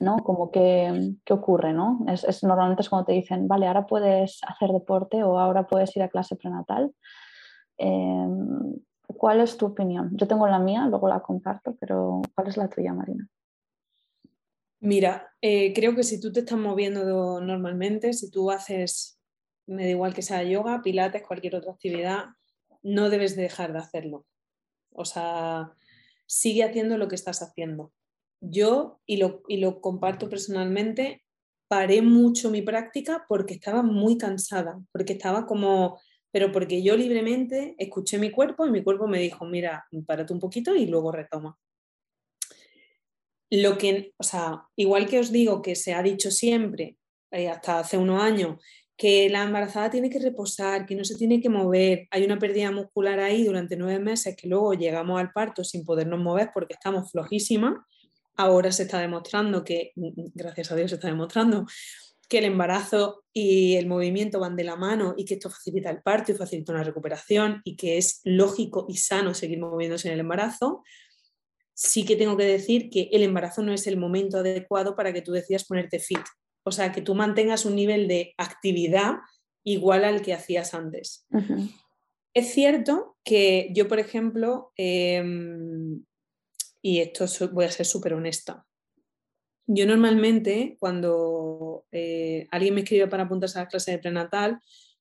¿no? 0.00 0.18
Como 0.18 0.50
que, 0.50 1.14
¿qué 1.24 1.32
ocurre? 1.32 1.72
¿no? 1.72 2.04
Es, 2.06 2.44
normalmente 2.44 2.82
es 2.82 2.88
cuando 2.88 3.06
te 3.06 3.12
dicen, 3.12 3.48
vale, 3.48 3.66
ahora 3.66 3.86
puedes 3.86 4.40
hacer 4.46 4.70
deporte 4.70 5.22
o 5.24 5.38
ahora 5.38 5.66
puedes 5.66 5.96
ir 5.96 6.02
a 6.02 6.08
clase 6.08 6.36
prenatal. 6.36 6.92
Em, 7.76 8.74
¿Cuál 9.06 9.40
es 9.40 9.56
tu 9.56 9.66
opinión? 9.66 10.10
Yo 10.12 10.26
tengo 10.26 10.46
la 10.46 10.58
mía, 10.58 10.86
luego 10.86 11.08
la 11.08 11.20
comparto, 11.20 11.76
pero 11.78 12.22
¿cuál 12.34 12.48
es 12.48 12.56
la 12.56 12.68
tuya, 12.68 12.92
Marina? 12.92 13.28
Mira, 14.84 15.32
eh, 15.40 15.72
creo 15.72 15.96
que 15.96 16.02
si 16.02 16.20
tú 16.20 16.30
te 16.30 16.40
estás 16.40 16.58
moviendo 16.58 17.40
normalmente, 17.40 18.12
si 18.12 18.30
tú 18.30 18.50
haces, 18.50 19.18
me 19.66 19.84
da 19.84 19.90
igual 19.90 20.12
que 20.12 20.20
sea 20.20 20.42
yoga, 20.42 20.82
pilates, 20.82 21.22
cualquier 21.26 21.56
otra 21.56 21.72
actividad, 21.72 22.24
no 22.82 23.08
debes 23.08 23.34
dejar 23.34 23.72
de 23.72 23.78
hacerlo. 23.78 24.26
O 24.92 25.06
sea, 25.06 25.72
sigue 26.26 26.64
haciendo 26.64 26.98
lo 26.98 27.08
que 27.08 27.14
estás 27.14 27.40
haciendo. 27.40 27.94
Yo, 28.42 29.00
y 29.06 29.16
lo, 29.16 29.42
y 29.48 29.56
lo 29.56 29.80
comparto 29.80 30.28
personalmente, 30.28 31.24
paré 31.66 32.02
mucho 32.02 32.50
mi 32.50 32.60
práctica 32.60 33.24
porque 33.26 33.54
estaba 33.54 33.82
muy 33.82 34.18
cansada, 34.18 34.82
porque 34.92 35.14
estaba 35.14 35.46
como, 35.46 35.98
pero 36.30 36.52
porque 36.52 36.82
yo 36.82 36.94
libremente 36.94 37.74
escuché 37.78 38.18
mi 38.18 38.30
cuerpo 38.30 38.66
y 38.66 38.70
mi 38.70 38.84
cuerpo 38.84 39.08
me 39.08 39.18
dijo, 39.18 39.46
mira, 39.46 39.86
párate 40.06 40.34
un 40.34 40.40
poquito 40.40 40.76
y 40.76 40.84
luego 40.84 41.10
retoma. 41.10 41.58
Lo 43.50 43.78
que, 43.78 44.12
o 44.16 44.24
sea, 44.24 44.64
igual 44.76 45.06
que 45.06 45.20
os 45.20 45.30
digo 45.30 45.62
que 45.62 45.76
se 45.76 45.94
ha 45.94 46.02
dicho 46.02 46.30
siempre, 46.30 46.96
eh, 47.30 47.48
hasta 47.48 47.80
hace 47.80 47.98
unos 47.98 48.22
años, 48.22 48.58
que 48.96 49.28
la 49.28 49.42
embarazada 49.42 49.90
tiene 49.90 50.08
que 50.08 50.20
reposar, 50.20 50.86
que 50.86 50.94
no 50.94 51.04
se 51.04 51.16
tiene 51.16 51.40
que 51.40 51.48
mover, 51.48 52.06
hay 52.10 52.24
una 52.24 52.38
pérdida 52.38 52.70
muscular 52.70 53.18
ahí 53.18 53.44
durante 53.44 53.76
nueve 53.76 53.98
meses 53.98 54.36
que 54.36 54.48
luego 54.48 54.74
llegamos 54.74 55.20
al 55.20 55.32
parto 55.32 55.64
sin 55.64 55.84
podernos 55.84 56.20
mover 56.20 56.50
porque 56.54 56.74
estamos 56.74 57.10
flojísimas. 57.10 57.74
Ahora 58.36 58.70
se 58.72 58.84
está 58.84 59.00
demostrando 59.00 59.64
que, 59.64 59.92
gracias 59.96 60.70
a 60.70 60.76
Dios 60.76 60.90
se 60.90 60.96
está 60.96 61.08
demostrando, 61.08 61.66
que 62.28 62.38
el 62.38 62.44
embarazo 62.44 63.24
y 63.32 63.76
el 63.76 63.86
movimiento 63.86 64.40
van 64.40 64.56
de 64.56 64.64
la 64.64 64.76
mano 64.76 65.14
y 65.16 65.24
que 65.24 65.34
esto 65.34 65.50
facilita 65.50 65.90
el 65.90 66.02
parto 66.02 66.32
y 66.32 66.36
facilita 66.36 66.72
una 66.72 66.84
recuperación 66.84 67.60
y 67.64 67.76
que 67.76 67.98
es 67.98 68.20
lógico 68.24 68.86
y 68.88 68.96
sano 68.96 69.34
seguir 69.34 69.58
moviéndose 69.58 70.08
en 70.08 70.14
el 70.14 70.20
embarazo 70.20 70.82
sí 71.74 72.04
que 72.04 72.16
tengo 72.16 72.36
que 72.36 72.44
decir 72.44 72.88
que 72.88 73.08
el 73.12 73.22
embarazo 73.22 73.62
no 73.62 73.72
es 73.72 73.86
el 73.86 73.96
momento 73.96 74.38
adecuado 74.38 74.96
para 74.96 75.12
que 75.12 75.22
tú 75.22 75.32
decidas 75.32 75.64
ponerte 75.64 75.98
fit. 75.98 76.20
O 76.64 76.72
sea, 76.72 76.92
que 76.92 77.02
tú 77.02 77.14
mantengas 77.14 77.66
un 77.66 77.74
nivel 77.74 78.08
de 78.08 78.34
actividad 78.38 79.16
igual 79.64 80.04
al 80.04 80.22
que 80.22 80.32
hacías 80.32 80.72
antes. 80.72 81.26
Es 82.32 82.52
cierto 82.52 83.16
que 83.24 83.70
yo, 83.74 83.88
por 83.88 83.98
ejemplo, 83.98 84.72
em, 84.76 86.04
y 86.80 87.00
esto 87.00 87.26
voy 87.52 87.64
a 87.64 87.70
ser 87.70 87.86
súper 87.86 88.14
honesta, 88.14 88.66
yo 89.66 89.86
normalmente 89.86 90.76
cuando 90.78 91.86
eh, 91.90 92.46
alguien 92.50 92.74
me 92.74 92.82
escribe 92.82 93.08
para 93.08 93.22
apuntarse 93.22 93.58
a 93.58 93.62
las 93.62 93.70
clases 93.70 93.94
de 93.94 93.98
prenatal, 93.98 94.60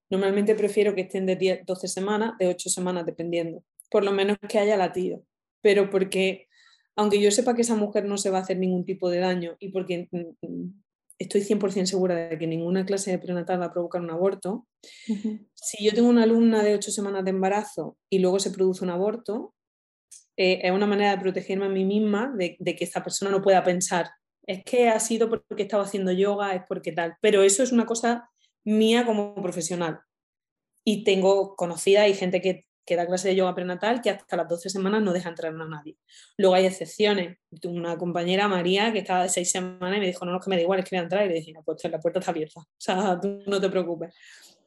normalmente 0.09 0.55
prefiero 0.55 0.95
que 0.95 1.01
estén 1.01 1.25
de 1.25 1.35
10, 1.35 1.65
12 1.65 1.87
semanas, 1.87 2.33
de 2.39 2.47
8 2.47 2.69
semanas, 2.69 3.05
dependiendo, 3.05 3.63
por 3.89 4.05
lo 4.05 4.11
menos 4.11 4.37
que 4.47 4.59
haya 4.59 4.77
latido, 4.77 5.23
pero 5.61 5.89
porque 5.89 6.47
aunque 6.95 7.21
yo 7.21 7.31
sepa 7.31 7.55
que 7.55 7.61
esa 7.63 7.75
mujer 7.75 8.05
no 8.05 8.17
se 8.17 8.29
va 8.29 8.39
a 8.39 8.41
hacer 8.41 8.57
ningún 8.57 8.85
tipo 8.85 9.09
de 9.09 9.19
daño 9.19 9.55
y 9.59 9.69
porque 9.69 10.07
mm, 10.11 10.47
mm, 10.47 10.83
estoy 11.19 11.41
100% 11.41 11.85
segura 11.85 12.15
de 12.15 12.37
que 12.37 12.47
ninguna 12.47 12.85
clase 12.85 13.11
de 13.11 13.19
prenatal 13.19 13.61
va 13.61 13.65
a 13.65 13.73
provocar 13.73 14.01
un 14.01 14.11
aborto, 14.11 14.67
si 15.53 15.83
yo 15.83 15.93
tengo 15.93 16.09
una 16.09 16.23
alumna 16.23 16.63
de 16.63 16.75
8 16.75 16.91
semanas 16.91 17.23
de 17.23 17.31
embarazo 17.31 17.97
y 18.09 18.19
luego 18.19 18.39
se 18.39 18.51
produce 18.51 18.83
un 18.83 18.89
aborto, 18.89 19.53
eh, 20.35 20.61
es 20.63 20.71
una 20.71 20.87
manera 20.87 21.11
de 21.11 21.21
protegerme 21.21 21.65
a 21.65 21.69
mí 21.69 21.85
misma 21.85 22.33
de, 22.35 22.57
de 22.59 22.75
que 22.75 22.83
esta 22.83 23.03
persona 23.03 23.31
no 23.31 23.41
pueda 23.41 23.63
pensar, 23.63 24.09
es 24.45 24.63
que 24.63 24.89
ha 24.89 24.99
sido 24.99 25.29
porque 25.29 25.63
estaba 25.63 25.83
haciendo 25.83 26.11
yoga, 26.11 26.53
es 26.53 26.63
porque 26.67 26.91
tal, 26.91 27.15
pero 27.21 27.43
eso 27.43 27.63
es 27.63 27.71
una 27.71 27.85
cosa 27.85 28.29
mía 28.65 29.05
como 29.05 29.35
profesional. 29.35 30.01
Y 30.85 31.03
tengo 31.03 31.55
conocida 31.55 32.07
y 32.07 32.13
gente 32.13 32.41
que, 32.41 32.65
que 32.85 32.95
da 32.95 33.05
clase 33.05 33.29
de 33.29 33.35
yoga 33.35 33.55
prenatal 33.55 34.01
que 34.01 34.09
hasta 34.09 34.35
las 34.35 34.47
12 34.47 34.69
semanas 34.69 35.01
no 35.01 35.13
deja 35.13 35.29
entrar 35.29 35.53
a 35.53 35.65
nadie. 35.65 35.97
Luego 36.37 36.55
hay 36.55 36.65
excepciones. 36.65 37.37
Tuve 37.61 37.73
una 37.73 37.97
compañera, 37.97 38.47
María, 38.47 38.91
que 38.91 38.99
estaba 38.99 39.23
de 39.23 39.29
6 39.29 39.51
semanas 39.51 39.97
y 39.97 39.99
me 39.99 40.07
dijo, 40.07 40.25
no, 40.25 40.31
no, 40.31 40.39
que 40.39 40.49
me 40.49 40.55
da 40.55 40.61
igual, 40.61 40.79
es 40.79 40.85
que 40.85 40.95
voy 40.95 41.01
a 41.01 41.03
entrar. 41.03 41.25
Y 41.25 41.29
le 41.29 41.35
dije, 41.35 41.53
pues 41.65 41.83
la 41.85 41.99
puerta 41.99 42.19
está 42.19 42.31
abierta. 42.31 42.61
O 42.61 42.67
sea, 42.77 43.19
tú 43.21 43.43
no 43.47 43.61
te 43.61 43.69
preocupes. 43.69 44.13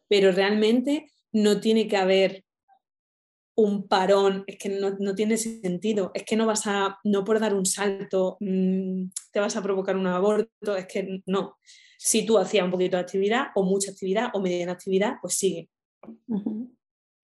Pero 0.09 0.33
realmente 0.33 1.11
no 1.33 1.61
tiene 1.61 1.87
que 1.89 1.97
haber 1.97 2.45
un 3.57 3.89
parón, 3.89 4.45
es 4.47 4.59
que 4.59 4.69
no, 4.69 4.97
no, 4.99 5.15
tiene 5.15 5.39
sentido, 5.39 6.11
es 6.15 6.25
que 6.25 6.37
no 6.37 6.45
vas 6.45 6.67
a, 6.67 6.99
no 7.05 7.25
por 7.25 7.41
dar 7.41 7.55
un 7.55 7.65
salto, 7.65 8.37
mmm, 8.41 9.09
te 9.33 9.41
vas 9.41 9.57
a 9.57 9.63
provocar 9.63 9.97
un 9.97 10.07
aborto, 10.07 10.77
es 10.77 10.87
que 10.87 11.23
no. 11.25 11.57
Si 11.99 12.27
tú 12.27 12.37
hacías 12.39 12.65
un 12.65 12.71
poquito 12.71 12.99
de 12.99 13.03
actividad 13.03 13.47
o 13.55 13.63
mucha 13.63 13.91
actividad 13.91 14.29
o 14.35 14.41
mediana 14.41 14.73
actividad, 14.73 15.15
pues 15.23 15.35
sigue. 15.35 15.71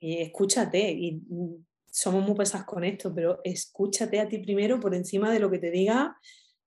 Y 0.05 0.21
escúchate, 0.21 0.91
y 0.91 1.13
mm, 1.13 1.65
somos 1.87 2.27
muy 2.27 2.35
pesados 2.35 2.67
con 2.67 2.83
esto, 2.83 3.15
pero 3.15 3.39
escúchate 3.45 4.19
a 4.19 4.29
ti 4.29 4.39
primero 4.39 4.81
por 4.81 4.97
encima 4.97 5.31
de 5.31 5.39
lo 5.39 5.49
que 5.49 5.61
te 5.61 5.71
diga 5.71 6.19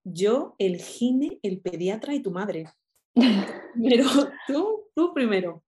yo, 0.05 0.55
el 0.57 0.77
gine, 0.77 1.39
el 1.41 1.59
pediatra 1.59 2.13
y 2.13 2.21
tu 2.21 2.31
madre. 2.31 2.69
pero 3.15 4.05
tú, 4.47 4.85
tú 4.95 5.13
primero. 5.13 5.63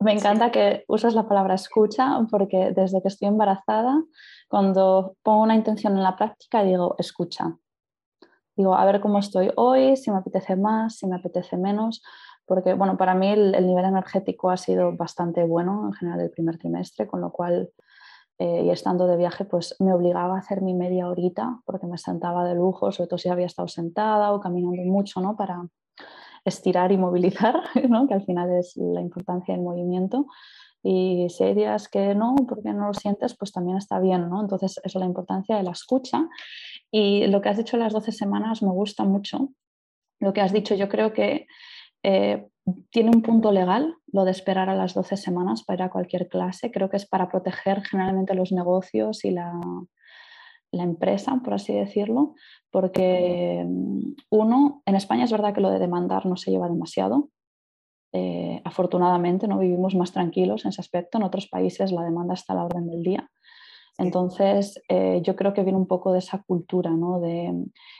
Me 0.00 0.12
encanta 0.12 0.50
que 0.50 0.84
usas 0.88 1.14
la 1.14 1.28
palabra 1.28 1.54
escucha 1.54 2.26
porque 2.30 2.72
desde 2.74 3.02
que 3.02 3.08
estoy 3.08 3.28
embarazada, 3.28 4.02
cuando 4.48 5.16
pongo 5.22 5.42
una 5.42 5.56
intención 5.56 5.94
en 5.96 6.02
la 6.02 6.16
práctica, 6.16 6.62
digo 6.62 6.94
escucha. 6.98 7.58
Digo, 8.56 8.76
a 8.76 8.84
ver 8.86 9.00
cómo 9.00 9.18
estoy 9.18 9.50
hoy, 9.56 9.96
si 9.96 10.10
me 10.10 10.18
apetece 10.18 10.56
más, 10.56 10.96
si 10.96 11.06
me 11.06 11.16
apetece 11.16 11.58
menos, 11.58 12.02
porque 12.46 12.74
bueno, 12.74 12.96
para 12.96 13.14
mí 13.14 13.28
el, 13.28 13.52
nivel 13.66 13.84
energético 13.84 14.50
ha 14.50 14.56
sido 14.56 14.96
bastante 14.96 15.44
bueno 15.44 15.86
en 15.86 15.92
general 15.92 16.20
el 16.20 16.30
primer 16.30 16.58
trimestre, 16.58 17.06
con 17.06 17.20
lo 17.20 17.32
cual, 17.32 17.70
eh, 18.38 18.64
y 18.64 18.70
estando 18.70 19.06
de 19.06 19.16
viaje, 19.16 19.44
pues 19.44 19.76
me 19.80 19.92
obligaba 19.92 20.36
a 20.36 20.38
hacer 20.40 20.60
mi 20.62 20.74
media 20.74 21.08
horita 21.08 21.60
porque 21.64 21.86
me 21.86 21.98
sentaba 21.98 22.44
de 22.44 22.54
lujo, 22.54 22.92
sobre 22.92 23.08
todo 23.08 23.18
si 23.18 23.28
había 23.28 23.46
estado 23.46 23.68
sentada 23.68 24.32
o 24.32 24.40
caminando 24.40 24.82
mucho, 24.82 25.20
¿no? 25.20 25.36
Para 25.36 25.62
estirar 26.44 26.92
y 26.92 26.98
movilizar, 26.98 27.62
¿no? 27.88 28.06
que 28.06 28.14
al 28.14 28.24
final 28.24 28.50
es 28.50 28.76
la 28.76 29.00
importancia 29.00 29.54
del 29.54 29.62
movimiento. 29.62 30.26
Y 30.86 31.28
si 31.30 31.44
hay 31.44 31.54
días 31.54 31.88
que 31.88 32.14
no, 32.14 32.34
porque 32.46 32.74
no 32.74 32.88
lo 32.88 32.94
sientes, 32.94 33.34
pues 33.38 33.52
también 33.52 33.78
está 33.78 33.98
bien, 34.00 34.28
¿no? 34.28 34.42
Entonces, 34.42 34.78
eso 34.84 34.98
es 34.98 35.00
la 35.00 35.06
importancia 35.06 35.56
de 35.56 35.62
la 35.62 35.70
escucha. 35.70 36.28
Y 36.90 37.26
lo 37.28 37.40
que 37.40 37.48
has 37.48 37.56
dicho 37.56 37.78
las 37.78 37.94
12 37.94 38.12
semanas 38.12 38.62
me 38.62 38.70
gusta 38.70 39.02
mucho. 39.04 39.48
Lo 40.20 40.34
que 40.34 40.42
has 40.42 40.52
dicho, 40.52 40.74
yo 40.74 40.90
creo 40.90 41.14
que 41.14 41.46
eh, 42.04 42.46
tiene 42.90 43.10
un 43.14 43.22
punto 43.22 43.50
legal 43.50 43.96
lo 44.12 44.24
de 44.24 44.30
esperar 44.30 44.68
a 44.68 44.76
las 44.76 44.92
12 44.94 45.16
semanas 45.16 45.64
para 45.64 45.76
ir 45.76 45.82
a 45.84 45.90
cualquier 45.90 46.28
clase. 46.28 46.70
Creo 46.70 46.90
que 46.90 46.98
es 46.98 47.06
para 47.06 47.28
proteger 47.28 47.82
generalmente 47.82 48.34
los 48.34 48.52
negocios 48.52 49.24
y 49.24 49.30
la, 49.30 49.52
empresa, 50.70 51.40
por 51.42 51.54
así 51.54 51.72
decirlo, 51.72 52.34
porque 52.70 53.64
mm, 53.66 54.14
uno, 54.30 54.82
en 54.86 54.96
España 54.96 55.24
es 55.24 55.32
verdad 55.32 55.54
que 55.54 55.60
lo 55.60 55.70
de 55.70 55.78
demandar 55.78 56.26
no 56.26 56.36
se 56.36 56.50
lleva 56.50 56.68
demasiado. 56.68 57.30
Eh, 58.12 58.60
afortunadamente 58.64 59.48
no 59.48 59.58
vivimos 59.58 59.94
más 59.94 60.12
tranquilos 60.12 60.64
en 60.64 60.70
ese 60.70 60.80
aspecto. 60.80 61.18
En 61.18 61.24
otros 61.24 61.46
países 61.48 61.90
la 61.90 62.02
demanda 62.02 62.34
está 62.34 62.52
a 62.52 62.56
la 62.56 62.64
orden 62.64 62.86
del 62.86 63.02
día. 63.02 63.30
Entonces, 63.98 64.82
eh, 64.88 65.20
yo 65.22 65.36
creo 65.36 65.54
que 65.54 65.62
viene 65.62 65.78
un 65.78 65.86
poco 65.86 66.12
de 66.12 66.18
esa 66.18 66.42
cultura, 66.42 66.90
¿no? 66.90 67.20
De 67.20 67.52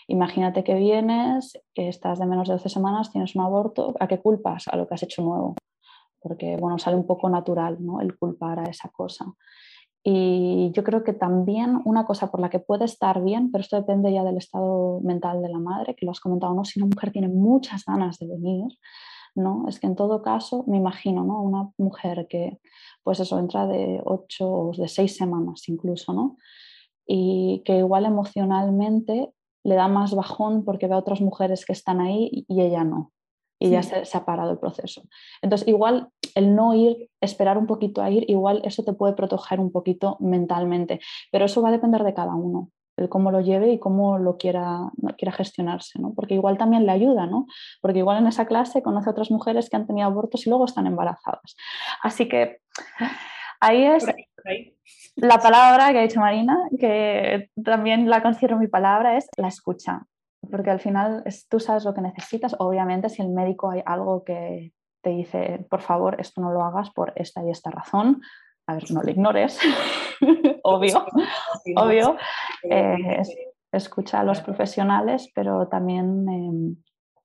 imagínate 0.09 0.65
que 0.65 0.75
vienes, 0.75 1.61
estás 1.75 2.19
de 2.19 2.27
menos 2.27 2.49
de 2.49 2.55
12 2.55 2.69
semanas, 2.69 3.13
tienes 3.13 3.37
un 3.37 3.43
aborto, 3.43 3.95
¿a 4.01 4.09
qué 4.09 4.21
culpas? 4.21 4.67
A 4.69 4.77
lo 4.77 4.89
que 4.89 4.95
has 4.95 5.03
hecho 5.05 5.23
nuevo. 5.23 5.55
Porque, 6.21 6.57
bueno, 6.57 6.79
sale 6.79 6.97
un 6.97 7.07
poco 7.07 7.29
natural, 7.29 7.77
¿no? 7.81 8.01
El 8.01 8.19
culpar 8.19 8.59
a 8.61 8.65
esa 8.65 8.89
cosa. 8.89 9.27
Y 10.03 10.71
yo 10.73 10.85
creo 10.85 11.03
que 11.05 11.15
también 11.15 11.81
una 11.85 12.05
cosa 12.05 12.31
por 12.31 12.41
la 12.41 12.51
que 12.51 12.59
puede 12.59 12.85
estar 12.85 13.23
bien, 13.23 13.51
pero 13.51 13.63
esto 13.63 13.77
depende 13.77 14.13
ya 14.13 14.25
del 14.25 14.37
estado 14.37 15.01
mental 15.01 15.43
de 15.43 15.49
la 15.49 15.59
madre, 15.59 15.95
que 15.95 16.05
lo 16.05 16.13
has 16.13 16.21
comentado, 16.21 16.55
¿no? 16.55 16.65
Si 16.65 16.79
una 16.79 16.91
mujer 16.95 17.11
tiene 17.13 17.29
muchas 17.29 17.85
ganas 17.87 18.19
de 18.19 18.27
venir, 18.27 18.67
¿no? 19.35 19.66
Es 19.68 19.80
que 19.80 19.87
en 19.87 19.97
todo 19.97 20.22
caso, 20.22 20.64
me 20.66 20.76
imagino, 20.76 21.24
¿no? 21.24 21.43
Una 21.43 21.70
mujer 21.78 22.26
que, 22.28 22.61
pues 23.03 23.20
eso, 23.20 23.39
entra 23.39 23.66
de 23.66 24.03
ocho 24.05 24.51
o 24.51 24.72
de 24.72 24.89
seis 24.89 25.16
semanas 25.16 25.68
incluso, 25.68 26.12
¿no? 26.12 26.37
Y 27.07 27.62
que 27.64 27.78
igual 27.78 28.07
emocionalmente 28.07 29.32
le 29.64 29.74
da 29.74 29.89
más 29.89 30.14
bajón 30.14 30.64
porque 30.64 30.87
ve 30.87 30.95
a 30.95 30.99
otras 30.99 31.20
mujeres 31.20 31.64
que 31.64 31.72
están 31.72 32.01
ahí 32.01 32.45
y 32.49 32.62
ella 32.62 32.85
no 32.85 33.12
y 33.59 33.70
ya 33.70 33.82
se, 33.82 34.16
ha 34.16 34.24
parado 34.24 34.53
el 34.53 34.59
proceso. 34.59 35.03
Entonces, 35.41 35.66
igual 35.68 36.09
el 36.35 36.55
no 36.55 36.74
ir, 36.74 37.09
esperar 37.20 37.57
un 37.57 37.66
poquito 37.66 38.03
a 38.03 38.11
ir, 38.11 38.28
igual 38.28 38.61
eso 38.64 38.85
te 38.85 38.93
puede 38.93 39.14
proteger 39.14 39.61
un 39.61 39.70
poquito 39.70 40.16
mentalmente, 40.20 41.01
pero 41.30 41.47
eso 41.47 41.62
va 41.62 41.68
a 41.68 41.72
depender 41.72 42.05
de 42.05 42.14
cada 42.14 42.35
uno, 42.35 42.70
el 42.97 43.09
cómo 43.09 43.31
lo 43.31 43.41
lleve 43.41 43.73
y 43.73 43.79
cómo 43.79 44.19
lo 44.19 44.37
quiera, 44.37 44.91
quiera 45.19 45.33
gestionarse, 45.33 45.99
¿no? 46.01 46.13
Porque 46.15 46.35
igual 46.35 46.59
también 46.59 46.87
le 46.87 46.93
ayuda, 46.93 47.27
¿no? 47.27 47.47
Porque 47.81 47.99
igual 47.99 48.19
en 48.19 48.27
esa 48.27 48.47
clase 48.47 48.83
conoce 48.83 49.09
a 49.09 49.13
otras 49.13 49.31
mujeres 49.31 49.69
que 49.69 49.77
han 49.77 49.87
tenido 49.87 50.07
abortos 50.07 50.47
y 50.47 50.51
luego 50.51 50.65
están 50.65 50.87
embarazadas. 50.87 51.57
Así 52.03 52.29
que 52.29 52.59
ahí 53.61 53.85
es 53.85 54.07
la 55.17 55.39
palabra 55.39 55.93
que 55.93 55.99
ha 55.99 56.03
dicho 56.03 56.21
Marina, 56.21 56.57
que 56.79 57.51
también 57.63 58.09
la 58.09 58.23
considero 58.23 58.59
mi 58.59 58.69
palabra, 58.69 59.17
es 59.17 59.27
la 59.37 59.49
escucha 59.49 60.07
porque 60.51 60.71
al 60.71 60.81
final 60.81 61.25
tú 61.49 61.61
sabes 61.61 61.85
lo 61.85 61.95
que 61.95 62.01
necesitas. 62.01 62.57
Obviamente, 62.59 63.09
si 63.09 63.23
el 63.23 63.31
médico 63.31 63.71
hay 63.71 63.83
algo 63.85 64.25
que 64.25 64.73
te 65.03 65.11
dice, 65.11 65.67
por 65.69 65.83
favor, 65.83 66.21
esto 66.21 66.41
no 66.41 66.53
lo 66.53 66.63
hagas 66.63 66.91
por 66.91 67.13
esta 67.17 67.45
y 67.45 67.51
esta 67.51 67.71
razón, 67.71 68.23
a 68.67 68.75
ver, 68.75 68.91
no 68.91 69.03
lo 69.03 69.11
ignores, 69.11 69.59
obvio, 70.62 71.05
obvio. 71.77 72.17
Eh, 72.62 73.23
escucha 73.73 74.21
a 74.21 74.25
los 74.25 74.41
profesionales, 74.41 75.31
pero 75.35 75.69
también 75.69 76.29
eh, 76.29 76.77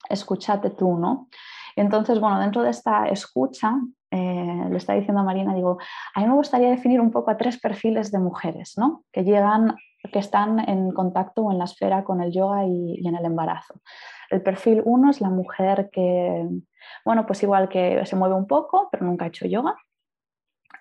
escúchate 0.09 0.71
tú, 0.71 0.97
¿no? 0.97 1.29
entonces, 1.75 2.19
bueno, 2.19 2.39
dentro 2.39 2.61
de 2.61 2.71
esta 2.71 3.05
escucha, 3.07 3.73
eh, 4.11 4.65
le 4.69 4.77
está 4.77 4.93
diciendo 4.93 5.21
a 5.21 5.23
Marina, 5.23 5.53
digo, 5.53 5.77
a 6.13 6.19
mí 6.19 6.27
me 6.27 6.33
gustaría 6.33 6.69
definir 6.69 6.99
un 6.99 7.11
poco 7.11 7.31
a 7.31 7.37
tres 7.37 7.57
perfiles 7.57 8.11
de 8.11 8.19
mujeres, 8.19 8.73
¿no? 8.75 9.03
Que 9.13 9.23
llegan 9.23 9.75
que 10.11 10.19
están 10.19 10.59
en 10.67 10.91
contacto 10.91 11.43
o 11.43 11.51
en 11.51 11.57
la 11.57 11.65
esfera 11.65 12.03
con 12.03 12.21
el 12.21 12.31
yoga 12.31 12.65
y, 12.65 13.05
en 13.05 13.15
el 13.15 13.25
embarazo. 13.25 13.81
El 14.29 14.41
perfil 14.41 14.81
1 14.85 15.09
es 15.09 15.21
la 15.21 15.29
mujer 15.29 15.89
que, 15.91 16.47
bueno, 17.05 17.25
pues 17.25 17.43
igual 17.43 17.69
que 17.69 18.05
se 18.05 18.15
mueve 18.15 18.35
un 18.35 18.47
poco, 18.47 18.89
pero 18.91 19.05
nunca 19.05 19.25
ha 19.25 19.27
hecho 19.27 19.47
yoga. 19.47 19.75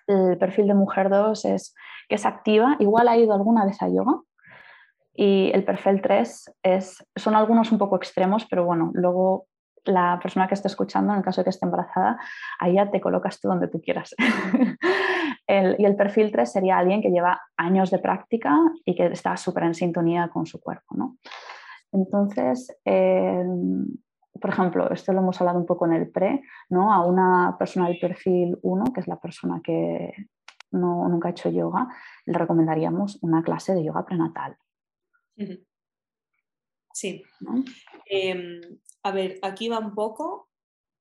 El 0.08 0.38
perfil 0.38 0.66
de 0.66 0.74
mujer 0.74 1.08
2 1.08 1.44
es 1.44 1.74
que 2.08 2.16
es 2.16 2.26
activa, 2.26 2.76
igual 2.80 3.08
ha 3.08 3.16
ido 3.16 3.34
alguna 3.34 3.64
vez 3.64 3.80
a 3.82 3.88
yoga. 3.88 4.20
Y 5.14 5.50
el 5.52 5.64
perfil 5.64 6.00
3 6.00 6.56
es, 6.62 7.04
son 7.14 7.34
algunos 7.34 7.70
un 7.72 7.78
poco 7.78 7.96
extremos, 7.96 8.46
pero 8.48 8.64
bueno, 8.64 8.90
luego 8.94 9.46
la 9.84 10.18
persona 10.22 10.46
que 10.48 10.54
esté 10.54 10.68
escuchando, 10.68 11.12
en 11.12 11.18
el 11.18 11.24
caso 11.24 11.40
de 11.40 11.44
que 11.44 11.50
esté 11.50 11.66
embarazada, 11.66 12.18
ahí 12.58 12.74
ya 12.74 12.90
te 12.90 13.00
colocas 13.00 13.40
tú 13.40 13.48
donde 13.48 13.68
tú 13.68 13.80
quieras. 13.80 14.14
y 15.48 15.84
el 15.84 15.96
perfil 15.96 16.30
3 16.30 16.50
sería 16.50 16.78
alguien 16.78 17.02
que 17.02 17.10
lleva 17.10 17.40
años 17.56 17.90
de 17.90 17.98
práctica 17.98 18.56
y 18.84 18.94
que 18.94 19.06
está 19.06 19.36
súper 19.36 19.64
en 19.64 19.74
sintonía 19.74 20.28
con 20.28 20.46
su 20.46 20.60
cuerpo. 20.60 20.94
¿no? 20.94 21.16
Entonces, 21.92 22.74
em, 22.84 23.86
por 24.40 24.50
ejemplo, 24.50 24.90
esto 24.90 25.12
lo 25.12 25.20
hemos 25.20 25.40
hablado 25.40 25.58
un 25.58 25.66
poco 25.66 25.86
en 25.86 25.92
el 25.92 26.10
pre, 26.10 26.42
¿no? 26.68 26.92
a 26.92 27.04
una 27.04 27.56
persona 27.58 27.88
del 27.88 27.98
perfil 27.98 28.58
1, 28.62 28.92
que 28.92 29.00
es 29.00 29.08
la 29.08 29.20
persona 29.20 29.60
que 29.62 30.12
no, 30.70 31.08
nunca 31.08 31.28
ha 31.28 31.30
hecho 31.32 31.50
yoga, 31.50 31.88
le 32.26 32.38
recomendaríamos 32.38 33.18
una 33.22 33.42
clase 33.42 33.74
de 33.74 33.84
yoga 33.84 34.04
prenatal. 34.04 34.56
Sí. 36.92 37.22
Em, 38.06 38.60
a 39.02 39.10
ver, 39.12 39.38
aquí 39.42 39.68
va 39.68 39.78
un 39.78 39.94
poco, 39.94 40.48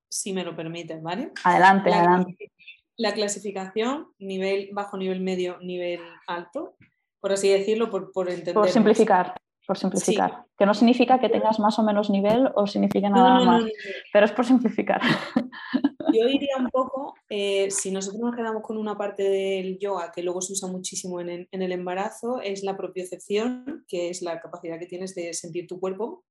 si 0.10 0.34
me 0.34 0.44
lo 0.44 0.56
permiten, 0.56 1.04
¿vale? 1.04 1.32
Adelante, 1.44 1.92
adelante. 1.92 2.52
la 2.98 3.14
clasificación, 3.14 4.08
nivel 4.20 4.70
bajo, 4.74 4.98
nivel 4.98 5.22
medio, 5.22 5.58
nivel 5.60 6.02
alto, 6.28 6.76
por 7.20 7.32
así 7.32 7.50
decirlo, 7.50 7.90
por, 7.90 8.12
por 8.12 8.30
entender. 8.30 8.54
Por 8.54 8.70
simplificar, 8.70 9.36
por 9.68 9.78
simplificar. 9.78 10.46
Que 10.58 10.66
no 10.66 10.74
significa 10.74 11.20
que 11.20 11.28
tengas 11.28 11.60
más 11.60 11.78
o 11.78 11.84
menos 11.84 12.10
nivel 12.10 12.50
o 12.56 12.66
significa 12.66 13.10
nada 13.10 13.44
más, 13.44 13.66
pero 14.14 14.26
es 14.26 14.32
por 14.32 14.46
simplificar. 14.46 15.02
Yo 16.14 16.26
iría 16.30 16.56
un 16.58 16.70
poco, 16.70 17.16
eh, 17.30 17.70
si 17.70 17.92
nosotros 17.92 18.22
nos 18.22 18.36
quedamos 18.36 18.64
con 18.64 18.78
una 18.78 18.98
parte 18.98 19.24
del 19.24 19.78
yoga 19.78 20.14
que 20.14 20.24
luego 20.24 20.42
se 20.42 20.54
usa 20.54 20.70
muchísimo 20.70 21.20
en 21.20 21.48
el, 21.52 21.72
embarazo, 21.74 22.40
es 22.40 22.64
la 22.64 22.78
propiocepción, 22.78 23.84
que 23.90 24.10
es 24.10 24.22
la 24.22 24.40
capacidad 24.40 24.80
que 24.80 24.86
tienes 24.86 25.14
de 25.16 25.34
sentir 25.34 25.68
tu 25.68 25.82
cuerpo, 25.82 26.24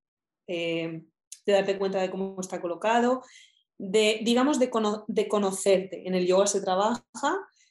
eh, 0.47 1.03
de 1.45 1.53
darte 1.53 1.77
cuenta 1.77 2.01
de 2.01 2.11
cómo 2.11 2.41
está 2.41 2.63
colocado, 2.63 3.23
de, 3.77 4.21
digamos, 4.25 4.59
de, 4.59 4.71
de 5.09 5.29
conocerte. 5.29 6.09
En 6.09 6.15
el 6.15 6.27
yoga 6.27 6.47
se 6.47 6.63
trabaja 6.63 7.05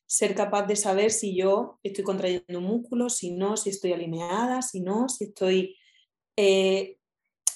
ser 0.08 0.36
capaz 0.36 0.68
de 0.68 0.76
saber 0.76 1.12
si 1.12 1.36
yo 1.36 1.80
estoy 1.84 2.04
contrayendo 2.04 2.60
un 2.60 2.66
músculo, 2.66 3.10
si 3.10 3.32
no, 3.32 3.58
si 3.58 3.70
estoy 3.70 3.94
alineada, 3.94 4.62
si 4.62 4.82
no, 4.82 5.10
si 5.10 5.26
estoy, 5.26 5.78
eh, 6.36 6.98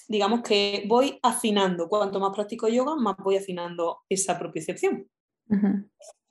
digamos 0.08 0.41
que 0.41 0.84
voy 0.88 1.20
afinando. 1.22 1.88
Cuanto 1.88 2.20
más 2.20 2.34
practico 2.34 2.68
yoga, 2.68 2.95
más 2.95 3.16
voy 3.18 3.38
afinando 3.38 4.00
esa 4.10 4.38
propiocepción. 4.39 5.10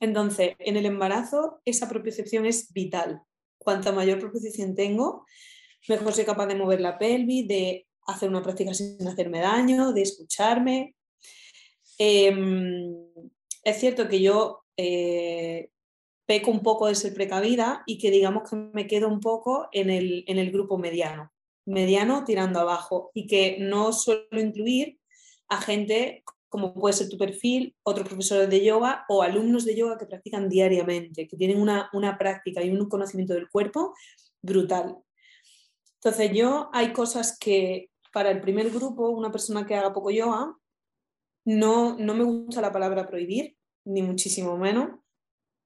Entonces, 0.00 0.54
en 0.58 0.76
el 0.76 0.86
embarazo, 0.86 1.60
esa 1.64 1.88
propiocepción 1.88 2.46
es 2.46 2.72
vital. 2.72 3.22
Cuanta 3.58 3.90
mayor 3.90 4.20
propiocepción 4.20 4.74
tengo, 4.74 5.24
mejor 5.88 6.12
soy 6.12 6.24
capaz 6.24 6.46
de 6.46 6.54
mover 6.54 6.80
la 6.80 6.98
pelvis, 6.98 7.48
de 7.48 7.86
hacer 8.06 8.28
una 8.28 8.42
práctica 8.42 8.74
sin 8.74 9.06
hacerme 9.06 9.40
daño, 9.40 9.92
de 9.92 10.02
escucharme. 10.02 10.94
Em, 11.98 12.94
es 13.64 13.80
cierto 13.80 14.08
que 14.08 14.20
yo 14.20 14.62
eh, 14.76 15.70
peco 16.28 16.50
un 16.50 16.60
poco 16.60 16.88
de 16.88 16.94
ser 16.94 17.14
precavida 17.14 17.82
y 17.86 17.96
que 17.96 18.10
digamos 18.10 18.48
que 18.48 18.54
me 18.74 18.86
quedo 18.86 19.08
un 19.08 19.20
poco 19.20 19.68
en 19.72 19.88
el, 19.88 20.24
en 20.26 20.36
el 20.36 20.52
grupo 20.52 20.76
mediano, 20.76 21.32
mediano 21.64 22.22
tirando 22.24 22.60
abajo 22.60 23.10
y 23.14 23.26
que 23.26 23.56
no 23.60 23.94
suelo 23.94 24.38
incluir 24.38 25.00
a 25.48 25.58
gente 25.62 26.22
como 26.50 26.74
puede 26.74 26.92
ser 26.92 27.08
tu 27.08 27.16
perfil, 27.16 27.74
otros 27.82 28.06
profesores 28.06 28.50
de 28.50 28.62
yoga 28.62 29.06
o 29.08 29.22
alumnos 29.22 29.64
de 29.64 29.74
yoga 29.74 29.96
que 29.96 30.04
practican 30.04 30.50
diariamente, 30.50 31.26
que 31.26 31.36
tienen 31.36 31.60
una, 31.60 31.88
una 31.94 32.18
práctica 32.18 32.62
y 32.62 32.70
un 32.70 32.88
conocimiento 32.90 33.32
del 33.32 33.48
cuerpo 33.48 33.94
brutal. 34.42 34.96
Entonces 35.94 36.30
yo 36.34 36.68
hay 36.74 36.92
cosas 36.92 37.38
que 37.38 37.90
para 38.12 38.30
el 38.30 38.40
primer 38.42 38.70
grupo, 38.70 39.08
una 39.08 39.32
persona 39.32 39.66
que 39.66 39.76
haga 39.76 39.94
poco 39.94 40.10
yoga, 40.10 40.54
no, 41.46 41.96
no 41.98 42.14
me 42.14 42.24
gusta 42.24 42.60
la 42.60 42.72
palabra 42.72 43.06
prohibir, 43.06 43.56
ni 43.84 44.02
muchísimo 44.02 44.56
menos, 44.58 44.90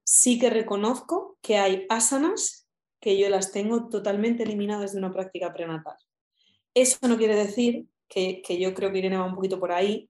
sí 0.03 0.39
que 0.39 0.49
reconozco 0.49 1.37
que 1.41 1.57
hay 1.57 1.85
asanas 1.89 2.67
que 2.99 3.17
yo 3.17 3.29
las 3.29 3.51
tengo 3.51 3.89
totalmente 3.89 4.43
eliminadas 4.43 4.93
de 4.93 4.99
una 4.99 5.11
práctica 5.11 5.53
prenatal. 5.53 5.97
Eso 6.73 6.97
no 7.07 7.17
quiere 7.17 7.35
decir 7.35 7.87
que, 8.07 8.41
yo 8.59 8.73
creo 8.73 8.91
que 8.91 8.99
Irene 8.99 9.17
va 9.17 9.25
un 9.25 9.35
poquito 9.35 9.59
por 9.59 9.71
ahí, 9.71 10.09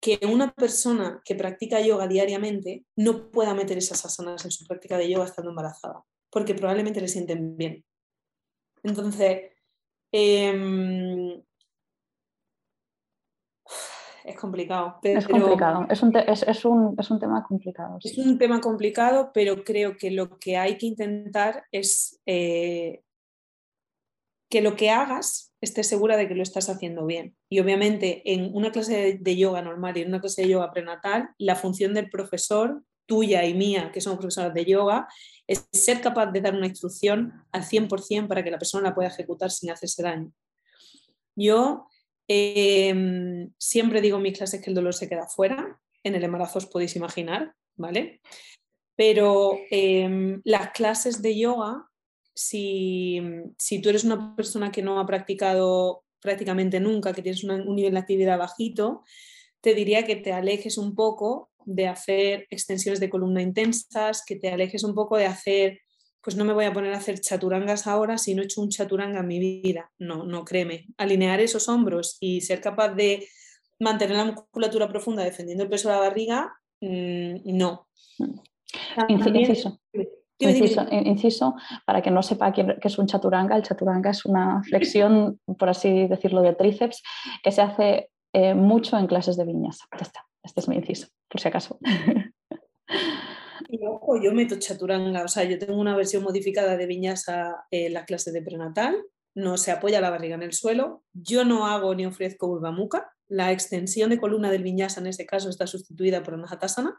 que 0.00 0.20
una 0.22 0.52
persona 0.52 1.20
que 1.24 1.34
practica 1.34 1.80
yoga 1.80 2.06
diariamente 2.06 2.84
no 2.94 3.30
pueda 3.30 3.54
meter 3.54 3.78
esas 3.78 4.04
asanas 4.04 4.44
en 4.44 4.52
su 4.52 4.64
práctica 4.66 4.96
de 4.96 5.10
yoga 5.10 5.24
estando 5.24 5.50
embarazada, 5.50 6.04
porque 6.30 6.54
probablemente 6.54 7.00
le 7.00 7.08
sienten 7.08 7.56
bien. 7.56 7.84
Entonces, 8.84 9.50
em, 10.12 11.42
es 14.28 14.36
complicado. 14.36 14.98
es 15.02 15.26
complicado, 15.26 15.86
es 15.90 16.02
un, 16.02 16.16
es, 16.16 16.64
un, 16.64 16.94
es 16.98 17.10
un, 17.10 17.18
tema 17.18 17.42
complicado. 17.42 17.98
Es 18.02 18.18
un 18.18 18.38
tema 18.38 18.60
complicado, 18.60 19.30
pero 19.32 19.64
creo 19.64 19.96
que 19.96 20.10
lo 20.10 20.38
que 20.38 20.56
hay 20.56 20.78
que 20.78 20.86
intentar 20.86 21.64
es 21.72 22.20
eh, 22.26 23.02
que 24.48 24.60
lo 24.60 24.76
que 24.76 24.90
hagas 24.90 25.52
estés 25.60 25.86
segura 25.86 26.16
de 26.16 26.28
que 26.28 26.34
lo 26.34 26.42
estás 26.42 26.68
haciendo 26.68 27.04
bien. 27.06 27.36
Y 27.48 27.60
obviamente 27.60 28.22
en 28.32 28.54
una 28.54 28.70
clase 28.70 29.18
de 29.20 29.36
yoga 29.36 29.62
normal 29.62 29.96
y 29.96 30.02
en 30.02 30.08
una 30.08 30.20
clase 30.20 30.42
de 30.42 30.48
yoga 30.48 30.70
prenatal, 30.70 31.30
la 31.38 31.56
función 31.56 31.94
del 31.94 32.10
profesor, 32.10 32.82
tuya 33.06 33.44
y 33.44 33.54
mía, 33.54 33.90
que 33.92 34.00
somos 34.00 34.18
profesoras 34.18 34.54
de 34.54 34.64
yoga, 34.64 35.08
es 35.46 35.66
ser 35.72 36.00
capaz 36.00 36.26
de 36.26 36.40
dar 36.40 36.54
una 36.54 36.66
instrucción 36.66 37.32
al 37.52 37.64
100% 37.64 38.28
para 38.28 38.44
que 38.44 38.50
la 38.50 38.58
persona 38.58 38.90
la 38.90 38.94
pueda 38.94 39.08
ejecutar 39.08 39.50
sin 39.50 39.70
hacerse 39.70 40.02
daño. 40.02 40.30
Yo 41.34 41.86
Em, 42.28 43.50
siempre 43.56 44.02
digo 44.02 44.18
en 44.18 44.22
mis 44.22 44.36
clases 44.36 44.60
que 44.60 44.68
el 44.68 44.76
dolor 44.76 44.94
se 44.94 45.08
queda 45.08 45.26
fuera, 45.26 45.80
en 46.04 46.14
el 46.14 46.24
embarazo 46.24 46.58
os 46.58 46.66
podéis 46.66 46.94
imaginar, 46.94 47.54
¿vale? 47.76 48.20
Pero 48.94 49.58
em, 49.70 50.42
las 50.44 50.70
clases 50.72 51.22
de 51.22 51.38
yoga, 51.38 51.88
si, 52.34 53.20
tú 53.82 53.88
eres 53.88 54.04
una 54.04 54.36
persona 54.36 54.70
que 54.70 54.82
no 54.82 55.00
ha 55.00 55.06
practicado 55.06 56.04
prácticamente 56.20 56.80
nunca, 56.80 57.12
que 57.12 57.22
tienes 57.22 57.44
un 57.44 57.74
nivel 57.74 57.94
de 57.94 58.00
actividad 58.00 58.38
bajito, 58.38 59.02
te 59.60 59.74
diría 59.74 60.04
que 60.04 60.16
te 60.16 60.32
alejes 60.32 60.78
un 60.78 60.94
poco 60.94 61.50
de 61.64 61.86
hacer 61.86 62.46
extensiones 62.50 63.00
de 63.00 63.10
columna 63.10 63.42
intensas, 63.42 64.22
que 64.24 64.36
te 64.36 64.50
alejes 64.50 64.84
un 64.84 64.94
poco 64.94 65.16
de 65.16 65.26
hacer 65.26 65.80
pues 66.22 66.36
no 66.36 66.44
me 66.44 66.52
voy 66.52 66.64
a 66.64 66.72
poner 66.72 66.92
a 66.94 66.98
hacer 66.98 67.20
chaturangas 67.20 67.86
ahora 67.86 68.18
si 68.18 68.34
no 68.34 68.42
he 68.42 68.44
hecho 68.44 68.60
un 68.60 68.70
chaturanga 68.70 69.20
en 69.20 69.26
mi 69.26 69.38
vida. 69.38 69.90
No, 69.98 70.24
no 70.24 70.44
créeme. 70.44 70.86
Alinear 70.96 71.40
esos 71.40 71.68
hombros 71.68 72.16
y 72.20 72.40
ser 72.40 72.60
capaz 72.60 72.90
de 72.90 73.26
mantener 73.78 74.16
la 74.16 74.24
musculatura 74.24 74.88
profunda 74.88 75.22
defendiendo 75.22 75.64
el 75.64 75.70
peso 75.70 75.88
de 75.88 75.94
la 75.94 76.00
barriga, 76.00 76.52
mm, 76.80 77.56
no. 77.56 77.88
Inciso. 79.08 79.80
Inciso, 80.90 81.56
para 81.84 82.00
que 82.00 82.10
no 82.10 82.22
sepa 82.22 82.52
qué, 82.52 82.76
es 82.80 82.98
un 82.98 83.06
chaturanga, 83.06 83.56
el 83.56 83.62
chaturanga 83.62 84.10
es 84.10 84.24
una 84.24 84.62
flexión, 84.62 85.40
por 85.58 85.68
así 85.68 86.06
decirlo, 86.06 86.42
de 86.42 86.54
tríceps 86.54 87.02
que 87.42 87.50
se 87.50 87.60
hace 87.60 88.10
eh, 88.32 88.54
mucho 88.54 88.96
en 88.96 89.08
clases 89.08 89.36
de 89.36 89.44
viñas. 89.44 89.80
Ya 89.92 90.02
está, 90.02 90.24
este 90.44 90.60
es 90.60 90.68
mi 90.68 90.76
inciso, 90.76 91.08
por 91.28 91.40
si 91.40 91.48
acaso. 91.48 91.78
Y 93.70 93.84
ojo, 93.84 94.20
yo 94.20 94.32
meto 94.32 94.58
chaturanga, 94.58 95.24
o 95.24 95.28
sea, 95.28 95.44
yo 95.44 95.58
tengo 95.58 95.78
una 95.78 95.94
versión 95.94 96.22
modificada 96.22 96.76
de 96.78 96.86
viñasa 96.86 97.66
en 97.70 97.92
las 97.92 98.06
clases 98.06 98.32
de 98.32 98.40
prenatal, 98.40 98.96
no 99.34 99.58
se 99.58 99.70
apoya 99.70 100.00
la 100.00 100.08
barriga 100.08 100.36
en 100.36 100.42
el 100.42 100.54
suelo, 100.54 101.04
yo 101.12 101.44
no 101.44 101.66
hago 101.66 101.94
ni 101.94 102.06
ofrezco 102.06 102.46
urbamuca, 102.46 103.12
la 103.28 103.52
extensión 103.52 104.08
de 104.08 104.18
columna 104.18 104.50
del 104.50 104.62
viñasa 104.62 105.00
en 105.00 105.08
ese 105.08 105.26
caso 105.26 105.50
está 105.50 105.66
sustituida 105.66 106.22
por 106.22 106.34
anahatasana, 106.34 106.98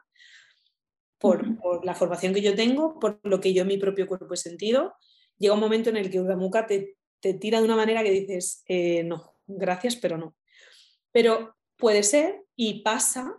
por, 1.17 1.57
por 1.57 1.83
la 1.83 1.95
formación 1.95 2.35
que 2.35 2.41
yo 2.41 2.55
tengo, 2.55 2.99
por 2.99 3.19
lo 3.23 3.41
que 3.41 3.51
yo 3.51 3.63
en 3.63 3.67
mi 3.67 3.77
propio 3.77 4.07
cuerpo 4.07 4.33
he 4.33 4.37
sentido. 4.37 4.93
Llega 5.37 5.55
un 5.55 5.59
momento 5.59 5.89
en 5.89 5.97
el 5.97 6.09
que 6.09 6.21
urbamuca 6.21 6.67
te, 6.67 6.97
te 7.19 7.33
tira 7.33 7.59
de 7.59 7.65
una 7.65 7.75
manera 7.75 8.03
que 8.03 8.11
dices, 8.11 8.63
eh, 8.67 9.03
no, 9.03 9.35
gracias, 9.47 9.95
pero 9.95 10.17
no. 10.17 10.35
Pero 11.11 11.55
puede 11.77 12.03
ser 12.03 12.45
y 12.55 12.83
pasa 12.83 13.35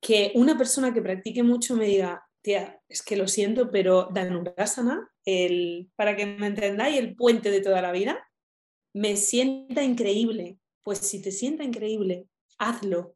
que 0.00 0.32
una 0.34 0.56
persona 0.56 0.92
que 0.94 1.02
practique 1.02 1.42
mucho 1.42 1.76
me 1.76 1.86
diga, 1.86 2.24
tía, 2.42 2.80
es 2.88 3.02
que 3.02 3.16
lo 3.16 3.28
siento, 3.28 3.70
pero 3.70 4.08
Dhanurasana, 4.12 5.10
el, 5.24 5.90
para 5.96 6.16
que 6.16 6.26
me 6.26 6.46
entendáis, 6.46 6.98
el 6.98 7.14
puente 7.14 7.50
de 7.50 7.60
toda 7.60 7.82
la 7.82 7.92
vida, 7.92 8.26
me 8.94 9.16
sienta 9.16 9.82
increíble. 9.82 10.58
Pues 10.82 10.98
si 10.98 11.20
te 11.20 11.30
sienta 11.30 11.62
increíble, 11.62 12.26
hazlo, 12.58 13.14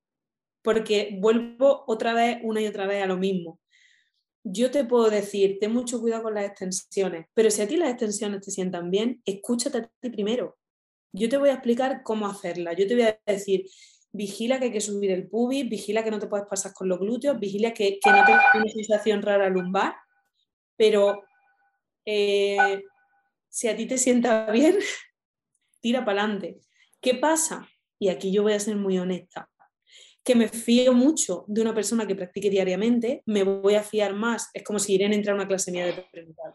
porque 0.62 1.16
vuelvo 1.20 1.85
otra 1.87 2.12
vez, 2.12 2.39
una 2.43 2.61
y 2.61 2.66
otra 2.66 2.87
vez 2.87 3.03
a 3.03 3.07
lo 3.07 3.16
mismo. 3.16 3.61
Yo 4.45 4.70
te 4.70 4.85
puedo 4.85 5.09
decir, 5.09 5.59
ten 5.59 5.72
mucho 5.72 6.01
cuidado 6.01 6.24
con 6.24 6.35
las 6.35 6.45
extensiones, 6.45 7.26
pero 7.32 7.51
si 7.51 7.62
a 7.62 7.68
ti 7.68 7.76
las 7.76 7.91
extensiones 7.91 8.43
te 8.43 8.51
sientan 8.51 8.91
bien, 8.91 9.22
escúchate 9.24 9.78
a 9.78 9.91
ti 10.01 10.11
primero. 10.11 10.59
Yo 11.12 11.28
te 11.30 11.39
voy 11.39 11.49
a 11.49 11.55
explicar 11.55 12.03
cómo 12.03 12.26
hacerla. 12.26 12.74
Yo 12.74 12.87
te 12.87 12.95
voy 12.95 13.05
a 13.05 13.20
decir, 13.24 13.64
vigila 14.15 14.61
que 14.61 14.67
hay 14.67 14.73
que 14.73 14.81
subir 14.81 15.11
el 15.11 15.29
pubis, 15.29 15.69
vigila 15.69 16.05
que 16.05 16.11
no 16.11 16.21
te 16.21 16.29
puedes 16.29 16.47
pasar 16.47 16.73
con 16.73 16.89
los 16.89 17.01
glúteos, 17.01 17.39
vigila 17.39 17.75
que, 17.75 17.99
no 18.07 18.25
tengas 18.25 18.45
una 18.55 18.69
sensación 18.69 19.23
rara 19.23 19.49
lumbar, 19.49 19.97
pero 20.77 21.25
eh, 22.07 22.81
si 23.49 23.69
a 23.69 23.77
ti 23.77 23.87
te 23.87 23.99
sienta 23.99 24.49
bien, 24.53 24.79
tira 25.81 26.05
para 26.05 26.23
adelante. 26.23 26.61
¿Qué 27.01 27.17
pasa? 27.17 27.69
Y 27.99 28.09
aquí 28.09 28.33
yo 28.33 28.45
voy 28.45 28.53
a 28.53 28.61
ser 28.61 28.77
muy 28.77 28.99
honesta, 28.99 29.51
que 30.23 30.37
me 30.37 30.47
fío 30.47 30.95
mucho 30.95 31.45
de 31.49 31.62
una 31.62 31.75
persona 31.75 32.07
que 32.07 32.15
practique 32.15 32.51
diariamente, 32.51 33.25
me 33.27 33.43
voy 33.43 33.75
a 33.75 33.83
fiar 33.83 34.15
más, 34.15 34.49
es 34.55 34.62
como 34.62 34.79
si 34.79 34.95
Irene 34.95 35.17
entrara 35.17 35.37
a 35.37 35.41
una 35.41 35.49
clase 35.49 35.73
mía 35.73 35.87
de 35.87 36.07
prenatal. 36.12 36.55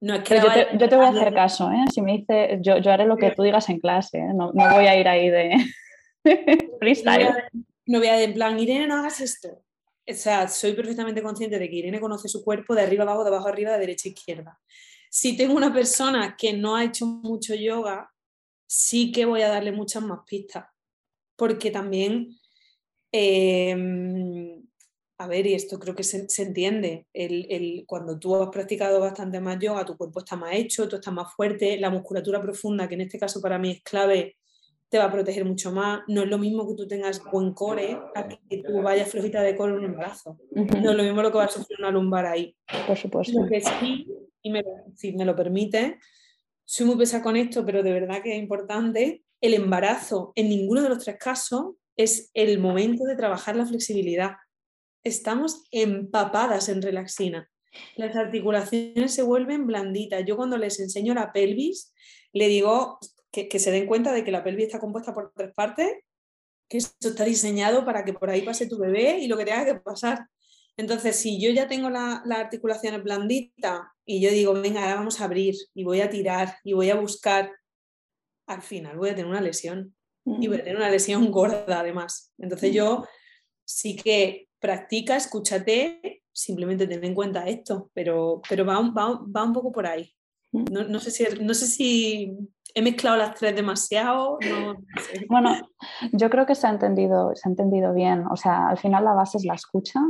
No, 0.00 0.14
es 0.14 0.22
que 0.22 0.36
yo, 0.36 0.88
te, 0.88 0.96
voy 0.96 1.06
a 1.06 1.08
hacer 1.08 1.34
caso, 1.34 1.72
¿eh? 1.72 1.84
si 1.92 2.02
me 2.02 2.18
dice, 2.18 2.60
yo, 2.60 2.74
haré 2.88 3.04
lo 3.04 3.16
que 3.16 3.32
tú 3.32 3.42
digas 3.42 3.68
en 3.68 3.80
clase, 3.80 4.18
¿eh? 4.18 4.32
no, 4.32 4.52
no 4.52 4.70
voy 4.70 4.86
a 4.86 4.94
ir 4.94 5.08
ahí 5.08 5.28
de... 5.28 5.56
No 7.86 7.98
voy 7.98 8.08
a, 8.08 8.22
en 8.22 8.34
plan, 8.34 8.58
Irene, 8.58 8.86
no 8.86 8.96
hagas 8.96 9.20
esto. 9.20 9.64
O 10.06 10.14
sea, 10.14 10.48
soy 10.48 10.74
perfectamente 10.74 11.22
consciente 11.22 11.58
de 11.58 11.68
que 11.68 11.76
Irene 11.76 12.00
conoce 12.00 12.28
su 12.28 12.42
cuerpo 12.44 12.74
de 12.74 12.82
arriba 12.82 13.04
abajo, 13.04 13.24
de 13.24 13.30
abajo 13.30 13.48
arriba, 13.48 13.72
de 13.72 13.78
derecha 13.78 14.08
a 14.08 14.12
izquierda. 14.12 14.60
Si 15.10 15.36
tengo 15.36 15.54
una 15.54 15.72
persona 15.72 16.36
que 16.36 16.52
no 16.52 16.76
ha 16.76 16.84
hecho 16.84 17.06
mucho 17.06 17.54
yoga, 17.54 18.10
sí 18.66 19.12
que 19.12 19.24
voy 19.24 19.42
a 19.42 19.48
darle 19.48 19.72
muchas 19.72 20.02
más 20.02 20.20
pistas. 20.26 20.66
Porque 21.36 21.70
también 21.70 22.36
em, 23.12 24.68
a 25.20 25.26
ver, 25.26 25.46
y 25.48 25.54
esto 25.54 25.80
creo 25.80 25.96
que 25.96 26.04
se, 26.04 26.28
entiende, 26.42 27.08
el, 27.12 27.84
cuando 27.86 28.18
tú 28.18 28.36
has 28.36 28.50
practicado 28.50 29.00
bastante 29.00 29.40
más 29.40 29.58
yoga, 29.58 29.84
tu 29.84 29.96
cuerpo 29.96 30.20
está 30.20 30.36
más 30.36 30.54
hecho, 30.54 30.88
tú 30.88 30.96
estás 30.96 31.12
más 31.12 31.34
fuerte, 31.34 31.76
la 31.78 31.90
musculatura 31.90 32.40
profunda, 32.40 32.88
que 32.88 32.94
en 32.94 33.00
este 33.02 33.18
caso 33.18 33.40
para 33.40 33.58
mí 33.58 33.72
es 33.72 33.82
clave, 33.82 34.37
te 34.88 34.98
va 34.98 35.04
a 35.04 35.12
proteger 35.12 35.44
mucho 35.44 35.70
más. 35.70 36.00
No 36.08 36.22
es 36.22 36.28
lo 36.28 36.38
mismo 36.38 36.66
que 36.68 36.74
tú 36.74 36.86
tengas 36.86 37.22
buen 37.30 37.52
core 37.52 37.98
a 38.14 38.28
que 38.28 38.62
tú 38.62 38.82
vayas 38.82 39.10
flojita 39.10 39.42
de 39.42 39.56
core 39.56 39.74
en 39.74 39.84
un 39.84 39.96
brazo. 39.96 40.38
No 40.50 40.90
es 40.90 40.96
lo 40.96 41.02
mismo 41.02 41.22
lo 41.22 41.30
que 41.30 41.38
va 41.38 41.44
a 41.44 41.48
sufrir 41.48 41.78
una 41.78 41.90
lumbar 41.90 42.26
ahí. 42.26 42.56
Por 42.86 42.96
supuesto. 42.96 43.46
que 43.48 43.60
sí, 43.60 44.06
y 44.42 44.50
me, 44.50 44.64
si 44.96 45.12
me 45.12 45.24
lo 45.24 45.36
permite, 45.36 45.98
soy 46.64 46.86
muy 46.86 46.96
pesada 46.96 47.22
con 47.22 47.36
esto, 47.36 47.64
pero 47.64 47.82
de 47.82 47.92
verdad 47.92 48.22
que 48.22 48.36
es 48.36 48.38
importante, 48.38 49.24
el 49.40 49.54
embarazo 49.54 50.32
en 50.34 50.48
ninguno 50.48 50.82
de 50.82 50.88
los 50.88 51.04
tres 51.04 51.16
casos 51.18 51.74
es 51.96 52.30
el 52.34 52.58
momento 52.58 53.04
de 53.04 53.16
trabajar 53.16 53.56
la 53.56 53.66
flexibilidad. 53.66 54.36
Estamos 55.04 55.64
empapadas 55.70 56.68
en 56.68 56.82
relaxina. 56.82 57.50
Las 57.96 58.16
articulaciones 58.16 59.14
se 59.14 59.22
vuelven 59.22 59.66
blanditas. 59.66 60.24
Yo 60.24 60.36
cuando 60.36 60.56
les 60.56 60.80
enseño 60.80 61.14
la 61.14 61.32
pelvis, 61.32 61.92
le 62.32 62.48
digo 62.48 62.98
que, 63.30 63.58
se 63.58 63.70
den 63.70 63.86
cuenta 63.86 64.12
de 64.12 64.24
que 64.24 64.30
la 64.30 64.44
pelvis 64.44 64.66
está 64.66 64.78
compuesta 64.78 65.14
por 65.14 65.32
tres 65.34 65.52
partes, 65.54 65.90
que 66.68 66.78
esto 66.78 67.08
está 67.08 67.24
diseñado 67.24 67.84
para 67.84 68.04
que 68.04 68.12
por 68.12 68.30
ahí 68.30 68.42
pase 68.42 68.66
tu 68.66 68.78
bebé 68.78 69.18
y 69.18 69.28
lo 69.28 69.36
que 69.36 69.44
tenga 69.44 69.64
que 69.64 69.74
pasar. 69.76 70.26
Entonces, 70.76 71.16
si 71.16 71.40
yo 71.40 71.50
ya 71.50 71.66
tengo 71.66 71.90
la, 71.90 72.22
la 72.24 72.36
articulación 72.36 73.02
blandita 73.02 73.92
y 74.04 74.20
yo 74.20 74.30
digo, 74.30 74.54
venga, 74.54 74.82
ahora 74.82 74.96
vamos 74.96 75.20
a 75.20 75.24
abrir 75.24 75.54
y 75.74 75.84
voy 75.84 76.00
a 76.00 76.10
tirar 76.10 76.56
y 76.62 76.72
voy 76.72 76.90
a 76.90 76.94
buscar, 76.94 77.50
al 78.46 78.62
final 78.62 78.96
voy 78.96 79.10
a 79.10 79.14
tener 79.14 79.30
una 79.30 79.40
lesión 79.40 79.94
y 80.24 80.46
voy 80.46 80.58
a 80.58 80.64
tener 80.64 80.76
una 80.76 80.90
lesión 80.90 81.30
gorda 81.32 81.80
además. 81.80 82.32
Entonces 82.38 82.72
yo 82.72 83.04
sí 83.64 83.96
que 83.96 84.48
practica, 84.58 85.16
escúchate, 85.16 86.22
simplemente 86.32 86.86
ten 86.86 87.04
en 87.04 87.14
cuenta 87.14 87.48
esto, 87.48 87.90
pero, 87.92 88.40
pero 88.48 88.64
va, 88.64 88.80
va, 88.80 89.44
un 89.44 89.52
poco 89.52 89.72
por 89.72 89.86
ahí. 89.86 90.12
No, 90.52 90.98
sé 91.00 91.10
si, 91.10 91.24
no 91.42 91.52
sé 91.52 91.66
si 91.66 92.36
he 92.74 92.82
mezclado 92.82 93.16
las 93.16 93.34
tres 93.34 93.54
demasiado. 93.54 94.38
Bueno, 95.28 95.54
yo 96.12 96.30
creo 96.30 96.46
que 96.46 96.54
se 96.54 96.66
ha, 96.66 96.70
entendido, 96.70 97.34
se 97.34 97.48
ha 97.48 97.50
entendido 97.50 97.92
bien. 97.92 98.24
O 98.30 98.36
sea, 98.36 98.68
al 98.68 98.78
final 98.78 99.04
la 99.04 99.14
base 99.14 99.38
es 99.38 99.44
la 99.44 99.54
escucha, 99.54 100.00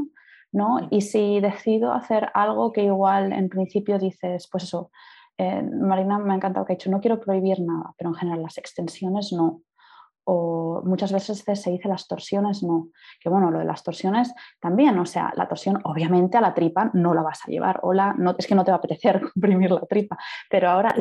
¿no? 0.53 0.79
Y 0.91 1.03
si 1.03 1.41
decido 1.41 1.93
hacer 1.93 2.31
algo 2.35 2.73
que 2.73 2.83
igual 2.83 3.33
en 3.33 3.49
principio 3.49 3.99
dices, 3.99 4.49
pues 4.51 4.65
eso, 4.65 4.91
eh, 5.39 5.63
Marina 5.63 6.19
me 6.19 6.33
ha 6.33 6.37
encantado 6.37 6.67
que 6.67 6.73
ha 6.73 6.77
dicho, 6.77 6.91
no 6.91 7.01
quiero 7.01 7.21
prohibir 7.21 7.61
nada, 7.61 7.95
pero 7.97 8.11
en 8.11 8.17
general 8.17 8.43
las 8.43 8.59
extensiones 8.59 9.33
no 9.33 9.63
o 10.31 10.83
muchas 10.85 11.11
veces 11.11 11.43
se 11.43 11.71
dice 11.71 11.89
las 11.89 12.07
torsiones 12.07 12.63
no, 12.63 12.89
que 13.19 13.31
bueno, 13.31 13.51
lo 13.51 13.61
de 13.61 13.65
las 13.65 13.83
torsiones 13.83 14.35
también, 14.61 14.99
o 14.99 15.07
sea, 15.07 15.33
la 15.35 15.49
torsión 15.49 15.81
obviamente 15.85 16.37
a 16.37 16.43
la 16.43 16.53
tripa 16.53 16.91
no 16.93 17.15
la 17.15 17.23
vas 17.23 17.41
a 17.47 17.51
llevar, 17.51 17.81
o 17.83 17.95
no, 17.95 18.35
es 18.37 18.47
que 18.47 18.55
no 18.55 18.63
te 18.63 18.71
va 18.71 18.77
a 18.77 18.79
apetecer 18.79 19.23
comprimir 19.33 19.71
la 19.71 19.81
tripa, 19.87 20.19
pero 20.51 20.69
ahora 20.69 20.95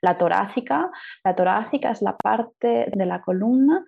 la, 0.00 0.16
torácica, 0.16 0.90
la 1.24 1.34
torácica 1.34 1.90
es 1.90 2.02
la 2.02 2.16
parte 2.16 2.88
de 2.94 3.06
la 3.06 3.20
columna 3.20 3.84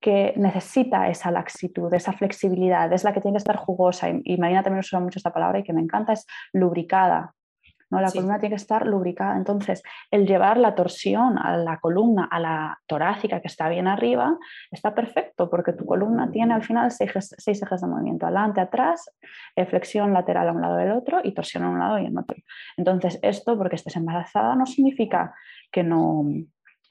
que 0.00 0.34
necesita 0.36 1.08
esa 1.08 1.30
laxitud, 1.30 1.94
esa 1.94 2.12
flexibilidad, 2.12 2.92
es 2.92 3.04
la 3.04 3.12
que 3.12 3.20
tiene 3.20 3.36
que 3.36 3.38
estar 3.38 3.56
jugosa 3.56 4.10
y, 4.10 4.20
y 4.24 4.36
Marina 4.36 4.64
también 4.64 4.80
usa 4.80 4.98
mucho 4.98 5.20
esta 5.20 5.32
palabra 5.32 5.60
y 5.60 5.62
que 5.62 5.72
me 5.72 5.80
encanta, 5.80 6.12
es 6.12 6.26
lubricada, 6.52 7.34
la 8.00 8.10
columna 8.10 8.38
tiene 8.38 8.54
que 8.54 8.62
estar 8.62 8.86
lubricada. 8.86 9.36
Entonces, 9.36 9.82
el 10.10 10.26
llevar 10.26 10.56
la 10.56 10.74
torsión 10.74 11.38
a 11.38 11.56
la 11.56 11.78
columna, 11.78 12.28
a 12.30 12.40
la 12.40 12.80
torácica 12.86 13.40
que 13.40 13.48
está 13.48 13.68
bien 13.68 13.86
arriba, 13.86 14.36
está 14.70 14.94
perfecto 14.94 15.50
porque 15.50 15.72
tu 15.72 15.84
columna 15.84 16.30
tiene 16.30 16.54
al 16.54 16.62
final 16.62 16.90
seis, 16.90 17.10
ejes 17.46 17.80
de 17.80 17.86
movimiento, 17.86 18.26
adelante, 18.26 18.60
atrás, 18.60 19.10
eh, 19.56 19.66
flexión 19.66 20.12
lateral 20.12 20.48
a 20.48 20.52
un 20.52 20.60
lado 20.60 20.76
del 20.76 20.92
otro 20.92 21.20
y 21.22 21.32
torsión 21.32 21.64
a 21.64 21.70
un 21.70 21.78
lado 21.78 21.98
y 21.98 22.06
en 22.06 22.18
otro. 22.18 22.36
Entonces, 22.76 23.18
esto, 23.22 23.56
porque 23.58 23.76
estés 23.76 23.96
embarazada, 23.96 24.54
no 24.56 24.66
significa 24.66 25.34
que 25.70 25.82
no, 25.82 26.24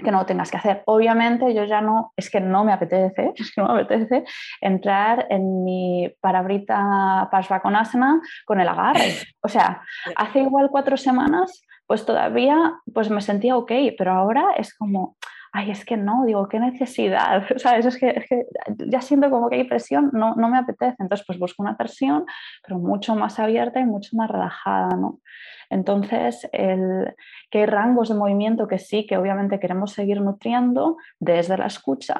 que 0.02 0.12
no 0.12 0.26
tengas 0.26 0.52
que 0.52 0.58
hacer. 0.58 0.84
Obviamente 0.86 1.54
yo 1.54 1.64
ya 1.64 1.82
no, 1.82 2.14
es 2.16 2.30
que 2.30 2.40
no 2.40 2.64
me 2.64 2.74
apetece, 2.74 3.32
es 3.36 3.54
que 3.54 3.62
no 3.62 3.74
me 3.74 3.82
apetece 3.82 4.24
entrar 4.60 5.28
en 5.30 5.64
mi 5.64 6.14
parabrita 6.20 7.28
Parsvakonasana 7.32 8.22
con 8.46 8.60
el 8.60 8.68
agarre. 8.68 9.16
O 9.42 9.48
sea, 9.48 9.82
hace 10.16 10.40
igual 10.40 10.70
cuatro 10.72 10.98
semanas, 10.98 11.66
pues 11.88 12.06
todavía 12.06 12.74
pues 12.94 13.10
me 13.10 13.22
sentía 13.22 13.58
ok, 13.58 13.72
pero 13.98 14.14
ahora 14.14 14.46
es 14.58 14.74
como, 14.76 15.18
ay, 15.54 15.72
es 15.72 15.84
que 15.84 15.98
no, 15.98 16.24
digo, 16.26 16.48
qué 16.48 16.60
necesidad, 16.60 17.44
¿sabes? 17.58 17.86
Es 17.86 17.98
que, 17.98 18.10
es 18.10 18.28
que 18.28 18.46
ya 18.88 19.02
siento 19.02 19.30
como 19.30 19.50
que 19.50 19.58
hay 19.58 19.64
presión, 19.66 20.10
no, 20.14 20.36
no 20.36 20.50
me 20.50 20.58
apetece. 20.58 20.96
Entonces, 21.00 21.26
pues 21.26 21.40
busco 21.40 21.64
una 21.64 21.78
presión, 21.78 22.26
pero 22.66 22.80
mucho 22.80 23.16
más 23.16 23.40
abierta 23.40 23.80
y 23.80 23.86
mucho 23.86 24.16
más 24.16 24.30
relajada, 24.30 24.96
¿no? 24.96 25.20
Entonces, 25.70 26.50
el, 26.52 27.16
que 27.50 27.60
hay 27.60 27.66
rangos 27.66 28.10
de 28.10 28.16
movimiento 28.16 28.68
que 28.68 28.80
sí, 28.80 29.06
que 29.06 29.18
obviamente 29.18 29.60
queremos 29.60 29.94
seguir 29.94 30.22
nutriendo 30.22 30.98
desde 31.20 31.58
la 31.58 31.68
escucha. 31.68 32.20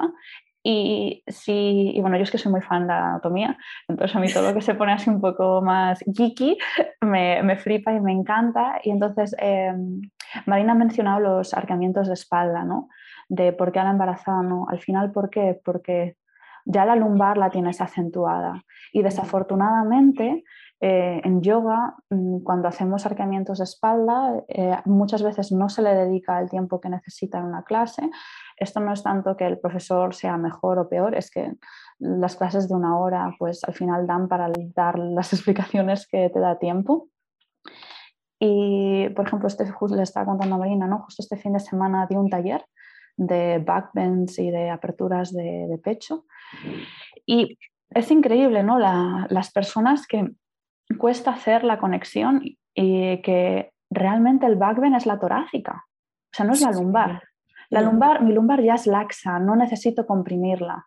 Y, 0.64 1.24
si, 1.26 1.90
y 1.94 2.00
bueno, 2.00 2.16
yo 2.16 2.22
es 2.22 2.30
que 2.30 2.38
soy 2.38 2.52
muy 2.52 2.62
fan 2.62 2.82
de 2.82 2.94
la 2.94 3.08
anatomía, 3.08 3.58
entonces 3.88 4.16
a 4.16 4.20
mí 4.20 4.32
todo 4.32 4.48
lo 4.48 4.54
que 4.54 4.60
se 4.60 4.76
pone 4.76 4.92
así 4.92 5.10
un 5.10 5.20
poco 5.20 5.60
más 5.60 5.98
geeky 6.16 6.56
me, 7.00 7.42
me 7.42 7.56
flipa 7.56 7.92
y 7.92 8.00
me 8.00 8.12
encanta. 8.12 8.78
Y 8.84 8.90
entonces, 8.90 9.34
em, 9.38 10.00
Marina 10.46 10.72
ha 10.72 10.76
mencionado 10.76 11.20
los 11.20 11.52
arqueamientos 11.54 12.06
de 12.06 12.14
espalda, 12.14 12.64
¿no? 12.64 12.88
De 13.32 13.54
por 13.54 13.72
qué 13.72 13.80
a 13.80 13.84
la 13.84 13.92
embarazada 13.92 14.42
no. 14.42 14.66
Al 14.68 14.78
final, 14.78 15.10
¿por 15.10 15.30
qué? 15.30 15.58
Porque 15.64 16.18
ya 16.66 16.84
la 16.84 16.96
lumbar 16.96 17.38
la 17.38 17.48
tienes 17.48 17.80
acentuada. 17.80 18.62
Y 18.92 19.02
desafortunadamente, 19.02 20.44
eh, 20.80 21.20
en 21.24 21.40
yoga, 21.40 21.94
mm, 22.10 22.42
cuando 22.42 22.68
hacemos 22.68 23.06
arqueamientos 23.06 23.58
de 23.58 23.64
espalda, 23.64 24.42
eh, 24.48 24.76
muchas 24.84 25.22
veces 25.22 25.50
no 25.52 25.68
se 25.68 25.80
le 25.80 25.94
dedica 25.94 26.40
el 26.40 26.50
tiempo 26.50 26.80
que 26.80 26.88
necesita 26.88 27.38
en 27.38 27.44
una 27.44 27.62
clase. 27.62 28.10
Esto 28.56 28.80
no 28.80 28.92
es 28.92 29.02
tanto 29.02 29.36
que 29.36 29.46
el 29.46 29.58
profesor 29.58 30.14
sea 30.14 30.36
mejor 30.36 30.78
o 30.78 30.88
peor, 30.88 31.14
es 31.14 31.30
que 31.30 31.54
las 31.98 32.36
clases 32.36 32.68
de 32.68 32.74
una 32.74 32.98
hora, 32.98 33.34
pues 33.38 33.64
al 33.64 33.74
final 33.74 34.06
dan 34.06 34.28
para 34.28 34.50
dar 34.74 34.98
las 34.98 35.32
explicaciones 35.32 36.06
que 36.06 36.28
te 36.30 36.40
da 36.40 36.58
tiempo. 36.58 37.08
Y, 38.38 39.08
por 39.10 39.26
ejemplo, 39.26 39.46
este, 39.46 39.64
le 39.64 40.02
estaba 40.02 40.26
contando 40.26 40.56
a 40.56 40.58
Marina, 40.58 40.88
¿no? 40.88 40.98
justo 40.98 41.22
este 41.22 41.36
fin 41.36 41.52
de 41.52 41.60
semana 41.60 42.06
di 42.10 42.16
un 42.16 42.28
taller 42.28 42.64
de 43.26 43.58
backbends 43.58 44.38
y 44.38 44.50
de 44.50 44.70
aperturas 44.70 45.32
de, 45.32 45.78
pecho. 45.82 46.24
Y 47.26 47.58
es 47.90 48.10
increíble, 48.10 48.62
¿no? 48.62 48.78
las 48.78 49.52
personas 49.52 50.06
que 50.06 50.30
cuesta 50.98 51.32
hacer 51.32 51.64
la 51.64 51.78
conexión 51.78 52.42
y 52.74 53.22
que 53.22 53.72
realmente 53.90 54.46
el 54.46 54.56
backbend 54.56 54.96
es 54.96 55.06
la 55.06 55.18
torácica, 55.18 55.84
o 55.84 56.36
sea, 56.36 56.46
no 56.46 56.52
es 56.52 56.62
la 56.62 56.72
lumbar. 56.72 57.22
La 57.68 57.80
lumbar, 57.80 58.22
mi 58.22 58.32
lumbar 58.32 58.62
ya 58.62 58.74
es 58.74 58.86
laxa, 58.86 59.38
no 59.38 59.56
necesito 59.56 60.06
comprimirla 60.06 60.86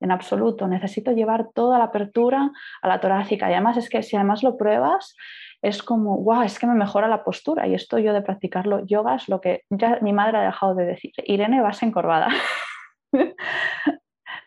en 0.00 0.10
absoluto, 0.10 0.66
necesito 0.66 1.12
llevar 1.12 1.50
toda 1.54 1.78
la 1.78 1.84
apertura 1.84 2.50
a 2.80 2.88
la 2.88 3.00
torácica 3.00 3.50
y 3.50 3.52
además 3.52 3.76
es 3.76 3.88
que 3.88 4.02
si 4.02 4.16
además 4.16 4.42
lo 4.42 4.56
pruebas 4.56 5.14
es 5.62 5.82
como, 5.82 6.18
wow, 6.18 6.42
es 6.42 6.58
que 6.58 6.66
me 6.66 6.74
mejora 6.74 7.08
la 7.08 7.22
postura 7.22 7.66
y 7.68 7.74
esto 7.74 7.98
yo 7.98 8.12
de 8.12 8.22
practicarlo 8.22 8.84
yoga 8.84 9.14
es 9.14 9.28
lo 9.28 9.40
que 9.40 9.62
ya 9.70 9.98
mi 10.02 10.12
madre 10.12 10.38
ha 10.38 10.42
dejado 10.42 10.74
de 10.74 10.84
decir, 10.84 11.12
Irene 11.24 11.62
vas 11.62 11.82
encorvada. 11.82 12.28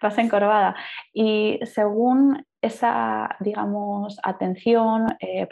vas 0.02 0.18
encorvada. 0.18 0.76
Y 1.14 1.60
según 1.64 2.46
esa, 2.62 3.38
digamos, 3.40 4.20
atención, 4.24 5.16
eh, 5.20 5.48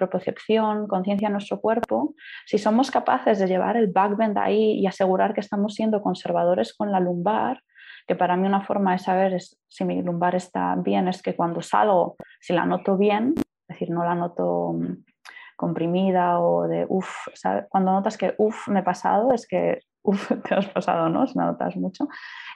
conciencia 0.89 1.27
en 1.27 1.31
nuestro 1.31 1.61
cuerpo, 1.61 2.13
si 2.45 2.57
somos 2.57 2.91
capaces 2.91 3.39
de 3.39 3.47
llevar 3.47 3.77
el 3.77 3.87
backbend 3.87 4.37
ahí 4.37 4.79
y 4.79 4.87
asegurar 4.87 5.33
que 5.33 5.41
estamos 5.41 5.75
siendo 5.75 6.01
conservadores 6.01 6.73
con 6.73 6.91
la 6.91 6.99
lumbar, 6.99 7.63
que 8.05 8.15
para 8.15 8.35
mí 8.35 8.45
una 8.45 8.61
forma 8.61 8.91
de 8.91 8.99
saber 8.99 9.37
si 9.39 9.85
mi 9.85 10.01
lumbar 10.01 10.35
está 10.35 10.75
bien 10.75 11.07
es 11.07 11.21
que 11.21 11.35
cuando 11.35 11.61
salgo, 11.61 12.15
si 12.41 12.51
la 12.51 12.65
noto 12.65 12.97
bien, 12.97 13.33
es 13.37 13.67
decir, 13.67 13.89
no 13.91 14.03
la 14.03 14.15
noto 14.15 14.73
mm, 14.73 15.12
comprimida 15.55 16.39
o 16.39 16.67
de 16.67 16.85
uff, 16.89 17.27
cuando 17.69 17.91
notas 17.91 18.17
que 18.17 18.35
uff, 18.37 18.67
me 18.67 18.79
he 18.79 18.83
pasado, 18.83 19.33
es 19.33 19.47
que 19.47 19.79
uff, 20.03 20.31
te 20.47 20.55
has 20.55 20.67
pasado, 20.67 21.09
¿no? 21.09 21.25
Si 21.27 21.37
notas 21.37 21.75
mucho. 21.75 22.07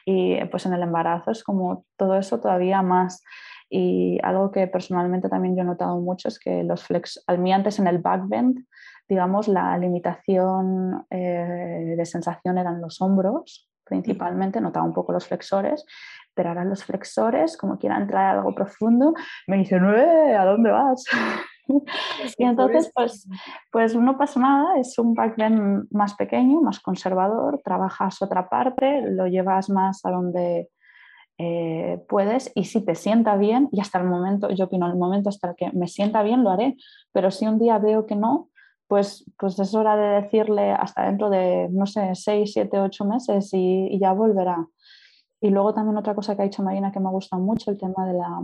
Y 0.06 0.44
pues 0.46 0.66
en 0.66 0.74
el 0.74 0.84
embarazo 0.84 1.32
es 1.32 1.44
como 1.44 1.86
todo 1.98 2.16
eso 2.18 2.40
todavía 2.40 2.82
más. 2.82 3.24
Y 3.70 4.20
algo 4.24 4.52
que 4.52 4.68
personalmente 4.68 5.28
también 5.28 5.56
yo 5.56 5.64
he 5.64 5.66
notado 5.66 6.00
mucho 6.00 6.30
es 6.30 6.40
que 6.40 6.64
los 6.64 6.84
flex, 6.84 7.22
al 7.28 7.40
mí 7.40 7.52
antes 7.52 7.80
en 7.80 7.88
el 7.88 7.98
backbend, 7.98 8.66
digamos, 9.10 9.48
la 9.48 9.78
limitación 9.78 11.06
eh, 11.10 11.96
de 11.98 12.06
sensación 12.06 12.58
eran 12.58 12.82
los 12.82 13.02
hombros, 13.02 13.70
principalmente, 13.84 14.62
notaba 14.62 14.86
un 14.86 14.94
poco 14.94 15.14
los 15.14 15.28
flexores, 15.28 15.86
pero 16.34 16.50
ahora 16.50 16.66
los 16.66 16.84
flexores, 16.84 17.58
como 17.58 17.78
quieran 17.78 18.04
entrar 18.04 18.38
algo 18.38 18.54
profundo, 18.54 19.14
me 19.48 19.58
dicen, 19.58 19.84
¿a 19.86 20.46
dónde 20.46 20.72
vas? 20.72 21.04
y 22.38 22.44
entonces, 22.44 22.92
pues, 22.94 23.28
pues 23.72 23.96
no 23.96 24.18
pasa 24.18 24.40
nada, 24.40 24.80
es 24.80 24.98
un 25.00 25.14
backbend 25.14 25.88
más 25.92 26.16
pequeño, 26.16 26.62
más 26.62 26.80
conservador, 26.80 27.62
trabajas 27.64 28.22
otra 28.22 28.50
parte, 28.50 29.02
lo 29.12 29.28
llevas 29.28 29.70
más 29.70 30.06
a 30.06 30.12
donde 30.12 30.70
eh, 31.40 32.04
puedes 32.10 32.52
y 32.56 32.66
si 32.66 32.84
te 32.84 32.96
sienta 32.96 33.36
bien, 33.38 33.70
y 33.72 33.80
hasta 33.80 34.00
el 34.00 34.06
momento, 34.06 34.50
yo 34.50 34.66
opino, 34.66 34.88
el 34.88 34.96
momento 34.96 35.30
hasta 35.30 35.50
el 35.50 35.56
que 35.56 35.72
me 35.72 35.88
sienta 35.88 36.24
bien 36.24 36.44
lo 36.44 36.50
haré, 36.50 36.76
pero 37.12 37.30
si 37.30 37.46
un 37.46 37.60
día 37.60 37.78
veo 37.78 38.06
que 38.06 38.16
no, 38.16 38.50
pues, 38.88 39.26
pues 39.38 39.60
es 39.60 39.76
hora 39.76 39.96
de 39.96 40.22
decirle 40.22 40.72
hasta 40.72 41.06
dentro 41.06 41.30
de, 41.30 41.68
no 41.72 41.86
sé, 41.86 42.16
6, 42.16 42.52
7, 42.54 42.80
8 42.80 43.06
meses 43.06 43.50
y, 43.54 44.00
ya 44.00 44.14
volverá. 44.14 44.66
Y 45.42 45.50
luego 45.50 45.74
también 45.74 45.98
otra 45.98 46.16
cosa 46.16 46.36
que 46.36 46.42
ha 46.42 46.46
dicho 46.46 46.64
Marina 46.64 46.92
que 46.92 47.00
me 47.00 47.10
gusta 47.10 47.38
mucho, 47.38 47.70
el 47.70 47.78
tema 47.78 48.08
de 48.08 48.14
la, 48.14 48.42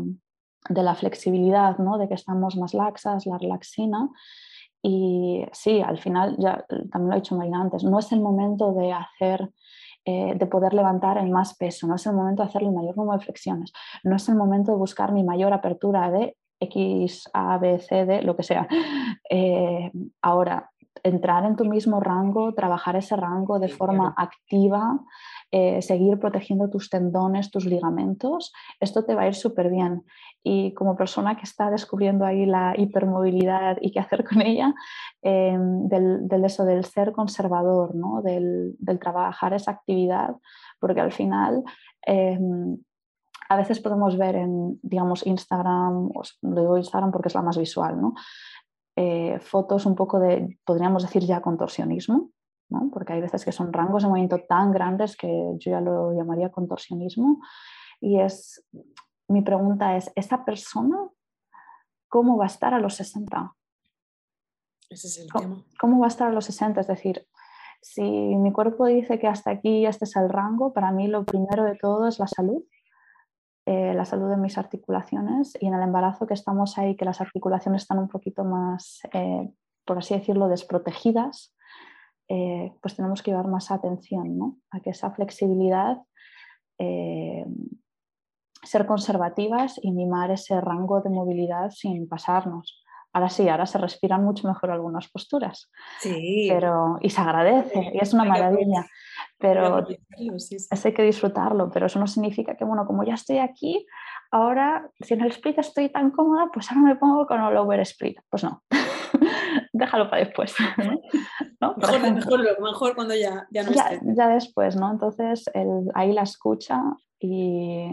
de 0.70 0.84
la 0.84 0.96
flexibilidad, 0.96 1.78
¿no? 1.78 1.98
de 1.98 2.08
que 2.08 2.14
estamos 2.14 2.56
más 2.56 2.74
laxas, 2.74 3.26
la 3.26 3.38
relaxina. 3.38 4.10
Y 4.82 5.46
sí, 5.52 5.82
al 5.82 5.98
final, 5.98 6.36
ya 6.38 6.66
también 6.92 7.10
lo 7.10 7.14
ha 7.14 7.16
dicho 7.16 7.36
Marina 7.36 7.62
antes, 7.62 7.84
no 7.84 8.00
es 8.00 8.12
el 8.12 8.20
momento 8.20 8.74
de 8.74 8.92
hacer 8.92 9.50
eh, 10.06 10.34
de 10.36 10.46
poder 10.48 10.74
levantar 10.74 11.18
el 11.18 11.30
más 11.30 11.56
peso, 11.56 11.88
no 11.88 11.96
es 11.96 12.06
el 12.06 12.14
momento 12.14 12.44
de 12.44 12.50
hacer 12.50 12.64
el 12.64 12.74
mayor 12.74 12.98
número 12.98 13.18
de 13.18 13.24
flexiones, 13.24 13.72
no 14.04 14.18
es 14.18 14.28
el 14.28 14.36
momento 14.36 14.74
de 14.74 14.78
buscar 14.78 15.14
mi 15.14 15.24
mayor 15.24 15.54
apertura 15.54 16.12
de 16.12 16.36
X, 16.60 17.30
A, 17.34 17.58
B, 17.58 17.80
C, 17.80 18.06
D, 18.06 18.22
lo 18.22 18.36
que 18.36 18.44
sea. 18.44 18.68
Eh, 19.30 19.92
ahora, 20.22 20.70
entrar 21.02 21.46
en 21.46 21.56
tu 21.56 21.66
mismo 21.66 22.00
rango, 22.00 22.54
trabajar 22.54 22.96
ese 22.98 23.16
rango 23.16 23.58
de 23.58 23.70
forma 23.70 24.14
activa, 24.16 25.00
eh, 25.56 25.84
seguir 25.84 26.18
protegiendo 26.18 26.68
tus 26.68 26.90
tendones, 26.90 27.52
tus 27.52 27.66
ligamentos, 27.66 28.52
esto 28.80 29.06
te 29.06 29.14
va 29.14 29.22
a 29.22 29.28
ir 29.28 29.36
súper 29.36 29.70
bien. 29.70 30.04
Y 30.44 30.74
como 30.74 30.96
persona 30.96 31.36
que 31.36 31.44
está 31.44 31.70
descubriendo 31.70 32.26
ahí 32.26 32.48
la 32.48 32.74
hipermovilidad 32.76 33.78
y 33.80 33.92
qué 33.92 34.00
hacer 34.00 34.24
con 34.26 34.42
ella, 34.42 34.74
eh, 35.22 35.56
del, 35.58 36.44
eso 36.44 36.66
del 36.66 36.86
ser 36.86 37.12
conservador, 37.12 37.94
¿no? 37.94 38.24
del, 38.24 38.76
trabajar 39.00 39.54
esa 39.54 39.70
actividad, 39.70 40.36
porque 40.80 41.02
al 41.02 41.12
final 41.12 41.64
a 43.50 43.56
veces 43.56 43.80
podemos 43.80 44.18
ver 44.18 44.36
en, 44.36 44.80
digamos, 44.82 45.26
Instagram, 45.28 46.10
digo 46.42 46.78
Instagram 46.78 47.12
porque 47.12 47.28
es 47.28 47.36
la 47.36 47.44
más 47.44 47.58
visual, 47.58 48.02
¿no? 48.02 48.16
Eh, 48.96 49.40
fotos 49.40 49.86
un 49.86 49.96
poco 49.96 50.20
de, 50.20 50.58
podríamos 50.66 51.04
decir 51.04 51.24
ya 51.24 51.42
contorsionismo, 51.42 52.30
¿no? 52.74 52.90
porque 52.92 53.14
hay 53.14 53.22
veces 53.22 53.46
que 53.46 53.52
son 53.52 53.72
rangos 53.72 54.04
de 54.04 54.10
movimiento 54.10 54.40
tan 54.40 54.72
grandes 54.72 55.16
que 55.16 55.28
yo 55.58 55.72
ya 55.72 55.80
lo 55.80 56.14
llamaría 56.14 56.52
contorsionismo. 56.52 57.40
Y 58.02 58.20
es, 58.20 58.68
mi 59.28 59.42
pregunta 59.42 59.96
es, 59.96 60.12
¿esa 60.16 60.44
persona 60.44 60.98
cómo 62.10 62.38
va 62.38 62.46
a 62.46 62.48
estar 62.48 62.74
a 62.74 62.80
los 62.80 62.96
60? 62.96 63.56
Ese 64.90 65.08
es 65.08 65.20
el 65.20 65.32
tema. 65.32 65.64
¿Cómo 65.80 66.00
va 66.00 66.08
a 66.08 66.10
estar 66.10 66.28
a 66.28 66.34
los 66.34 66.46
60? 66.46 66.82
Es 66.82 66.88
decir, 66.88 67.26
si 67.82 68.02
mi 68.02 68.52
cuerpo 68.52 68.88
dice 68.88 69.20
que 69.20 69.28
hasta 69.28 69.52
aquí 69.52 69.86
este 69.86 70.06
es 70.06 70.16
el 70.16 70.30
rango, 70.30 70.74
para 70.74 70.92
mí 70.92 71.08
lo 71.08 71.24
primero 71.24 71.64
de 71.64 71.76
todo 71.76 72.08
es 72.08 72.20
la 72.20 72.28
salud 72.28 72.64
eh, 73.66 73.94
la 73.94 74.04
salud 74.04 74.30
de 74.30 74.36
mis 74.36 74.58
articulaciones 74.58 75.58
y 75.58 75.68
en 75.68 75.74
el 75.74 75.82
embarazo 75.82 76.28
que 76.28 76.34
estamos 76.34 76.78
ahí, 76.78 76.98
que 76.98 77.06
las 77.06 77.22
articulaciones 77.22 77.84
están 77.84 77.98
un 77.98 78.10
poquito 78.10 78.44
más, 78.44 79.00
eh, 79.14 79.54
por 79.86 80.00
así 80.00 80.14
decirlo, 80.14 80.50
desprotegidas, 80.50 81.56
eh, 82.28 82.74
pues 82.82 82.96
tenemos 82.96 83.22
que 83.22 83.32
llevar 83.32 83.48
más 83.48 83.72
atención 83.72 84.38
¿no? 84.38 84.58
a 84.72 84.80
que 84.80 84.92
esa 84.92 85.12
flexibilidad, 85.12 85.98
ser 88.64 88.86
conservativas 88.86 89.80
y 89.82 89.92
mimar 89.92 90.32
ese 90.32 90.60
rango 90.60 91.02
de 91.02 91.10
movilidad 91.10 91.70
sin 91.72 92.10
pasarnos. 92.10 92.84
Ahora 93.14 93.30
sí, 93.30 93.48
ahora 93.48 93.66
se 93.66 93.78
respiran 93.78 94.24
mucho 94.24 94.48
mejor 94.48 94.72
algunas 94.72 95.08
posturas. 95.10 95.70
Sí. 96.00 96.48
Pero, 96.50 96.98
y 97.00 97.10
se 97.10 97.22
agradece, 97.22 97.92
y 97.94 98.00
es 98.00 98.14
una 98.14 98.26
maravilla 98.26 98.86
pero 99.44 99.86
eso 100.30 100.88
hay 100.88 100.94
que 100.94 101.04
disfrutarlo, 101.04 101.70
pero 101.70 101.88
eso 101.88 102.00
no 102.00 102.08
significa 102.08 102.56
que, 102.56 102.64
bueno, 102.64 102.86
como 102.86 103.04
ya 103.04 103.16
estoy 103.16 103.40
aquí, 103.40 103.86
ahora 104.32 104.90
si 105.02 105.16
en 105.16 105.22
el 105.22 105.32
split 105.32 105.60
estoy 105.60 105.90
tan 105.90 106.12
cómoda, 106.12 106.50
pues 106.54 106.72
ahora 106.72 106.84
me 106.84 106.96
pongo 106.96 107.28
con 107.28 107.42
el 107.44 107.58
over 107.58 107.82
split. 107.82 108.18
Pues 108.30 108.46
no, 108.46 108.64
déjalo 109.74 110.10
para 110.10 110.24
después. 110.24 110.56
¿no? 111.60 111.76
Mejor, 111.76 112.62
mejor, 112.62 112.96
cuando 112.96 113.16
ya, 113.16 113.48
ya 113.52 113.64
no 113.64 113.72
ya, 113.72 114.00
ya 114.02 114.28
después, 114.30 114.76
¿no? 114.76 114.92
Entonces 114.92 115.46
ahí 115.94 116.14
la 116.14 116.22
escucha 116.22 116.82
y, 117.20 117.88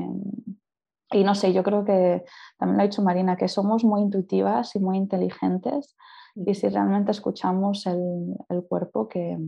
y 1.12 1.24
no 1.24 1.34
sé, 1.34 1.52
yo 1.52 1.62
creo 1.62 1.84
que 1.84 2.22
también 2.58 2.76
lo 2.76 2.82
ha 2.82 2.86
dicho 2.86 3.02
Marina, 3.02 3.36
que 3.36 3.48
somos 3.48 3.82
muy 3.82 4.02
intuitivas 4.02 4.76
y 4.76 4.80
muy 4.80 4.96
inteligentes 4.96 5.96
y 6.34 6.54
si 6.54 6.68
realmente 6.68 7.10
escuchamos 7.10 7.86
el, 7.86 8.36
el 8.48 8.62
cuerpo 8.64 9.08
que, 9.08 9.38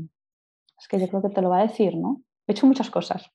es 0.78 0.88
que 0.88 0.98
yo 0.98 1.08
creo 1.08 1.22
que 1.22 1.30
te 1.30 1.42
lo 1.42 1.50
va 1.50 1.58
a 1.58 1.66
decir, 1.66 1.96
¿no? 1.96 2.22
He 2.52 2.54
hecho 2.54 2.66
muchas 2.66 2.90
cosas. 2.90 3.30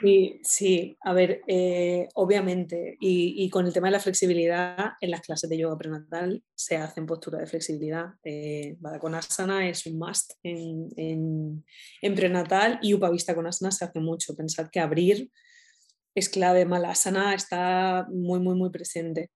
Sí, 0.00 0.40
sí, 0.44 0.96
a 1.00 1.12
ver, 1.12 1.42
eh, 1.48 2.06
obviamente, 2.14 2.96
y, 3.00 3.50
con 3.50 3.66
el 3.66 3.72
tema 3.72 3.88
de 3.88 3.94
la 3.94 3.98
flexibilidad, 3.98 4.92
en 5.00 5.10
las 5.10 5.22
clases 5.22 5.50
de 5.50 5.58
yoga 5.58 5.76
prenatal 5.76 6.44
se 6.54 6.76
hacen 6.76 7.04
posturas 7.04 7.40
de 7.40 7.48
flexibilidad. 7.48 8.10
Eh, 8.22 8.76
asana 9.12 9.68
es 9.68 9.86
un 9.86 9.98
must 9.98 10.34
en, 10.44 11.64
en, 12.00 12.14
prenatal 12.14 12.78
y 12.80 12.94
Upavista 12.94 13.34
con 13.34 13.48
asana 13.48 13.72
se 13.72 13.84
hace 13.84 13.98
mucho. 13.98 14.36
Pensad 14.36 14.70
que 14.70 14.78
abrir 14.78 15.28
es 16.14 16.28
clave, 16.28 16.64
Malasana 16.64 17.34
está 17.34 18.06
muy, 18.08 18.38
muy, 18.38 18.54
muy 18.54 18.70
presente. 18.70 19.32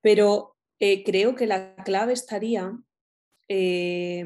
Pero 0.00 0.56
eh, 0.80 1.04
creo 1.04 1.34
que 1.34 1.46
la 1.46 1.76
clave 1.84 2.14
estaría 2.14 2.72
eh, 3.48 4.24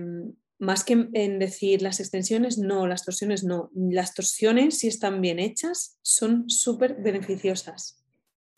más 0.59 0.85
que 0.85 1.09
en 1.13 1.39
decir 1.39 1.83
las 1.83 2.01
extensiones, 2.01 2.59
no, 2.59 2.87
las 2.87 3.05
torsiones 3.05 3.45
no. 3.45 3.71
Las 3.75 4.15
torsiones, 4.15 4.79
si 4.79 4.89
están 4.89 5.21
bien 5.21 5.39
hechas, 5.39 5.99
son 6.03 6.51
súper 6.51 6.97
beneficiosas. 6.97 8.05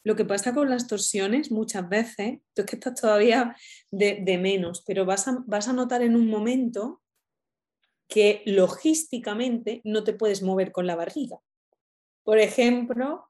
Lo 0.03 0.17
que 0.17 0.25
pasa 0.25 0.55
con 0.55 0.71
las 0.71 0.87
torsiones 0.87 1.51
muchas 1.51 1.87
veces, 1.89 2.41
tú 2.55 2.63
es 2.63 2.67
que 2.67 2.77
estás 2.77 2.99
todavía 3.01 3.55
de, 3.91 4.39
menos, 4.41 4.83
pero 4.87 5.05
vas 5.05 5.29
a, 5.29 5.45
vas 5.47 5.69
a 5.69 5.75
notar 5.75 6.03
en 6.03 6.17
un 6.17 6.29
momento 6.29 7.03
que 8.09 8.43
logísticamente 8.47 9.83
no 9.85 10.03
te 10.03 10.15
puedes 10.15 10.43
mover 10.43 10.73
con 10.73 10.87
la 10.87 10.97
barriga. 10.97 11.39
Por 12.25 12.39
ejemplo, 12.39 13.27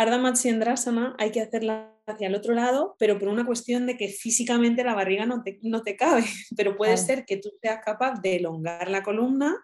Ardha 0.00 0.16
Matsyendrasana 0.16 1.14
hay 1.18 1.30
que 1.30 1.42
hacerla 1.42 1.94
hacia 2.06 2.28
el 2.28 2.34
otro 2.34 2.54
lado, 2.54 2.96
pero 2.98 3.18
por 3.18 3.28
una 3.28 3.44
cuestión 3.44 3.86
de 3.86 3.98
que 3.98 4.08
físicamente 4.08 4.82
la 4.82 4.94
barriga 4.94 5.26
no 5.26 5.42
te, 5.42 5.58
no 5.62 5.82
te 5.82 5.94
cabe, 5.94 6.24
pero 6.56 6.74
puede 6.74 6.96
ser 6.96 7.26
que 7.26 7.36
tú 7.36 7.50
seas 7.60 7.80
capaz 7.84 8.18
de 8.22 8.36
elongar 8.36 8.88
la 8.90 9.02
columna, 9.02 9.54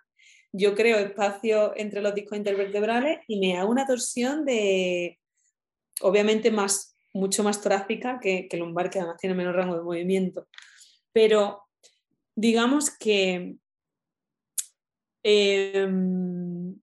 yo 0.52 0.74
creo 0.74 0.98
espacio 0.98 1.72
entre 1.76 2.02
los 2.02 2.14
discos 2.14 2.36
intervertebrales 2.36 3.20
y 3.26 3.40
me 3.40 3.56
hago 3.56 3.70
una 3.70 3.86
torsión 3.86 4.44
de, 4.44 5.18
obviamente 6.02 6.50
más, 6.50 6.98
mucho 7.14 7.42
más 7.42 7.62
torácica 7.62 8.20
que, 8.20 8.46
que 8.46 8.58
lumbar, 8.58 8.90
que 8.90 8.98
además 8.98 9.16
tiene 9.18 9.34
menos 9.34 9.56
rango 9.56 9.76
de 9.76 9.82
movimiento. 9.82 10.48
Pero 11.12 11.62
digamos 12.34 12.90
que 12.90 13.56
em, 15.22 16.78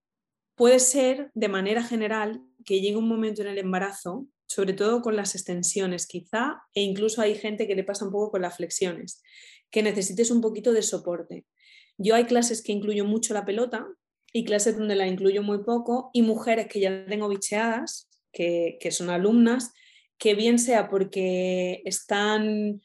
puede 0.56 0.80
ser 0.80 1.30
de 1.36 1.50
manera 1.50 1.84
general 1.84 2.42
que 2.66 2.82
llegue 2.82 2.98
un 2.98 3.08
momento 3.08 3.42
en 3.42 3.48
el 3.48 3.58
embarazo, 3.58 4.28
sobre 4.48 4.74
todo 4.74 5.02
con 5.02 5.16
las 5.16 5.36
extensiones 5.36 6.08
quizá, 6.08 6.62
e 6.74 6.82
incluso 6.82 7.22
hay 7.22 7.36
gente 7.36 7.68
que 7.68 7.76
le 7.76 7.84
pasa 7.84 8.06
un 8.06 8.12
poco 8.12 8.32
con 8.32 8.42
las 8.42 8.58
flexiones, 8.58 9.22
que 9.72 9.84
necesites 9.84 10.32
un 10.32 10.42
poquito 10.42 10.74
de 10.74 10.82
soporte. 10.82 11.46
Yo 11.98 12.16
hay 12.16 12.26
clases 12.26 12.62
que 12.62 12.72
incluyo 12.72 13.06
mucho 13.06 13.34
la 13.34 13.46
pelota 13.46 13.88
y 14.32 14.46
clases 14.46 14.78
donde 14.78 14.96
la 14.96 15.08
incluyo 15.08 15.44
muy 15.44 15.64
poco 15.64 16.10
y 16.14 16.22
mujeres 16.24 16.68
que 16.68 16.80
ya 16.80 17.06
tengo 17.06 17.30
bicheadas, 17.30 18.10
que, 18.32 18.80
son 18.92 19.10
alumnas, 19.10 19.74
que 20.18 20.34
bien 20.34 20.58
sea 20.58 20.90
porque 20.90 21.82
están 21.86 22.82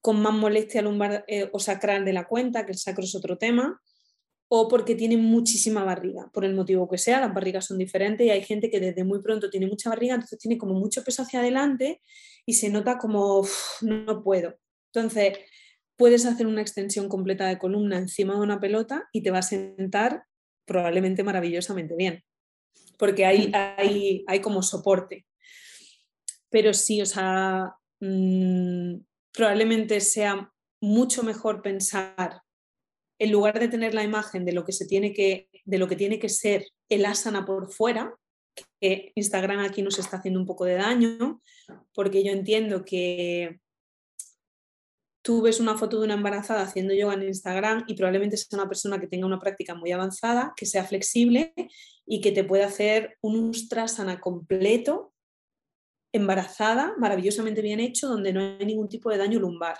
con 0.00 0.20
más 0.20 0.32
molestia 0.32 0.82
lumbar 0.82 1.24
eh, 1.28 1.50
o 1.52 1.58
sacral 1.58 2.04
de 2.04 2.12
la 2.12 2.26
cuenta, 2.26 2.64
que 2.64 2.72
el 2.72 2.78
sacro 2.78 3.04
es 3.04 3.14
otro 3.14 3.36
tema, 3.36 3.80
o 4.48 4.68
porque 4.68 4.94
tienen 4.94 5.22
muchísima 5.22 5.82
barriga, 5.84 6.30
por 6.32 6.44
el 6.44 6.54
motivo 6.54 6.88
que 6.88 6.98
sea, 6.98 7.20
las 7.20 7.34
barrigas 7.34 7.66
son 7.66 7.78
diferentes 7.78 8.26
y 8.26 8.30
hay 8.30 8.42
gente 8.42 8.70
que 8.70 8.78
desde 8.78 9.02
muy 9.04 9.20
pronto 9.20 9.50
tiene 9.50 9.66
mucha 9.66 9.90
barriga, 9.90 10.14
entonces 10.14 10.38
tiene 10.38 10.56
como 10.56 10.74
mucho 10.74 11.02
peso 11.02 11.22
hacia 11.22 11.40
adelante 11.40 12.00
y 12.44 12.54
se 12.54 12.70
nota 12.70 12.98
como 12.98 13.46
no 13.82 14.22
puedo. 14.22 14.56
Entonces, 14.92 15.38
puedes 15.96 16.24
hacer 16.26 16.46
una 16.46 16.62
extensión 16.62 17.08
completa 17.08 17.48
de 17.48 17.58
columna 17.58 17.98
encima 17.98 18.34
de 18.34 18.40
una 18.40 18.60
pelota 18.60 19.08
y 19.12 19.22
te 19.22 19.30
va 19.30 19.38
a 19.38 19.42
sentar 19.42 20.24
probablemente 20.64 21.24
maravillosamente 21.24 21.96
bien, 21.96 22.22
porque 22.98 23.24
hay, 23.24 23.50
hay, 23.54 24.24
hay 24.26 24.40
como 24.40 24.62
soporte. 24.62 25.26
Pero 26.50 26.72
sí, 26.72 27.02
o 27.02 27.06
sea, 27.06 27.74
mm, 28.00 28.96
probablemente 29.32 30.00
sea 30.00 30.52
mucho 30.80 31.22
mejor 31.22 31.62
pensar 31.62 32.42
en 33.18 33.32
lugar 33.32 33.58
de 33.58 33.68
tener 33.68 33.94
la 33.94 34.04
imagen 34.04 34.44
de 34.44 34.52
lo 34.52 34.64
que, 34.64 34.72
se 34.72 34.86
tiene 34.86 35.12
que, 35.12 35.48
de 35.64 35.78
lo 35.78 35.88
que 35.88 35.96
tiene 35.96 36.18
que 36.18 36.28
ser 36.28 36.66
el 36.88 37.04
asana 37.04 37.44
por 37.44 37.72
fuera, 37.72 38.14
que 38.80 39.12
Instagram 39.14 39.60
aquí 39.60 39.82
nos 39.82 39.98
está 39.98 40.18
haciendo 40.18 40.40
un 40.40 40.46
poco 40.46 40.64
de 40.64 40.74
daño, 40.74 41.40
porque 41.94 42.24
yo 42.24 42.32
entiendo 42.32 42.84
que 42.84 43.60
tú 45.22 45.42
ves 45.42 45.58
una 45.58 45.76
foto 45.76 45.98
de 45.98 46.04
una 46.04 46.14
embarazada 46.14 46.62
haciendo 46.62 46.94
yoga 46.94 47.14
en 47.14 47.24
Instagram 47.24 47.84
y 47.88 47.94
probablemente 47.94 48.36
sea 48.36 48.60
una 48.60 48.68
persona 48.68 49.00
que 49.00 49.08
tenga 49.08 49.26
una 49.26 49.40
práctica 49.40 49.74
muy 49.74 49.90
avanzada, 49.90 50.52
que 50.56 50.66
sea 50.66 50.84
flexible 50.84 51.52
y 52.06 52.20
que 52.20 52.30
te 52.30 52.44
pueda 52.44 52.66
hacer 52.66 53.18
un 53.22 53.48
ustrasana 53.48 54.20
completo, 54.20 55.12
embarazada, 56.12 56.94
maravillosamente 56.98 57.60
bien 57.60 57.80
hecho, 57.80 58.08
donde 58.08 58.32
no 58.32 58.40
hay 58.40 58.64
ningún 58.64 58.88
tipo 58.88 59.10
de 59.10 59.18
daño 59.18 59.40
lumbar. 59.40 59.76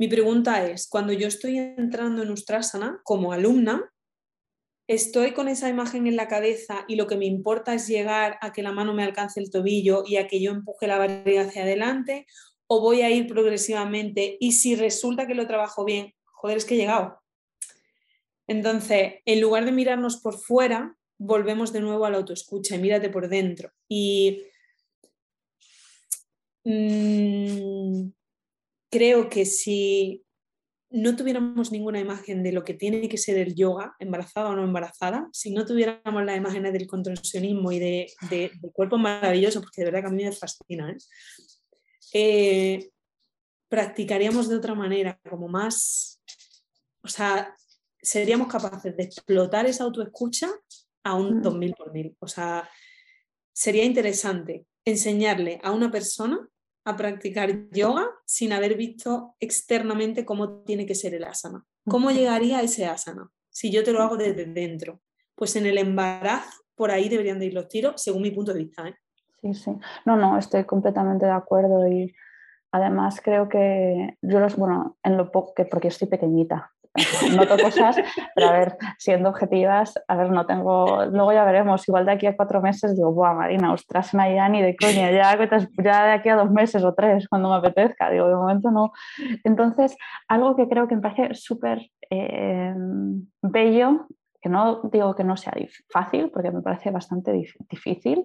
Mi 0.00 0.08
pregunta 0.08 0.66
es, 0.66 0.88
cuando 0.88 1.12
yo 1.12 1.28
estoy 1.28 1.58
entrando 1.58 2.22
en 2.22 2.30
ustrasana 2.30 3.02
como 3.04 3.34
alumna, 3.34 3.92
estoy 4.86 5.32
con 5.32 5.46
esa 5.46 5.68
imagen 5.68 6.06
en 6.06 6.16
la 6.16 6.26
cabeza 6.26 6.86
y 6.88 6.96
lo 6.96 7.06
que 7.06 7.18
me 7.18 7.26
importa 7.26 7.74
es 7.74 7.86
llegar 7.86 8.38
a 8.40 8.50
que 8.50 8.62
la 8.62 8.72
mano 8.72 8.94
me 8.94 9.04
alcance 9.04 9.40
el 9.40 9.50
tobillo 9.50 10.02
y 10.06 10.16
a 10.16 10.26
que 10.26 10.40
yo 10.40 10.52
empuje 10.52 10.86
la 10.86 10.96
barriga 10.96 11.42
hacia 11.42 11.64
adelante 11.64 12.26
o 12.66 12.80
voy 12.80 13.02
a 13.02 13.10
ir 13.10 13.26
progresivamente 13.26 14.38
y 14.40 14.52
si 14.52 14.74
resulta 14.74 15.26
que 15.26 15.34
lo 15.34 15.46
trabajo 15.46 15.84
bien, 15.84 16.14
joder, 16.24 16.56
es 16.56 16.64
que 16.64 16.76
he 16.76 16.78
llegado. 16.78 17.20
Entonces, 18.46 19.16
en 19.26 19.40
lugar 19.42 19.66
de 19.66 19.72
mirarnos 19.72 20.16
por 20.22 20.38
fuera, 20.38 20.96
volvemos 21.18 21.74
de 21.74 21.82
nuevo 21.82 22.06
a 22.06 22.10
la 22.10 22.16
autoescucha 22.16 22.74
y 22.74 22.78
mírate 22.78 23.10
por 23.10 23.28
dentro. 23.28 23.70
Y 23.86 24.44
mm, 26.64 28.12
creo 28.90 29.28
que 29.28 29.46
si 29.46 30.24
no 30.90 31.14
tuviéramos 31.14 31.70
ninguna 31.70 32.00
imagen 32.00 32.42
de 32.42 32.52
lo 32.52 32.64
que 32.64 32.74
tiene 32.74 33.08
que 33.08 33.16
ser 33.16 33.38
el 33.38 33.54
yoga, 33.54 33.94
embarazada 34.00 34.50
o 34.50 34.56
no 34.56 34.64
embarazada, 34.64 35.28
si 35.32 35.52
no 35.52 35.64
tuviéramos 35.64 36.24
las 36.24 36.36
imágenes 36.36 36.72
del 36.72 36.88
contorsionismo 36.88 37.70
y 37.70 37.78
de, 37.78 38.12
de, 38.28 38.50
de 38.60 38.70
cuerpo 38.72 38.98
maravilloso, 38.98 39.60
porque 39.60 39.82
de 39.82 39.84
verdad 39.86 40.00
que 40.00 40.06
a 40.08 40.10
mí 40.10 40.24
me 40.24 40.32
fascina, 40.32 40.90
¿eh? 40.90 40.96
Eh, 42.12 42.90
practicaríamos 43.68 44.48
de 44.48 44.56
otra 44.56 44.74
manera, 44.74 45.20
como 45.28 45.46
más, 45.46 46.20
o 47.04 47.08
sea, 47.08 47.54
seríamos 48.02 48.48
capaces 48.48 48.96
de 48.96 49.04
explotar 49.04 49.66
esa 49.66 49.84
autoescucha 49.84 50.50
a 51.04 51.14
un 51.14 51.40
2000 51.40 51.70
mm. 51.70 51.74
por 51.74 51.92
mil. 51.92 52.16
O 52.18 52.26
sea, 52.26 52.68
sería 53.52 53.84
interesante 53.84 54.66
enseñarle 54.84 55.60
a 55.62 55.70
una 55.70 55.90
persona 55.90 56.48
a 56.84 56.96
practicar 56.96 57.70
yoga 57.70 58.08
sin 58.30 58.52
haber 58.52 58.76
visto 58.76 59.34
externamente 59.40 60.24
cómo 60.24 60.62
tiene 60.62 60.86
que 60.86 60.94
ser 60.94 61.14
el 61.14 61.24
asana. 61.24 61.66
¿Cómo 61.88 62.12
llegaría 62.12 62.58
a 62.58 62.62
ese 62.62 62.86
asana? 62.86 63.28
Si 63.48 63.72
yo 63.72 63.82
te 63.82 63.90
lo 63.90 64.02
hago 64.02 64.16
desde 64.16 64.44
dentro. 64.44 65.00
Pues 65.34 65.56
en 65.56 65.66
el 65.66 65.78
embarazo, 65.78 66.62
por 66.76 66.92
ahí 66.92 67.08
deberían 67.08 67.40
de 67.40 67.46
ir 67.46 67.54
los 67.54 67.66
tiros, 67.66 68.00
según 68.00 68.22
mi 68.22 68.30
punto 68.30 68.52
de 68.54 68.60
vista. 68.60 68.86
¿eh? 68.86 68.94
Sí, 69.42 69.54
sí. 69.54 69.72
No, 70.06 70.14
no, 70.14 70.38
estoy 70.38 70.62
completamente 70.62 71.26
de 71.26 71.32
acuerdo 71.32 71.88
y 71.88 72.14
además 72.70 73.20
creo 73.20 73.48
que 73.48 74.16
yo 74.22 74.38
los, 74.38 74.54
bueno, 74.54 74.96
en 75.02 75.16
lo 75.16 75.32
poco 75.32 75.52
que, 75.52 75.64
porque 75.64 75.88
estoy 75.88 76.06
pequeñita, 76.06 76.70
noto 77.36 77.56
cosas, 77.58 77.96
pero 78.34 78.48
a 78.48 78.52
ver, 78.52 78.76
siendo 78.98 79.28
objetivas, 79.28 79.94
a 80.08 80.16
ver, 80.16 80.30
no 80.30 80.46
tengo, 80.46 81.04
luego 81.06 81.32
ya 81.32 81.44
veremos, 81.44 81.86
igual 81.88 82.06
de 82.06 82.12
aquí 82.12 82.26
a 82.26 82.36
cuatro 82.36 82.60
meses 82.60 82.96
digo, 82.96 83.12
buah, 83.12 83.34
Marina, 83.34 83.72
ostras, 83.72 84.12
ya 84.12 84.48
ni 84.48 84.62
de 84.62 84.76
coña, 84.76 85.10
ya, 85.10 85.38
ya 85.82 86.04
de 86.04 86.12
aquí 86.12 86.28
a 86.28 86.36
dos 86.36 86.50
meses 86.50 86.82
o 86.84 86.94
tres, 86.94 87.28
cuando 87.28 87.50
me 87.50 87.56
apetezca, 87.56 88.10
digo, 88.10 88.28
de 88.28 88.34
momento 88.34 88.70
no. 88.70 88.92
Entonces, 89.44 89.96
algo 90.28 90.56
que 90.56 90.68
creo 90.68 90.88
que 90.88 90.96
me 90.96 91.02
parece 91.02 91.34
súper 91.34 91.90
eh, 92.10 92.74
bello, 93.42 94.06
que 94.40 94.48
no 94.48 94.80
digo 94.90 95.14
que 95.14 95.24
no 95.24 95.36
sea 95.36 95.54
fácil, 95.90 96.30
porque 96.30 96.50
me 96.50 96.62
parece 96.62 96.90
bastante 96.90 97.32
difícil, 97.32 98.24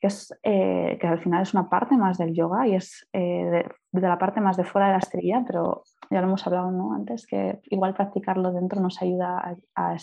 que, 0.00 0.08
es, 0.08 0.34
eh, 0.42 0.98
que 1.00 1.06
al 1.06 1.20
final 1.20 1.42
es 1.42 1.54
una 1.54 1.68
parte 1.68 1.96
más 1.96 2.18
del 2.18 2.34
yoga 2.34 2.66
y 2.66 2.74
es 2.74 3.08
eh, 3.12 3.64
de, 3.92 4.00
la 4.00 4.18
parte 4.18 4.40
más 4.40 4.56
de 4.56 4.64
fuera 4.64 4.88
de 4.88 4.92
la 4.92 4.98
estrella, 4.98 5.42
pero 5.46 5.82
ya 6.10 6.20
lo 6.20 6.26
hemos 6.26 6.46
hablado 6.46 6.70
¿no? 6.70 6.94
antes, 6.94 7.26
que 7.26 7.60
igual 7.64 7.94
practicarlo 7.94 8.52
dentro 8.52 8.80
nos 8.80 9.00
ayuda 9.02 9.56
a, 9.74 9.96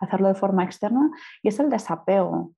hacerlo 0.00 0.28
de 0.28 0.34
forma 0.34 0.64
externa, 0.64 1.10
y 1.42 1.48
es 1.48 1.58
el 1.58 1.70
desapego, 1.70 2.52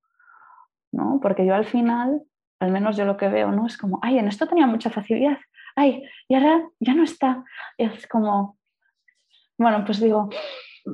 ¿no? 0.93 1.21
porque 1.23 1.47
yo 1.47 1.55
al 1.55 1.65
final, 1.65 2.23
al 2.61 2.71
menos 2.73 2.97
yo 2.97 3.05
lo 3.05 3.17
que 3.17 3.29
veo, 3.29 3.53
¿no? 3.53 3.67
es 3.67 3.77
como, 3.77 3.99
ay, 4.03 4.19
en 4.19 4.29
esto 4.29 4.47
tenía 4.47 4.67
mucha 4.67 4.91
facilidad, 4.91 5.39
ay, 5.77 6.03
y 6.27 6.35
ahora 6.35 6.69
ya 6.81 6.95
no 6.95 7.05
está, 7.05 7.45
es 7.77 8.07
como, 8.07 8.59
bueno, 9.57 9.85
pues 9.85 10.01
digo, 10.01 10.31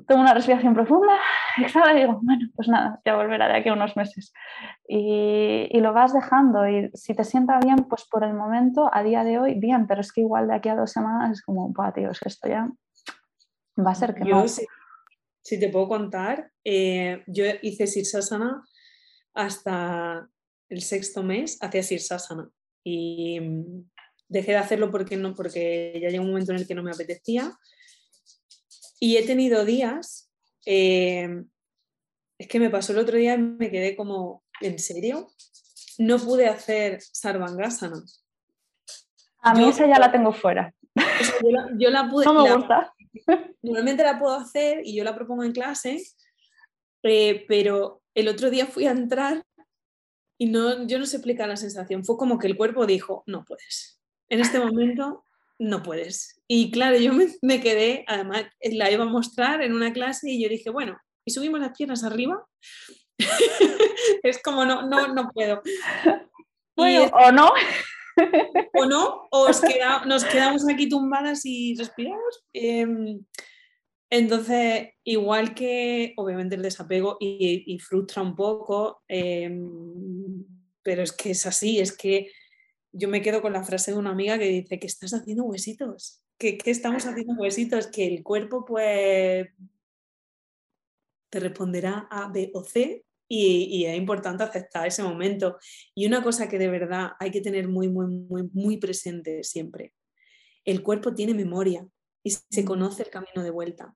tomo 0.06 0.22
una 0.22 0.34
respiración 0.34 0.74
profunda, 0.74 1.12
exhala 1.58 1.92
y 1.92 2.02
digo, 2.02 2.20
bueno, 2.22 2.48
pues 2.54 2.68
nada, 2.68 3.00
ya 3.04 3.16
volverá 3.16 3.48
de 3.48 3.58
aquí 3.58 3.68
a 3.68 3.74
unos 3.74 3.96
meses. 3.96 4.32
Y, 4.88 5.68
y, 5.70 5.80
lo 5.80 5.92
vas 5.92 6.12
dejando 6.12 6.68
y 6.68 6.90
si 6.94 7.14
te 7.14 7.24
sienta 7.24 7.58
bien, 7.60 7.84
pues 7.88 8.04
por 8.04 8.24
el 8.24 8.34
momento, 8.34 8.90
a 8.92 9.02
día 9.02 9.24
de 9.24 9.38
hoy, 9.38 9.54
bien, 9.54 9.86
pero 9.86 10.00
es 10.00 10.12
que 10.12 10.20
igual 10.22 10.48
de 10.48 10.54
aquí 10.54 10.68
a 10.68 10.76
dos 10.76 10.92
semanas 10.92 11.38
es 11.38 11.42
como, 11.42 11.68
buah, 11.68 11.92
tío, 11.92 12.10
es 12.10 12.20
que 12.20 12.28
esto 12.28 12.48
ya 12.48 12.68
va 13.78 13.90
a 13.90 13.94
ser 13.94 14.14
que 14.14 14.28
yo, 14.28 14.44
Si, 14.48 15.60
te 15.60 15.68
puedo 15.68 15.88
contar, 15.88 16.50
eh, 16.64 17.22
yo 17.26 17.44
hice 17.62 17.86
Sirsasana 17.86 18.62
hasta 19.34 20.28
el 20.68 20.82
sexto 20.82 21.22
mes, 21.22 21.58
hacía 21.60 21.82
Sirsasana 21.82 22.48
y 22.82 23.40
mm, 23.40 23.90
dejé 24.28 24.52
de 24.52 24.58
hacerlo 24.58 24.90
porque, 24.90 25.16
no, 25.16 25.34
porque 25.34 25.98
ya 26.00 26.08
llegó 26.08 26.24
un 26.24 26.30
momento 26.30 26.52
en 26.52 26.58
el 26.58 26.66
que 26.66 26.74
no 26.74 26.82
me 26.82 26.92
apetecía 26.92 27.52
y 29.00 29.16
he 29.16 29.26
tenido 29.26 29.64
días, 29.64 30.30
eh, 30.66 31.44
es 32.38 32.48
que 32.48 32.60
me 32.60 32.70
pasó 32.70 32.92
el 32.92 32.98
otro 32.98 33.16
día 33.16 33.34
y 33.34 33.38
me 33.38 33.70
quedé 33.70 33.96
como, 33.96 34.42
¿en 34.60 34.78
serio? 34.78 35.28
No 35.98 36.18
pude 36.18 36.48
hacer 36.48 37.00
Sarvangasana. 37.00 38.02
A 39.40 39.54
mí 39.54 39.68
esa 39.68 39.86
ya 39.86 39.98
la 39.98 40.10
tengo 40.10 40.32
fuera. 40.32 40.74
yo, 41.78 41.90
la, 41.90 42.08
pude. 42.08 42.24
No 42.26 42.44
me 42.44 42.54
gusta. 42.54 42.92
Normalmente 43.62 44.02
la 44.02 44.18
puedo 44.18 44.34
hacer 44.34 44.80
y 44.84 44.96
yo 44.96 45.04
la 45.04 45.14
propongo 45.14 45.44
en 45.44 45.52
clase, 45.52 46.02
eh, 47.02 47.44
pero 47.46 48.02
el 48.14 48.28
otro 48.28 48.50
día 48.50 48.66
fui 48.66 48.86
a 48.86 48.90
entrar 48.90 49.44
y 50.38 50.46
no, 50.46 50.86
yo 50.86 50.98
no 50.98 51.06
sé 51.06 51.16
explicar 51.16 51.48
la 51.48 51.56
sensación. 51.56 52.04
Fue 52.04 52.16
como 52.16 52.38
que 52.38 52.46
el 52.46 52.56
cuerpo 52.56 52.86
dijo, 52.86 53.22
no 53.26 53.44
puedes. 53.44 54.00
En 54.28 54.40
este 54.40 54.58
momento 54.58 55.23
no 55.58 55.82
puedes. 55.82 56.42
Y 56.48 56.70
claro, 56.70 56.98
yo 56.98 57.12
me, 57.12 57.60
quedé, 57.60 58.04
además 58.06 58.44
la 58.60 58.90
iba 58.90 59.04
a 59.04 59.08
mostrar 59.08 59.62
en 59.62 59.72
una 59.72 59.92
clase 59.92 60.30
y 60.30 60.42
yo 60.42 60.48
dije, 60.48 60.70
bueno, 60.70 60.98
¿y 61.24 61.32
subimos 61.32 61.60
las 61.60 61.76
piernas 61.76 62.04
arriba? 62.04 62.44
es 64.22 64.42
como, 64.42 64.64
no, 64.64 64.86
no, 64.88 65.08
no 65.08 65.30
puedo. 65.32 65.62
Bueno, 66.76 67.10
o 67.12 67.32
no. 67.32 67.52
o 68.74 68.86
no, 68.86 69.28
o 69.30 69.48
nos 70.06 70.24
quedamos 70.24 70.68
aquí 70.68 70.88
tumbadas 70.88 71.44
y 71.44 71.74
respiramos. 71.76 72.44
Em, 72.52 73.24
entonces, 74.10 74.90
igual 75.02 75.54
que 75.54 76.12
obviamente 76.16 76.56
el 76.56 76.62
desapego 76.62 77.16
y, 77.20 77.78
frustra 77.78 78.22
un 78.22 78.36
poco, 78.36 79.02
em, 79.08 80.44
pero 80.82 81.02
es 81.02 81.12
que 81.12 81.30
es 81.30 81.46
así, 81.46 81.80
es 81.80 81.96
que 81.96 82.30
yo 82.94 83.08
me 83.08 83.22
quedo 83.22 83.42
con 83.42 83.52
la 83.52 83.64
frase 83.64 83.92
de 83.92 83.98
una 83.98 84.10
amiga 84.10 84.38
que 84.38 84.46
dice 84.46 84.78
que 84.78 84.86
estás 84.86 85.12
haciendo 85.12 85.44
huesitos, 85.44 86.22
que, 86.38 86.58
estamos 86.64 87.04
haciendo 87.06 87.34
huesitos, 87.34 87.88
que 87.88 88.06
el 88.06 88.22
cuerpo 88.22 88.64
pues 88.64 89.48
te 91.30 91.40
responderá 91.40 92.06
A, 92.10 92.30
B 92.32 92.50
o 92.54 92.62
C 92.62 93.04
y, 93.28 93.84
es 93.84 93.96
importante 93.96 94.44
aceptar 94.44 94.86
ese 94.86 95.02
momento. 95.02 95.58
Y 95.94 96.06
una 96.06 96.22
cosa 96.22 96.48
que 96.48 96.58
de 96.58 96.68
verdad 96.68 97.12
hay 97.18 97.32
que 97.32 97.40
tener 97.40 97.68
muy, 97.68 97.88
muy, 97.88 98.06
muy, 98.06 98.48
muy 98.52 98.76
presente 98.76 99.42
siempre, 99.42 99.92
el 100.64 100.82
cuerpo 100.82 101.14
tiene 101.14 101.34
memoria 101.34 101.86
y 102.22 102.30
se 102.30 102.62
mm. 102.62 102.64
conoce 102.64 103.02
el 103.02 103.10
camino 103.10 103.42
de 103.42 103.50
vuelta. 103.50 103.94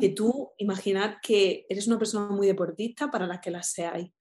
Que 0.00 0.10
tú 0.10 0.52
imaginad 0.58 1.16
que 1.20 1.66
eres 1.68 1.88
una 1.88 1.98
persona 1.98 2.28
muy 2.28 2.46
deportista 2.46 3.10
para 3.10 3.26
las 3.26 3.40
que 3.40 3.50
las 3.50 3.72
seáis 3.72 4.12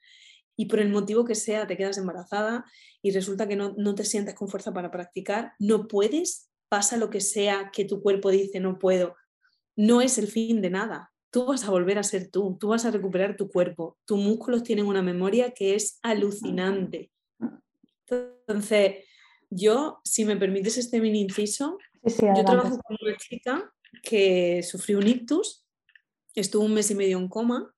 y 0.56 0.66
por 0.66 0.80
el 0.80 0.89
motivo 0.89 1.26
que 1.26 1.36
sea 1.36 1.68
te 1.68 1.78
quedas 1.78 1.97
embarazada 1.97 2.66
y 3.01 3.12
resulta 3.12 3.47
que 3.47 3.56
no, 3.56 3.95
te 3.95 4.06
sientes 4.06 4.36
con 4.36 4.47
fuerza 4.47 4.74
para 4.74 4.91
practicar, 4.91 5.54
no 5.60 5.88
puedes, 5.88 6.49
pasa 6.70 6.97
lo 6.97 7.10
que 7.10 7.22
sea 7.22 7.72
que 7.74 7.86
tu 7.86 8.01
cuerpo 8.01 8.32
dice 8.32 8.60
no 8.60 8.80
puedo, 8.80 9.16
no 9.76 10.01
es 10.01 10.18
el 10.18 10.28
fin 10.28 10.62
de 10.62 10.70
nada. 10.70 11.12
Tú 11.32 11.47
vas 11.47 11.64
a 11.64 11.72
volver 11.72 11.97
a 11.97 12.04
ser 12.04 12.30
tú, 12.30 12.58
tú 12.60 12.70
vas 12.70 12.86
a 12.86 12.91
recuperar 12.91 13.36
tu 13.36 13.49
cuerpo, 13.49 13.97
tus 14.06 14.20
músculos 14.20 14.64
tienen 14.64 14.86
una 14.86 15.01
memoria 15.01 15.51
que 15.51 15.74
es 15.74 15.99
alucinante. 16.04 17.12
Entonces, 18.08 19.06
yo, 19.49 19.99
si 20.04 20.26
me 20.26 20.38
permites 20.38 20.78
este 20.78 21.01
mini 21.01 21.22
inciso, 21.22 21.80
yo 22.04 22.45
trabajo 22.45 22.78
con 22.80 22.97
una 23.01 23.18
chica 23.18 23.74
que 24.04 24.62
sufrió 24.62 24.99
un 24.99 25.08
ictus, 25.08 25.66
estuvo 26.36 26.66
un 26.66 26.74
mes 26.74 26.91
y 26.91 26.95
medio 26.95 27.18
en 27.18 27.28
coma 27.28 27.74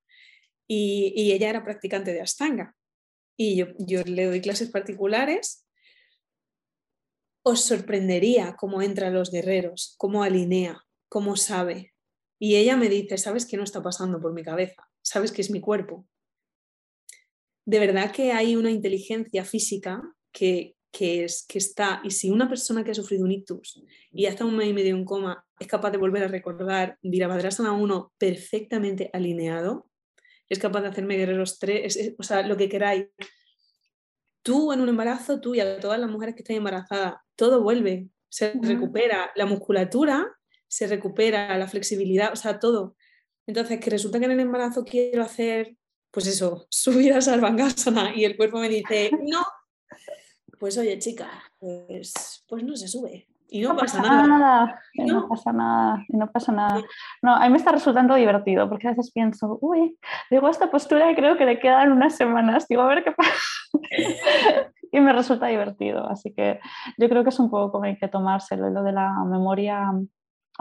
y, 0.67 1.31
ella 1.31 1.49
era 1.49 1.63
practicante 1.63 2.13
de 2.13 2.21
Astanga. 2.21 2.75
Y 3.37 3.55
yo, 3.57 3.67
yo 3.79 4.03
le 4.03 4.25
doy 4.25 4.41
clases 4.41 4.69
particulares. 4.69 5.65
Os 7.43 7.61
sorprendería 7.61 8.55
cómo 8.55 8.81
entra 8.81 9.09
los 9.09 9.31
guerreros, 9.31 9.95
cómo 9.97 10.23
alinea, 10.23 10.83
cómo 11.09 11.35
sabe. 11.35 11.93
Y 12.39 12.55
ella 12.55 12.75
me 12.77 12.89
dice, 12.89 13.17
¿sabes 13.17 13.45
qué 13.45 13.57
no 13.57 13.63
está 13.63 13.81
pasando 13.83 14.19
por 14.19 14.33
mi 14.33 14.43
cabeza? 14.43 14.89
¿Sabes 15.01 15.31
qué 15.31 15.41
es 15.41 15.51
mi 15.51 15.61
cuerpo? 15.61 16.07
De 17.65 17.79
verdad 17.79 18.11
que 18.11 18.31
hay 18.31 18.55
una 18.55 18.71
inteligencia 18.71 19.45
física 19.45 20.01
que, 20.31 20.75
que, 20.91 21.23
es, 21.23 21.45
que 21.47 21.57
está, 21.57 22.01
y 22.03 22.11
si 22.11 22.29
una 22.29 22.47
persona 22.47 22.83
que 22.83 22.91
ha 22.91 22.95
sufrido 22.95 23.25
un 23.25 23.31
ictus 23.31 23.83
y 24.11 24.27
hasta 24.27 24.45
un 24.45 24.55
mes 24.55 24.69
y 24.69 24.73
medio 24.73 24.95
en 24.95 25.03
coma 25.03 25.45
es 25.59 25.67
capaz 25.67 25.91
de 25.91 25.97
volver 25.97 26.23
a 26.23 26.27
recordar 26.27 26.97
Virabhadrasana 27.01 27.73
1 27.73 28.13
perfectamente 28.17 29.09
alineado, 29.11 29.89
es 30.49 30.59
capaz 30.59 30.81
de 30.81 30.89
hacerme 30.89 31.17
guerreros 31.17 31.59
tres, 31.59 32.13
o 32.17 32.23
sea, 32.23 32.41
lo 32.43 32.57
que 32.57 32.69
queráis. 32.69 33.07
Tú 34.43 34.71
en 34.71 34.81
un 34.81 34.89
embarazo, 34.89 35.41
tú 35.41 35.55
y 35.55 35.59
a 35.59 35.79
todas 35.79 35.99
las 35.99 36.09
mujeres 36.09 36.35
que 36.35 36.41
están 36.41 36.57
embarazadas, 36.57 37.15
todo 37.35 37.63
vuelve, 37.63 38.09
se 38.29 38.53
recupera 38.61 39.31
la 39.35 39.45
musculatura, 39.45 40.27
se 40.67 40.87
recupera 40.87 41.57
la 41.57 41.67
flexibilidad, 41.67 42.33
o 42.33 42.35
sea, 42.35 42.59
todo. 42.59 42.95
Entonces, 43.47 43.79
que 43.79 43.89
resulta 43.89 44.19
que 44.19 44.25
en 44.25 44.31
el 44.31 44.39
embarazo 44.39 44.83
quiero 44.83 45.23
hacer, 45.23 45.75
pues 46.11 46.27
eso, 46.27 46.67
subir 46.69 47.13
a 47.13 47.21
Sarvangasana 47.21 48.15
y 48.15 48.25
el 48.25 48.37
cuerpo 48.37 48.59
me 48.59 48.69
dice, 48.69 49.09
no, 49.21 49.45
pues 50.59 50.77
oye, 50.77 50.99
chica, 50.99 51.43
pues, 51.59 52.43
pues 52.47 52.63
no 52.63 52.75
se 52.75 52.87
sube. 52.87 53.27
Y 53.49 53.61
no, 53.61 53.75
pasa, 53.75 54.01
nada. 54.01 54.81
no. 54.95 55.27
pasa 55.27 55.53
nada. 55.53 56.03
Y 56.07 56.17
no 56.17 56.31
pasa 56.31 56.51
nada. 56.51 56.81
No, 57.21 57.35
a 57.35 57.41
mí 57.41 57.49
me 57.49 57.57
está 57.57 57.71
resultando 57.71 58.15
divertido 58.15 58.67
porque 58.67 58.87
a 58.87 58.91
veces 58.91 59.11
pienso, 59.11 59.57
uy, 59.61 59.97
digo, 60.31 60.49
esta 60.49 60.71
postura 60.71 61.13
creo 61.15 61.37
que 61.37 61.45
le 61.45 61.59
quedan 61.59 61.91
unas 61.91 62.15
semanas. 62.15 62.67
Digo, 62.67 62.81
a 62.81 62.87
ver 62.87 63.03
qué 63.03 63.11
pasa. 63.11 63.31
y 64.91 64.99
me 64.99 65.13
resulta 65.13 65.47
divertido. 65.47 66.09
Así 66.09 66.33
que 66.33 66.59
yo 66.97 67.07
creo 67.07 67.23
que 67.23 67.29
es 67.29 67.39
un 67.39 67.49
poco 67.49 67.71
como 67.71 67.85
hay 67.85 67.97
que 67.97 68.07
tomárselo. 68.07 68.69
Lo 68.69 68.83
de 68.83 68.91
la 68.91 69.13
memoria 69.25 69.91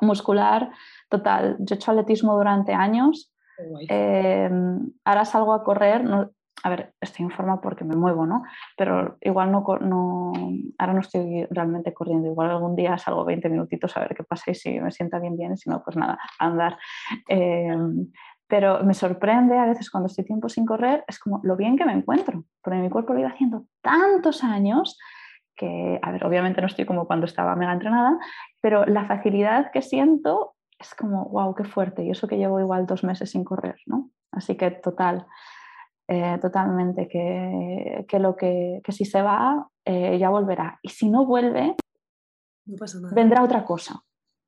muscular, 0.01 0.71
total. 1.09 1.57
Yo 1.61 1.75
he 1.75 1.77
hecho 1.77 1.91
atletismo 1.91 2.37
durante 2.37 2.75
años. 2.75 3.33
Eh, 3.89 4.51
ahora 5.05 5.25
salgo 5.25 5.53
a 5.53 5.63
correr, 5.63 6.05
a 6.65 6.71
ver, 6.71 6.95
estoy 6.99 7.27
en 7.27 7.31
forma 7.31 7.61
porque 7.61 7.85
me 7.85 7.95
muevo, 7.95 8.25
¿no? 8.25 8.43
Pero 8.77 9.19
igual 9.21 9.53
no, 9.53 9.63
no, 9.83 10.33
ahora 10.79 10.95
no 10.95 11.01
estoy 11.01 11.47
realmente 11.51 11.93
corriendo, 11.93 12.27
igual 12.27 12.51
algún 12.51 12.75
día 12.75 12.97
salgo 12.97 13.23
20 13.27 13.51
minutitos 13.51 13.95
a 13.97 14.01
ver 14.01 14.15
qué 14.17 14.25
pasa 14.25 14.51
y 14.51 14.55
si 14.55 14.81
me 14.81 14.91
sienta 14.91 15.19
bien, 15.19 15.37
bien, 15.37 15.59
si 15.59 15.69
no, 15.69 15.83
pues 15.85 15.95
nada, 15.99 16.19
andar. 16.39 16.79
Em, 17.29 18.11
pero 18.49 18.83
me 18.83 18.95
sorprende 18.95 19.59
a 19.59 19.67
veces 19.67 19.91
cuando 19.91 20.07
estoy 20.07 20.25
tiempo 20.25 20.49
sin 20.49 20.65
correr, 20.65 21.05
es 21.07 21.19
como 21.19 21.41
lo 21.43 21.55
bien 21.55 21.77
que 21.77 21.85
me 21.85 21.93
encuentro, 21.93 22.45
porque 22.63 22.79
mi 22.79 22.89
cuerpo 22.89 23.13
lo 23.13 23.21
iba 23.21 23.29
haciendo 23.29 23.67
tantos 23.83 24.43
años 24.43 24.99
que, 25.55 26.01
a 26.01 26.13
ver, 26.13 26.25
obviamente 26.25 26.63
no 26.63 26.67
estoy 26.67 26.87
como 26.87 27.07
cuando 27.07 27.27
estaba 27.27 27.57
mega 27.57 27.75
entrenada, 27.75 28.19
pero 28.63 28.87
la 28.87 29.05
facilidad 29.05 29.71
que 29.71 29.83
siento 29.83 30.55
es 30.79 30.95
como, 30.95 31.27
wow, 31.27 31.55
qué 31.55 31.65
fuerte, 31.65 32.05
y 32.05 32.11
eso 32.11 32.27
que 32.27 32.39
llevo 32.39 32.59
igual 32.59 32.87
dos 32.87 33.05
meses 33.05 33.31
sin 33.31 33.45
correr, 33.45 33.77
¿no? 33.85 34.11
Así 34.33 34.57
que 34.57 34.71
total, 34.71 35.27
eh, 36.09 36.39
totalmente, 36.41 37.09
que, 37.09 38.05
que, 38.09 38.19
lo 38.19 38.37
que, 38.37 38.81
que, 38.85 38.93
si 38.93 39.05
se 39.05 39.23
va, 39.23 39.69
eh, 39.85 40.19
ya 40.19 40.31
volverá. 40.31 40.79
Y 40.83 40.91
si 40.91 41.09
no 41.09 41.25
vuelve, 41.25 41.77
vendrá 43.13 43.43
otra 43.43 43.65
cosa. 43.65 44.03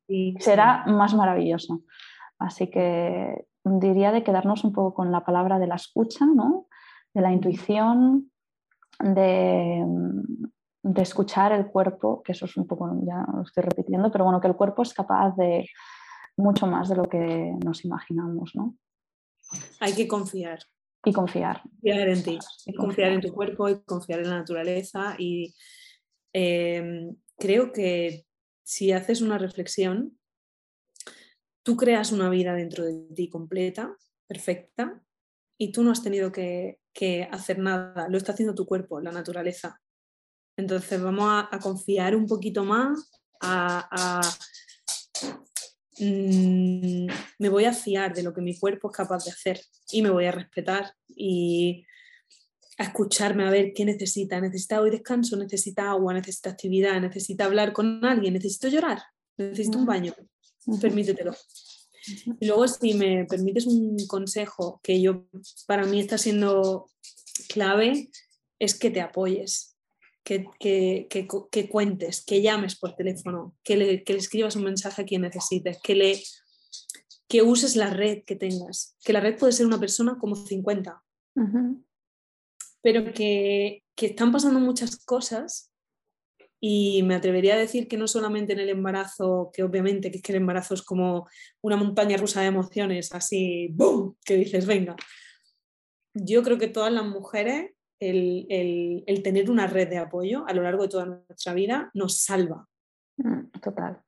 Y 0.08 0.36
será 0.38 0.84
más 0.86 1.14
maravilloso. 1.14 1.82
Así 2.38 2.68
que 2.68 3.46
diría 3.64 4.12
de 4.12 4.22
quedarnos 4.22 4.64
un 4.64 4.72
poco 4.72 4.94
con 4.94 5.10
la 5.10 5.24
palabra 5.24 5.58
de 5.58 5.66
la 5.66 5.76
escucha, 5.76 6.26
¿no? 6.26 6.66
de 7.12 7.22
la 7.22 7.32
intuición, 7.32 8.30
de, 9.00 9.82
de 10.82 11.02
escuchar 11.02 11.52
el 11.52 11.66
cuerpo, 11.66 12.22
que 12.22 12.32
eso 12.32 12.44
es 12.44 12.56
un 12.58 12.66
poco, 12.66 12.90
ya 13.06 13.26
lo 13.32 13.42
estoy 13.42 13.62
repitiendo, 13.62 14.12
pero 14.12 14.24
bueno, 14.24 14.38
que 14.38 14.48
el 14.48 14.54
cuerpo 14.54 14.82
es 14.82 14.92
capaz 14.92 15.34
de 15.36 15.66
mucho 16.36 16.66
más 16.66 16.90
de 16.90 16.96
lo 16.96 17.04
que 17.04 17.54
nos 17.64 17.86
imaginamos. 17.86 18.52
¿no? 18.54 18.76
Hay 19.80 19.94
que 19.94 20.06
confiar. 20.06 20.58
Y 21.04 21.12
confiar. 21.12 21.62
Confiar 21.62 22.08
en 22.08 22.22
ti, 22.22 22.38
y 22.66 22.74
confiar. 22.74 23.12
en 23.12 23.20
tu 23.20 23.32
cuerpo 23.32 23.68
y 23.68 23.80
confiar 23.82 24.20
en 24.20 24.30
la 24.30 24.38
naturaleza. 24.38 25.14
Y 25.18 25.54
em, 26.32 27.16
creo 27.38 27.72
que 27.72 28.26
si 28.64 28.92
haces 28.92 29.20
una 29.20 29.38
reflexión, 29.38 30.18
tú 31.62 31.76
creas 31.76 32.12
una 32.12 32.28
vida 32.28 32.54
dentro 32.54 32.84
de 32.84 33.06
ti 33.14 33.28
completa, 33.28 33.96
perfecta, 34.26 35.02
y 35.58 35.72
tú 35.72 35.82
no 35.82 35.92
has 35.92 36.02
tenido 36.02 36.32
que, 36.32 36.80
hacer 37.30 37.58
nada, 37.58 38.08
lo 38.08 38.18
está 38.18 38.32
haciendo 38.32 38.54
tu 38.54 38.66
cuerpo, 38.66 39.00
la 39.00 39.12
naturaleza. 39.12 39.80
Entonces 40.56 41.00
vamos 41.00 41.44
a, 41.50 41.58
confiar 41.60 42.16
un 42.16 42.26
poquito 42.26 42.64
más, 42.64 43.10
a 43.40 44.20
Mm, 45.98 47.06
me 47.38 47.48
voy 47.48 47.64
a 47.64 47.72
fiar 47.72 48.14
de 48.14 48.22
lo 48.22 48.34
que 48.34 48.42
mi 48.42 48.58
cuerpo 48.58 48.90
es 48.90 48.96
capaz 48.96 49.24
de 49.24 49.30
hacer 49.30 49.60
y 49.90 50.02
me 50.02 50.10
voy 50.10 50.26
a 50.26 50.32
respetar 50.32 50.92
y 51.08 51.84
a 52.78 52.84
escucharme 52.84 53.46
a 53.46 53.50
ver 53.50 53.72
qué 53.74 53.84
necesita. 53.84 54.40
¿Necesita 54.40 54.80
hoy 54.80 54.90
descanso? 54.90 55.36
¿Necesita 55.36 55.90
agua? 55.90 56.12
¿Necesita 56.12 56.50
actividad? 56.50 57.00
¿Necesita 57.00 57.46
hablar 57.46 57.72
con 57.72 58.04
alguien? 58.04 58.34
¿Necesito 58.34 58.68
llorar? 58.68 59.02
¿Necesito 59.38 59.78
un 59.78 59.86
baño? 59.86 60.14
Permítetelo. 60.80 61.34
Y 62.40 62.46
luego 62.46 62.68
si 62.68 62.94
me 62.94 63.24
permites 63.24 63.66
un 63.66 63.96
consejo 64.06 64.80
que 64.82 65.00
yo 65.00 65.26
para 65.66 65.86
mí 65.86 66.00
está 66.00 66.18
siendo 66.18 66.88
clave, 67.48 68.10
es 68.58 68.78
que 68.78 68.90
te 68.90 69.00
apoyes 69.00 69.75
que, 70.26 71.68
cuentes, 71.70 72.24
que 72.24 72.42
llames 72.42 72.76
por 72.76 72.96
teléfono, 72.96 73.54
que 73.62 73.76
le, 73.76 74.02
escribas 74.06 74.56
un 74.56 74.64
mensaje 74.64 75.02
a 75.02 75.04
quien 75.04 75.22
necesites, 75.22 75.78
que, 75.80 75.94
le, 75.94 76.20
que 77.28 77.42
uses 77.42 77.76
la 77.76 77.90
red 77.90 78.24
que 78.24 78.34
tengas, 78.34 78.96
que 79.04 79.12
la 79.12 79.20
red 79.20 79.38
puede 79.38 79.52
ser 79.52 79.66
una 79.66 79.78
persona 79.78 80.18
como 80.18 80.34
50, 80.34 81.00
pero 82.82 83.12
que, 83.12 83.84
que 83.94 84.06
están 84.06 84.32
pasando 84.32 84.58
muchas 84.58 84.96
cosas 85.04 85.70
y 86.58 87.04
me 87.04 87.14
atrevería 87.14 87.54
a 87.54 87.58
decir 87.58 87.86
que 87.86 87.96
no 87.96 88.08
solamente 88.08 88.54
en 88.54 88.58
el 88.58 88.70
embarazo, 88.70 89.50
que 89.52 89.62
obviamente 89.62 90.10
que 90.10 90.16
es 90.16 90.22
que 90.22 90.32
el 90.32 90.38
embarazo 90.38 90.74
es 90.74 90.82
como 90.82 91.28
una 91.60 91.76
montaña 91.76 92.16
rusa 92.16 92.40
de 92.40 92.48
emociones, 92.48 93.12
así, 93.12 93.68
¡boom!, 93.72 94.16
que 94.24 94.36
dices, 94.38 94.66
venga. 94.66 94.96
Yo 96.14 96.42
creo 96.42 96.58
que 96.58 96.66
todas 96.66 96.92
las 96.92 97.04
mujeres 97.04 97.75
el, 98.00 99.22
tener 99.22 99.50
una 99.50 99.66
red 99.66 99.88
de 99.88 99.98
apoyo 99.98 100.44
a 100.46 100.52
lo 100.52 100.62
largo 100.62 100.82
de 100.82 100.88
toda 100.88 101.06
nuestra 101.06 101.54
vida 101.54 101.90
nos 101.94 102.22
salva. 102.22 102.68
Mm, 103.16 103.50
total. 103.60 104.02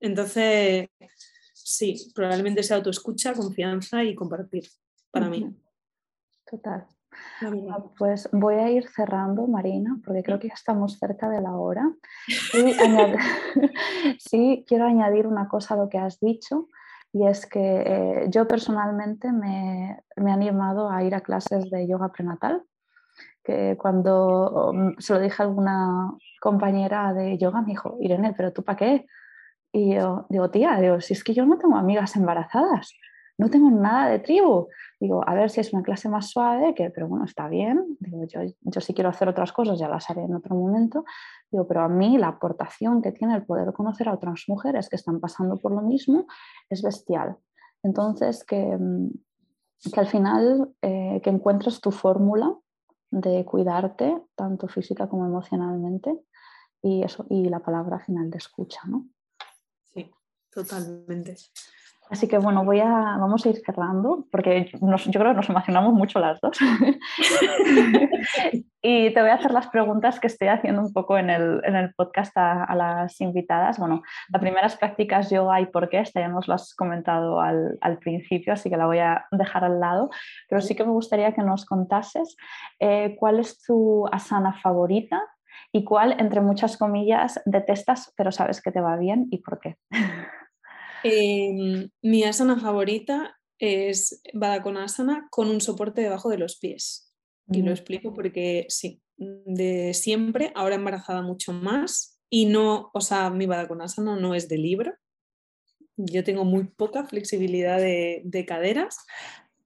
Entonces, 0.00 0.88
sí, 1.52 2.12
probablemente 2.14 2.62
sea 2.62 2.76
autoescucha, 2.76 3.34
confianza 3.34 4.04
y 4.04 4.14
compartir 4.14 4.64
para 5.10 5.28
mí. 5.28 5.54
Total. 6.50 6.86
Ah, 7.40 7.84
pues 7.96 8.28
voy 8.32 8.56
a 8.56 8.70
ir 8.70 8.88
cerrando, 8.88 9.46
Marina, 9.46 9.98
porque 10.04 10.22
creo 10.22 10.38
que 10.38 10.48
ya 10.48 10.54
estamos 10.54 10.98
cerca 10.98 11.28
de 11.28 11.40
la 11.40 11.54
hora. 11.56 11.90
sí, 14.18 14.64
quiero 14.66 14.86
añadir 14.86 15.26
una 15.26 15.48
cosa 15.48 15.74
a 15.74 15.78
lo 15.78 15.88
que 15.88 15.98
has 15.98 16.20
dicho, 16.20 16.68
y 17.12 17.26
es 17.26 17.46
que 17.46 17.82
eh, 17.86 18.26
yo 18.28 18.46
personalmente 18.46 19.32
me, 19.32 19.98
me, 20.16 20.30
he 20.30 20.32
animado 20.32 20.90
a 20.90 21.02
ir 21.02 21.14
a 21.14 21.22
clases 21.22 21.70
de 21.70 21.88
yoga 21.88 22.12
prenatal 22.12 22.62
que 23.48 23.78
cuando 23.78 24.72
mm, 24.74 24.98
se 24.98 25.14
lo 25.14 25.20
dije 25.20 25.42
a 25.42 25.46
alguna 25.46 26.12
compañera 26.38 27.14
de 27.14 27.38
yoga 27.38 27.62
me 27.62 27.68
dijo, 27.68 27.96
Irene, 27.98 28.34
pero 28.36 28.52
tú 28.52 28.62
para 28.62 28.76
qué? 28.76 29.06
Y 29.72 29.94
yo 29.94 30.26
digo, 30.28 30.50
tía, 30.50 30.78
digo, 30.80 31.00
si 31.00 31.14
es 31.14 31.24
que 31.24 31.32
yo 31.32 31.46
no 31.46 31.56
tengo 31.56 31.76
amigas 31.78 32.14
embarazadas, 32.16 32.92
no 33.38 33.48
tengo 33.48 33.70
nada 33.70 34.10
de 34.10 34.18
tribu. 34.18 34.68
Digo, 35.00 35.26
a 35.26 35.32
ver 35.34 35.48
si 35.48 35.60
es 35.60 35.72
una 35.72 35.82
clase 35.82 36.10
más 36.10 36.28
suave, 36.28 36.74
que, 36.74 36.90
pero 36.90 37.08
bueno, 37.08 37.24
está 37.24 37.48
bien. 37.48 37.96
Digo, 38.00 38.24
yo, 38.26 38.40
yo 38.60 38.80
sí 38.82 38.92
quiero 38.92 39.08
hacer 39.08 39.28
otras 39.30 39.52
cosas, 39.52 39.78
ya 39.78 39.88
las 39.88 40.10
haré 40.10 40.24
en 40.24 40.34
otro 40.34 40.54
momento. 40.54 41.04
Digo, 41.50 41.66
pero 41.66 41.80
a 41.80 41.88
mí 41.88 42.18
la 42.18 42.28
aportación 42.28 43.00
que 43.00 43.12
tiene 43.12 43.34
el 43.34 43.46
poder 43.46 43.72
conocer 43.72 44.10
a 44.10 44.14
otras 44.14 44.44
mujeres 44.48 44.90
que 44.90 44.96
están 44.96 45.20
pasando 45.20 45.56
por 45.56 45.72
lo 45.72 45.80
mismo 45.80 46.26
es 46.68 46.82
bestial. 46.82 47.36
Entonces, 47.82 48.44
que, 48.44 48.76
mm, 48.76 49.08
que 49.90 50.00
al 50.00 50.06
final 50.06 50.68
eh, 50.82 51.20
que 51.22 51.30
encuentres 51.30 51.80
tu 51.80 51.92
fórmula 51.92 52.54
de 53.10 53.44
cuidarte, 53.44 54.22
tanto 54.34 54.68
física 54.68 55.08
como 55.08 55.26
emocionalmente, 55.26 56.18
y 56.82 57.02
eso, 57.02 57.26
y 57.28 57.48
la 57.48 57.60
palabra 57.60 57.98
final 57.98 58.30
de 58.30 58.38
escucha, 58.38 58.80
¿no? 58.86 59.08
Sí, 59.82 60.10
totalmente. 60.50 61.36
Así 62.10 62.26
que 62.26 62.38
bueno, 62.38 62.64
voy 62.64 62.80
a, 62.80 63.16
vamos 63.18 63.44
a 63.44 63.50
ir 63.50 63.60
cerrando, 63.64 64.26
porque 64.30 64.70
yo 64.72 65.20
creo 65.20 65.30
que 65.30 65.36
nos 65.36 65.50
emocionamos 65.50 65.92
mucho 65.92 66.20
las 66.20 66.40
dos. 66.40 66.58
y 68.82 69.12
te 69.12 69.20
voy 69.20 69.30
a 69.30 69.34
hacer 69.34 69.52
las 69.52 69.68
preguntas 69.68 70.18
que 70.18 70.28
estoy 70.28 70.48
haciendo 70.48 70.80
un 70.80 70.92
poco 70.92 71.18
en 71.18 71.28
el, 71.28 71.60
en 71.64 71.76
el 71.76 71.92
podcast 71.94 72.32
a, 72.36 72.74
las 72.74 73.20
invitadas. 73.20 73.78
Bueno, 73.78 74.02
la 74.32 74.40
primera 74.40 74.66
es 74.66 74.76
prácticas 74.76 75.30
yoga 75.30 75.60
y 75.60 75.66
por 75.66 75.90
qué, 75.90 76.00
esta 76.00 76.20
ya 76.20 76.28
nos 76.28 76.48
lo 76.48 76.54
has 76.54 76.74
comentado 76.74 77.40
al, 77.40 77.78
al, 77.80 77.98
principio, 77.98 78.54
así 78.54 78.70
que 78.70 78.76
la 78.76 78.86
voy 78.86 78.98
a 78.98 79.26
dejar 79.30 79.64
al 79.64 79.78
lado. 79.78 80.08
Pero 80.48 80.62
sí 80.62 80.74
que 80.74 80.84
me 80.84 80.92
gustaría 80.92 81.32
que 81.32 81.42
nos 81.42 81.66
contases 81.66 82.36
eh, 82.80 83.16
cuál 83.18 83.38
es 83.38 83.62
tu 83.62 84.06
asana 84.10 84.54
favorita 84.54 85.20
y 85.72 85.84
cuál, 85.84 86.16
entre 86.18 86.40
muchas 86.40 86.78
comillas, 86.78 87.40
detestas, 87.44 88.14
pero 88.16 88.32
sabes 88.32 88.62
que 88.62 88.72
te 88.72 88.80
va 88.80 88.96
bien 88.96 89.26
y 89.30 89.38
por 89.38 89.60
qué. 89.60 89.76
Em, 91.02 91.88
mi 92.02 92.24
asana 92.24 92.58
favorita 92.58 93.38
es 93.58 94.22
Baddha 94.32 94.62
con 95.30 95.48
un 95.48 95.60
soporte 95.60 96.00
debajo 96.00 96.28
de 96.28 96.38
los 96.38 96.58
pies. 96.58 97.12
Y 97.50 97.62
lo 97.62 97.70
explico 97.70 98.12
porque 98.12 98.66
sí, 98.68 99.00
de 99.16 99.94
siempre, 99.94 100.52
ahora 100.54 100.74
embarazada 100.74 101.22
mucho 101.22 101.52
más 101.52 102.20
y 102.30 102.46
no, 102.46 102.90
o 102.92 103.00
sea, 103.00 103.30
mi 103.30 103.46
Badakonasana 103.46 104.16
no 104.16 104.34
es 104.34 104.48
de 104.48 104.58
libro. 104.58 104.94
Yo 105.96 106.22
tengo 106.24 106.44
muy 106.44 106.64
poca 106.64 107.04
flexibilidad 107.04 107.78
de, 107.78 108.44
caderas. 108.46 108.98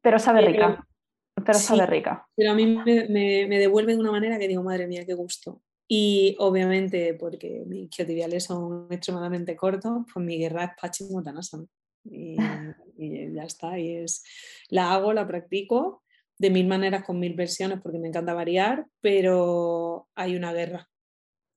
Pero 0.00 0.18
sabe 0.18 0.42
rica. 0.42 0.86
Pero 1.34 1.58
sabe 1.58 1.86
rica. 1.86 2.26
Pero 2.36 2.52
a 2.52 2.54
mí 2.54 2.66
me, 2.66 3.08
me, 3.46 3.58
devuelve 3.58 3.94
de 3.94 4.00
una 4.00 4.12
manera 4.12 4.38
que 4.38 4.48
digo, 4.48 4.62
madre 4.62 4.86
mía, 4.86 5.04
qué 5.04 5.14
gusto. 5.14 5.60
Y 5.94 6.36
obviamente, 6.38 7.12
porque 7.12 7.64
mis 7.66 7.90
quiotibiales 7.90 8.44
son 8.44 8.86
extremadamente 8.88 9.54
cortos, 9.54 10.06
pues 10.10 10.24
mi 10.24 10.38
guerra 10.38 10.64
es 10.64 10.70
Paschimottanasana. 10.80 11.66
Y, 12.04 12.34
y 12.96 13.34
ya 13.34 13.42
está. 13.42 13.78
Y 13.78 13.96
es, 13.96 14.24
la 14.70 14.94
hago, 14.94 15.12
la 15.12 15.26
practico 15.26 16.02
de 16.38 16.48
mil 16.48 16.66
maneras 16.66 17.04
con 17.04 17.20
mil 17.20 17.34
versiones 17.34 17.78
porque 17.82 17.98
me 17.98 18.08
encanta 18.08 18.32
variar, 18.32 18.86
pero 19.02 20.08
hay 20.14 20.34
una 20.34 20.54
guerra. 20.54 20.88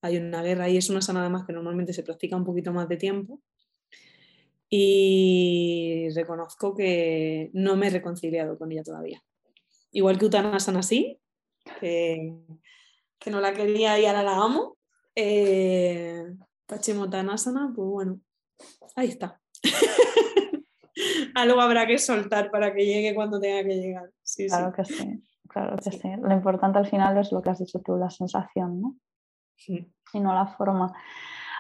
Hay 0.02 0.18
una 0.18 0.44
guerra 0.44 0.68
y 0.68 0.76
es 0.76 0.90
una 0.90 1.02
sana 1.02 1.22
además 1.22 1.46
que 1.48 1.54
normalmente 1.54 1.94
se 1.94 2.04
practica 2.04 2.36
un 2.36 2.44
poquito 2.44 2.74
más 2.74 2.90
de 2.90 2.98
tiempo. 2.98 3.40
Y 4.70 6.10
reconozco 6.14 6.76
que 6.76 7.52
no 7.54 7.78
me 7.78 7.88
he 7.88 7.90
reconciliado 7.90 8.58
con 8.58 8.70
ella 8.74 8.84
todavía. 8.84 9.24
Igual 9.94 10.20
que 10.20 10.26
Uttanasana 10.26 10.84
sí, 10.84 11.22
que, 11.80 12.34
que 13.26 13.32
no 13.32 13.42
la 13.42 13.54
quería 13.54 13.98
y 14.00 14.06
ahora 14.06 14.22
la 14.22 14.38
amo. 14.38 14.78
Eh, 15.16 16.24
pues 16.68 16.94
bueno, 17.76 18.20
ahí 18.96 19.08
está. 19.08 19.42
algo 21.36 21.60
habrá 21.60 21.88
que 21.88 21.98
soltar 21.98 22.52
para 22.52 22.72
que 22.72 22.86
llegue 22.86 23.16
cuando 23.16 23.40
tenga 23.40 23.68
que 23.68 23.76
llegar. 23.76 24.12
claro 24.48 24.72
que 24.72 24.86
sí, 24.86 25.24
claro 25.50 25.76
que 25.78 25.92
sí. 25.92 26.08
Lo 26.22 26.34
importante 26.34 26.78
al 26.78 26.86
final 26.86 27.18
es 27.18 27.32
lo 27.32 27.42
que 27.42 27.50
has 27.50 27.58
dicho 27.58 27.80
tú, 27.80 27.98
la 27.98 28.12
sensación, 28.12 28.80
¿no? 28.80 28.96
Sí. 29.56 29.92
Y 30.14 30.20
no 30.20 30.32
la 30.32 30.46
forma. 30.46 30.94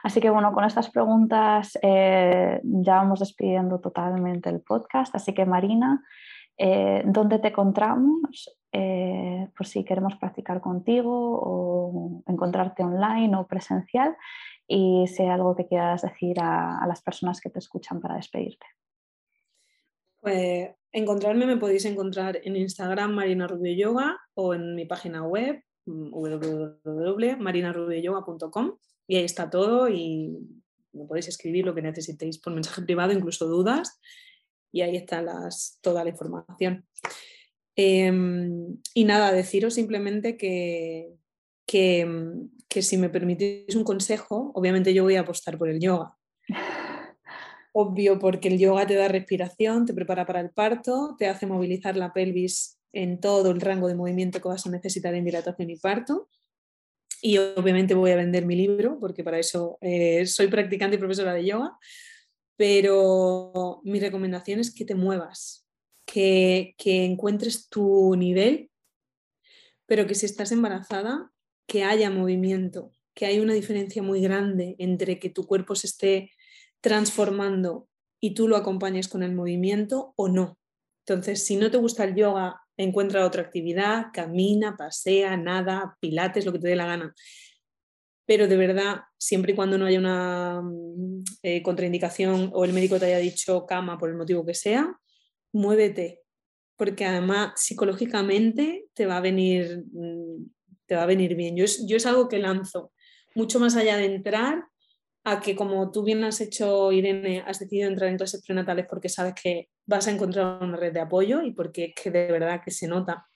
Así 0.03 0.21
que 0.21 0.29
bueno, 0.29 0.53
con 0.53 0.65
estas 0.65 0.91
preguntas 0.91 1.79
eh, 1.81 2.61
ya 2.63 2.97
vamos 2.97 3.21
despidiendo 3.21 3.79
totalmente 3.79 4.51
el 4.51 4.61
podcast. 4.61 5.15
Así 5.15 5.33
que 5.33 5.45
Marina, 5.45 6.03
eh, 6.57 7.03
¿dónde 7.06 7.40
te 7.40 7.49
encontramos? 7.49 8.57
Eh, 8.72 9.48
por 9.56 9.68
si 9.68 9.86
queremos 9.86 10.15
practicar 10.18 10.60
contigo 10.60 11.40
o 11.41 12.23
encontrarte 12.27 12.84
online 12.84 13.36
o 13.38 13.48
presencial 13.48 14.18
y 14.68 15.06
si 15.07 15.23
hay 15.23 15.30
algo 15.30 15.56
que 15.56 15.68
quieras 15.68 16.02
decir 16.02 16.40
a 16.41 16.84
las 16.88 17.02
personas 17.02 17.40
que 17.40 17.49
te 17.49 17.60
escuchan 17.60 18.02
para 18.02 18.15
despedirte. 18.15 18.65
Pues 20.26 20.69
encontrarme 20.91 21.45
me 21.45 21.57
podéis 21.57 21.86
encontrar 21.86 22.41
en 22.44 22.56
Instagram 22.56 23.14
Marina 23.14 23.48
Rubio 23.48 23.73
Yoga 23.73 24.18
o 24.34 24.56
en 24.56 24.73
mi 24.73 24.86
página 24.86 25.23
web 25.23 25.61
www.marinarubioyoga.com 25.86 28.72
y 29.07 29.18
ahí 29.18 29.23
está 29.23 29.52
todo 29.52 29.88
y 29.88 30.36
me 30.94 31.06
podéis 31.06 31.27
escribir 31.27 31.65
lo 31.65 31.76
que 31.76 31.84
necesitéis 31.84 32.40
por 32.40 32.53
mensaje 32.53 32.82
privado, 32.82 33.11
incluso 33.11 33.45
dudas 33.45 34.02
y 34.76 34.81
ahí 34.81 34.97
está 34.97 35.22
las, 35.22 35.80
toda 35.81 36.03
la 36.03 36.10
información. 36.10 36.85
Em, 37.77 38.77
y 38.93 39.06
nada, 39.06 39.31
deciros 39.31 39.73
simplemente 39.73 40.35
que, 40.35 41.14
que, 41.65 42.06
que 42.68 42.81
si 42.81 42.97
me 42.97 43.10
permitís 43.10 43.73
un 43.77 43.85
consejo, 43.85 44.52
obviamente 44.53 44.93
yo 44.93 45.03
voy 45.03 45.15
a 45.15 45.22
apostar 45.22 45.57
por 45.57 45.69
el 45.69 45.80
yoga 45.80 46.18
obvio 47.72 48.19
porque 48.19 48.49
el 48.49 48.60
yoga 48.60 48.85
te 48.85 48.95
da 48.95 49.07
respiración, 49.07 49.85
te 49.85 49.93
prepara 49.93 50.26
para 50.26 50.41
el 50.41 50.49
parto, 50.49 51.15
te 51.18 51.27
hace 51.27 51.45
movilizar 51.45 51.95
la 51.95 52.11
pelvis 52.11 52.77
en 52.91 53.22
todo 53.22 53.52
el 53.52 53.61
rango 53.61 53.88
de 53.88 53.95
movimiento 53.95 54.41
que 54.41 54.49
vas 54.49 54.65
a 54.68 54.72
necesitar 54.72 55.15
en 55.15 55.23
dilatación 55.23 55.69
y 55.69 55.77
parto. 55.77 56.27
Y 57.22 57.38
obviamente 57.38 57.93
voy 57.93 58.11
a 58.11 58.18
vender 58.18 58.45
mi 58.45 58.57
libro 58.57 58.99
porque 58.99 59.23
para 59.23 59.39
eso 59.39 59.77
eh, 59.80 60.26
soy 60.26 60.47
practicante 60.47 60.97
y 60.97 60.99
profesora 60.99 61.34
de 61.34 61.45
yoga. 61.45 61.77
Pero 62.57 63.82
mi 63.84 63.99
recomendación 63.99 64.60
es 64.60 64.73
que 64.73 64.86
te 64.86 64.95
muevas, 64.95 65.68
que, 66.06 66.76
que 66.77 67.06
encuentres 67.06 67.68
tu 67.69 68.15
nivel, 68.15 68.69
pero 69.86 70.07
que 70.07 70.15
si 70.15 70.26
estás 70.26 70.52
embarazada, 70.52 71.32
que 71.68 71.84
haya 71.84 72.10
movimiento, 72.10 72.94
que 73.14 73.26
hay 73.26 73.40
una 73.40 73.53
diferencia 73.53 74.03
muy 74.03 74.22
grande 74.22 74.76
entre 74.80 75.19
que 75.19 75.30
tu 75.30 75.45
cuerpo 75.45 75.76
se 75.76 75.88
esté 75.88 76.32
transformando 76.82 77.88
y 78.19 78.34
tú 78.34 78.48
lo 78.48 78.57
acompañes 78.57 79.07
con 79.07 79.23
el 79.23 79.34
movimiento 79.34 80.14
o 80.15 80.27
no. 80.27 80.57
Entonces, 81.07 81.45
si 81.45 81.56
no 81.56 81.69
te 81.69 81.77
gusta 81.77 82.03
el 82.03 82.15
yoga, 82.15 82.61
encuentra 82.77 83.26
otra 83.26 83.44
actividad, 83.44 84.07
camina, 84.14 84.76
pasea, 84.76 85.38
nada, 85.38 85.98
pilates, 85.99 86.45
lo 86.45 86.52
que 86.52 86.60
te 86.60 86.68
dé 86.68 86.76
la 86.76 86.88
gana. 86.88 87.14
Pero 88.26 88.47
de 88.47 88.57
verdad, 88.57 89.02
siempre 89.18 89.53
y 89.53 89.56
cuando 89.56 89.77
no 89.77 89.85
haya 89.85 89.99
una 89.99 90.61
mm, 90.61 91.23
eh, 91.43 91.61
contraindicación 91.61 92.52
o 92.53 92.65
el 92.65 92.73
médico 92.73 92.99
te 92.99 93.06
haya 93.06 93.19
dicho 93.19 93.65
cama 93.65 93.97
por 93.97 94.10
el 94.10 94.15
motivo 94.15 94.45
que 94.45 94.53
sea, 94.53 94.97
muévete, 95.53 96.23
porque 96.77 97.06
además 97.06 97.53
psicológicamente 97.56 98.88
te 98.93 99.06
va 99.06 99.18
a 99.18 99.22
venir, 99.22 99.85
mm, 99.91 100.45
te 100.85 100.95
va 100.95 101.03
a 101.03 101.07
venir 101.07 101.35
bien. 101.35 101.56
Yo 101.56 101.65
yo 101.88 101.97
es 101.97 102.06
algo 102.06 102.27
que 102.27 102.39
lanzo, 102.39 102.91
mucho 103.35 103.60
más 103.60 103.76
allá 103.76 103.97
de 103.97 104.06
entrar, 104.06 104.65
a 105.26 105.41
que 105.41 105.56
como 105.56 105.91
tú 105.91 106.03
bien 106.03 106.23
has 106.23 106.39
hecho, 106.39 106.91
Irene, 106.91 107.43
has 107.47 107.60
decidido 107.60 107.89
entrar 107.89 108.10
en 108.10 108.18
clases 108.18 108.43
prenatales 108.45 108.85
porque 108.88 109.10
sabes 109.10 109.34
que 109.41 109.69
vas 109.88 110.07
a 110.07 110.11
encontrar 110.11 110.61
una 110.61 110.77
red 110.77 110.93
de 110.93 110.99
apoyo 110.99 111.41
y 111.41 111.52
porque 111.52 111.85
es 111.85 111.93
que 111.95 112.11
de 112.11 112.31
verdad 112.31 112.61
que 112.64 112.69
se 112.69 112.88
nota 112.88 113.27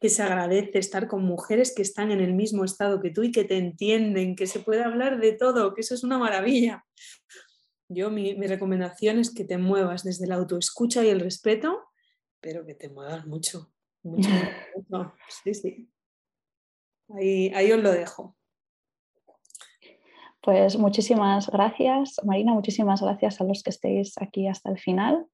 que 0.00 0.08
se 0.08 0.22
agradece 0.22 0.78
estar 0.78 1.06
con 1.08 1.24
mujeres 1.24 1.74
que 1.74 1.82
están 1.82 2.10
en 2.10 2.20
el 2.20 2.32
mismo 2.32 2.64
estado 2.64 3.00
que 3.00 3.10
tú 3.10 3.22
y 3.22 3.32
que 3.32 3.44
te 3.44 3.58
entienden, 3.58 4.34
que 4.34 4.46
se 4.46 4.60
puede 4.60 4.82
hablar 4.82 5.20
de 5.20 5.32
todo, 5.32 5.74
que 5.74 5.82
eso 5.82 5.94
es 5.94 6.02
una 6.02 6.18
maravilla. 6.18 6.86
Yo 7.88 8.10
mi, 8.10 8.34
recomendación 8.34 9.18
es 9.18 9.34
que 9.34 9.44
te 9.44 9.58
muevas 9.58 10.02
desde 10.02 10.26
la 10.26 10.36
autoescucha 10.36 11.04
y 11.04 11.08
el 11.08 11.20
respeto, 11.20 11.82
pero 12.40 12.64
que 12.64 12.74
te 12.74 12.88
muevas 12.88 13.26
mucho, 13.26 13.72
mucho, 14.02 14.30
mucho. 14.88 15.12
Sí, 15.44 15.54
sí. 15.54 15.90
Ahí, 17.10 17.52
ahí 17.54 17.70
os 17.72 17.82
lo 17.82 17.90
dejo. 17.90 18.36
Pues 20.40 20.78
muchísimas 20.78 21.50
gracias, 21.50 22.16
Marina, 22.24 22.54
muchísimas 22.54 23.02
gracias 23.02 23.40
a 23.40 23.44
los 23.44 23.62
que 23.62 23.70
estéis 23.70 24.14
aquí 24.18 24.48
hasta 24.48 24.70
el 24.70 24.78
final. 24.78 25.26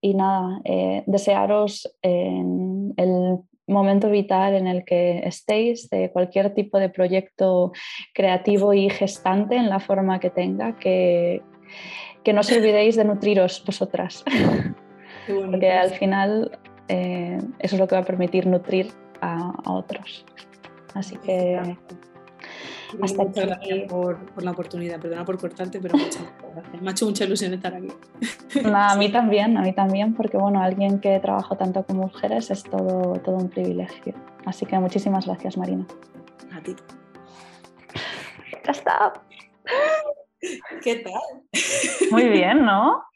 Y 0.00 0.14
nada, 0.14 0.60
eh, 0.64 1.02
desearos 1.06 1.92
en 2.02 2.94
el 2.96 3.40
momento 3.68 4.10
vital 4.10 4.54
en 4.54 4.66
el 4.66 4.84
que 4.84 5.20
estéis, 5.24 5.88
de 5.90 6.10
cualquier 6.10 6.54
tipo 6.54 6.78
de 6.78 6.88
proyecto 6.88 7.72
creativo 8.12 8.74
y 8.74 8.90
gestante 8.90 9.56
en 9.56 9.68
la 9.68 9.80
forma 9.80 10.20
que 10.20 10.30
tenga, 10.30 10.76
que, 10.76 11.42
que 12.24 12.32
no 12.32 12.40
os 12.40 12.50
olvidéis 12.50 12.96
de 12.96 13.04
nutriros 13.04 13.62
vosotras. 13.64 14.24
Porque 15.26 15.70
al 15.70 15.90
final 15.90 16.58
eh, 16.88 17.38
eso 17.58 17.76
es 17.76 17.78
lo 17.78 17.86
que 17.86 17.94
va 17.94 18.00
a 18.00 18.04
permitir 18.04 18.46
nutrir 18.46 18.88
a, 19.20 19.52
a 19.64 19.72
otros. 19.72 20.24
Así 20.94 21.16
que 21.16 21.60
hasta 23.02 23.24
muchas 23.24 23.46
gracias 23.46 23.90
por, 23.90 24.18
la 24.42 24.50
oportunidad, 24.50 25.00
perdona 25.00 25.24
por 25.24 25.38
cortarte, 25.38 25.80
pero 25.80 25.96
muchas 25.96 26.22
gracias. 26.52 26.82
Me 26.82 26.88
ha 26.88 26.92
hecho 26.92 27.06
mucha 27.06 27.24
ilusión 27.24 27.54
estar 27.54 27.74
aquí. 27.74 27.88
a 28.64 28.96
mí 28.96 29.08
también, 29.12 29.56
a 29.56 29.62
mí 29.62 29.72
también, 29.72 30.14
porque 30.14 30.36
bueno, 30.36 30.62
alguien 30.62 31.00
que 31.00 31.18
trabaja 31.20 31.56
tanto 31.56 31.84
con 31.84 31.98
mujeres 31.98 32.50
es 32.50 32.62
todo, 32.62 33.14
todo 33.20 33.36
un 33.36 33.48
privilegio. 33.48 34.14
Así 34.46 34.66
que 34.66 34.78
muchísimas 34.78 35.26
gracias, 35.26 35.56
Marina. 35.56 35.86
A 36.52 36.60
ti. 36.60 36.74
Ya 38.64 38.72
está. 38.72 39.12
¿Qué 40.82 40.96
tal? 40.96 41.42
Muy 42.10 42.28
bien, 42.28 42.64
¿no? 42.64 43.08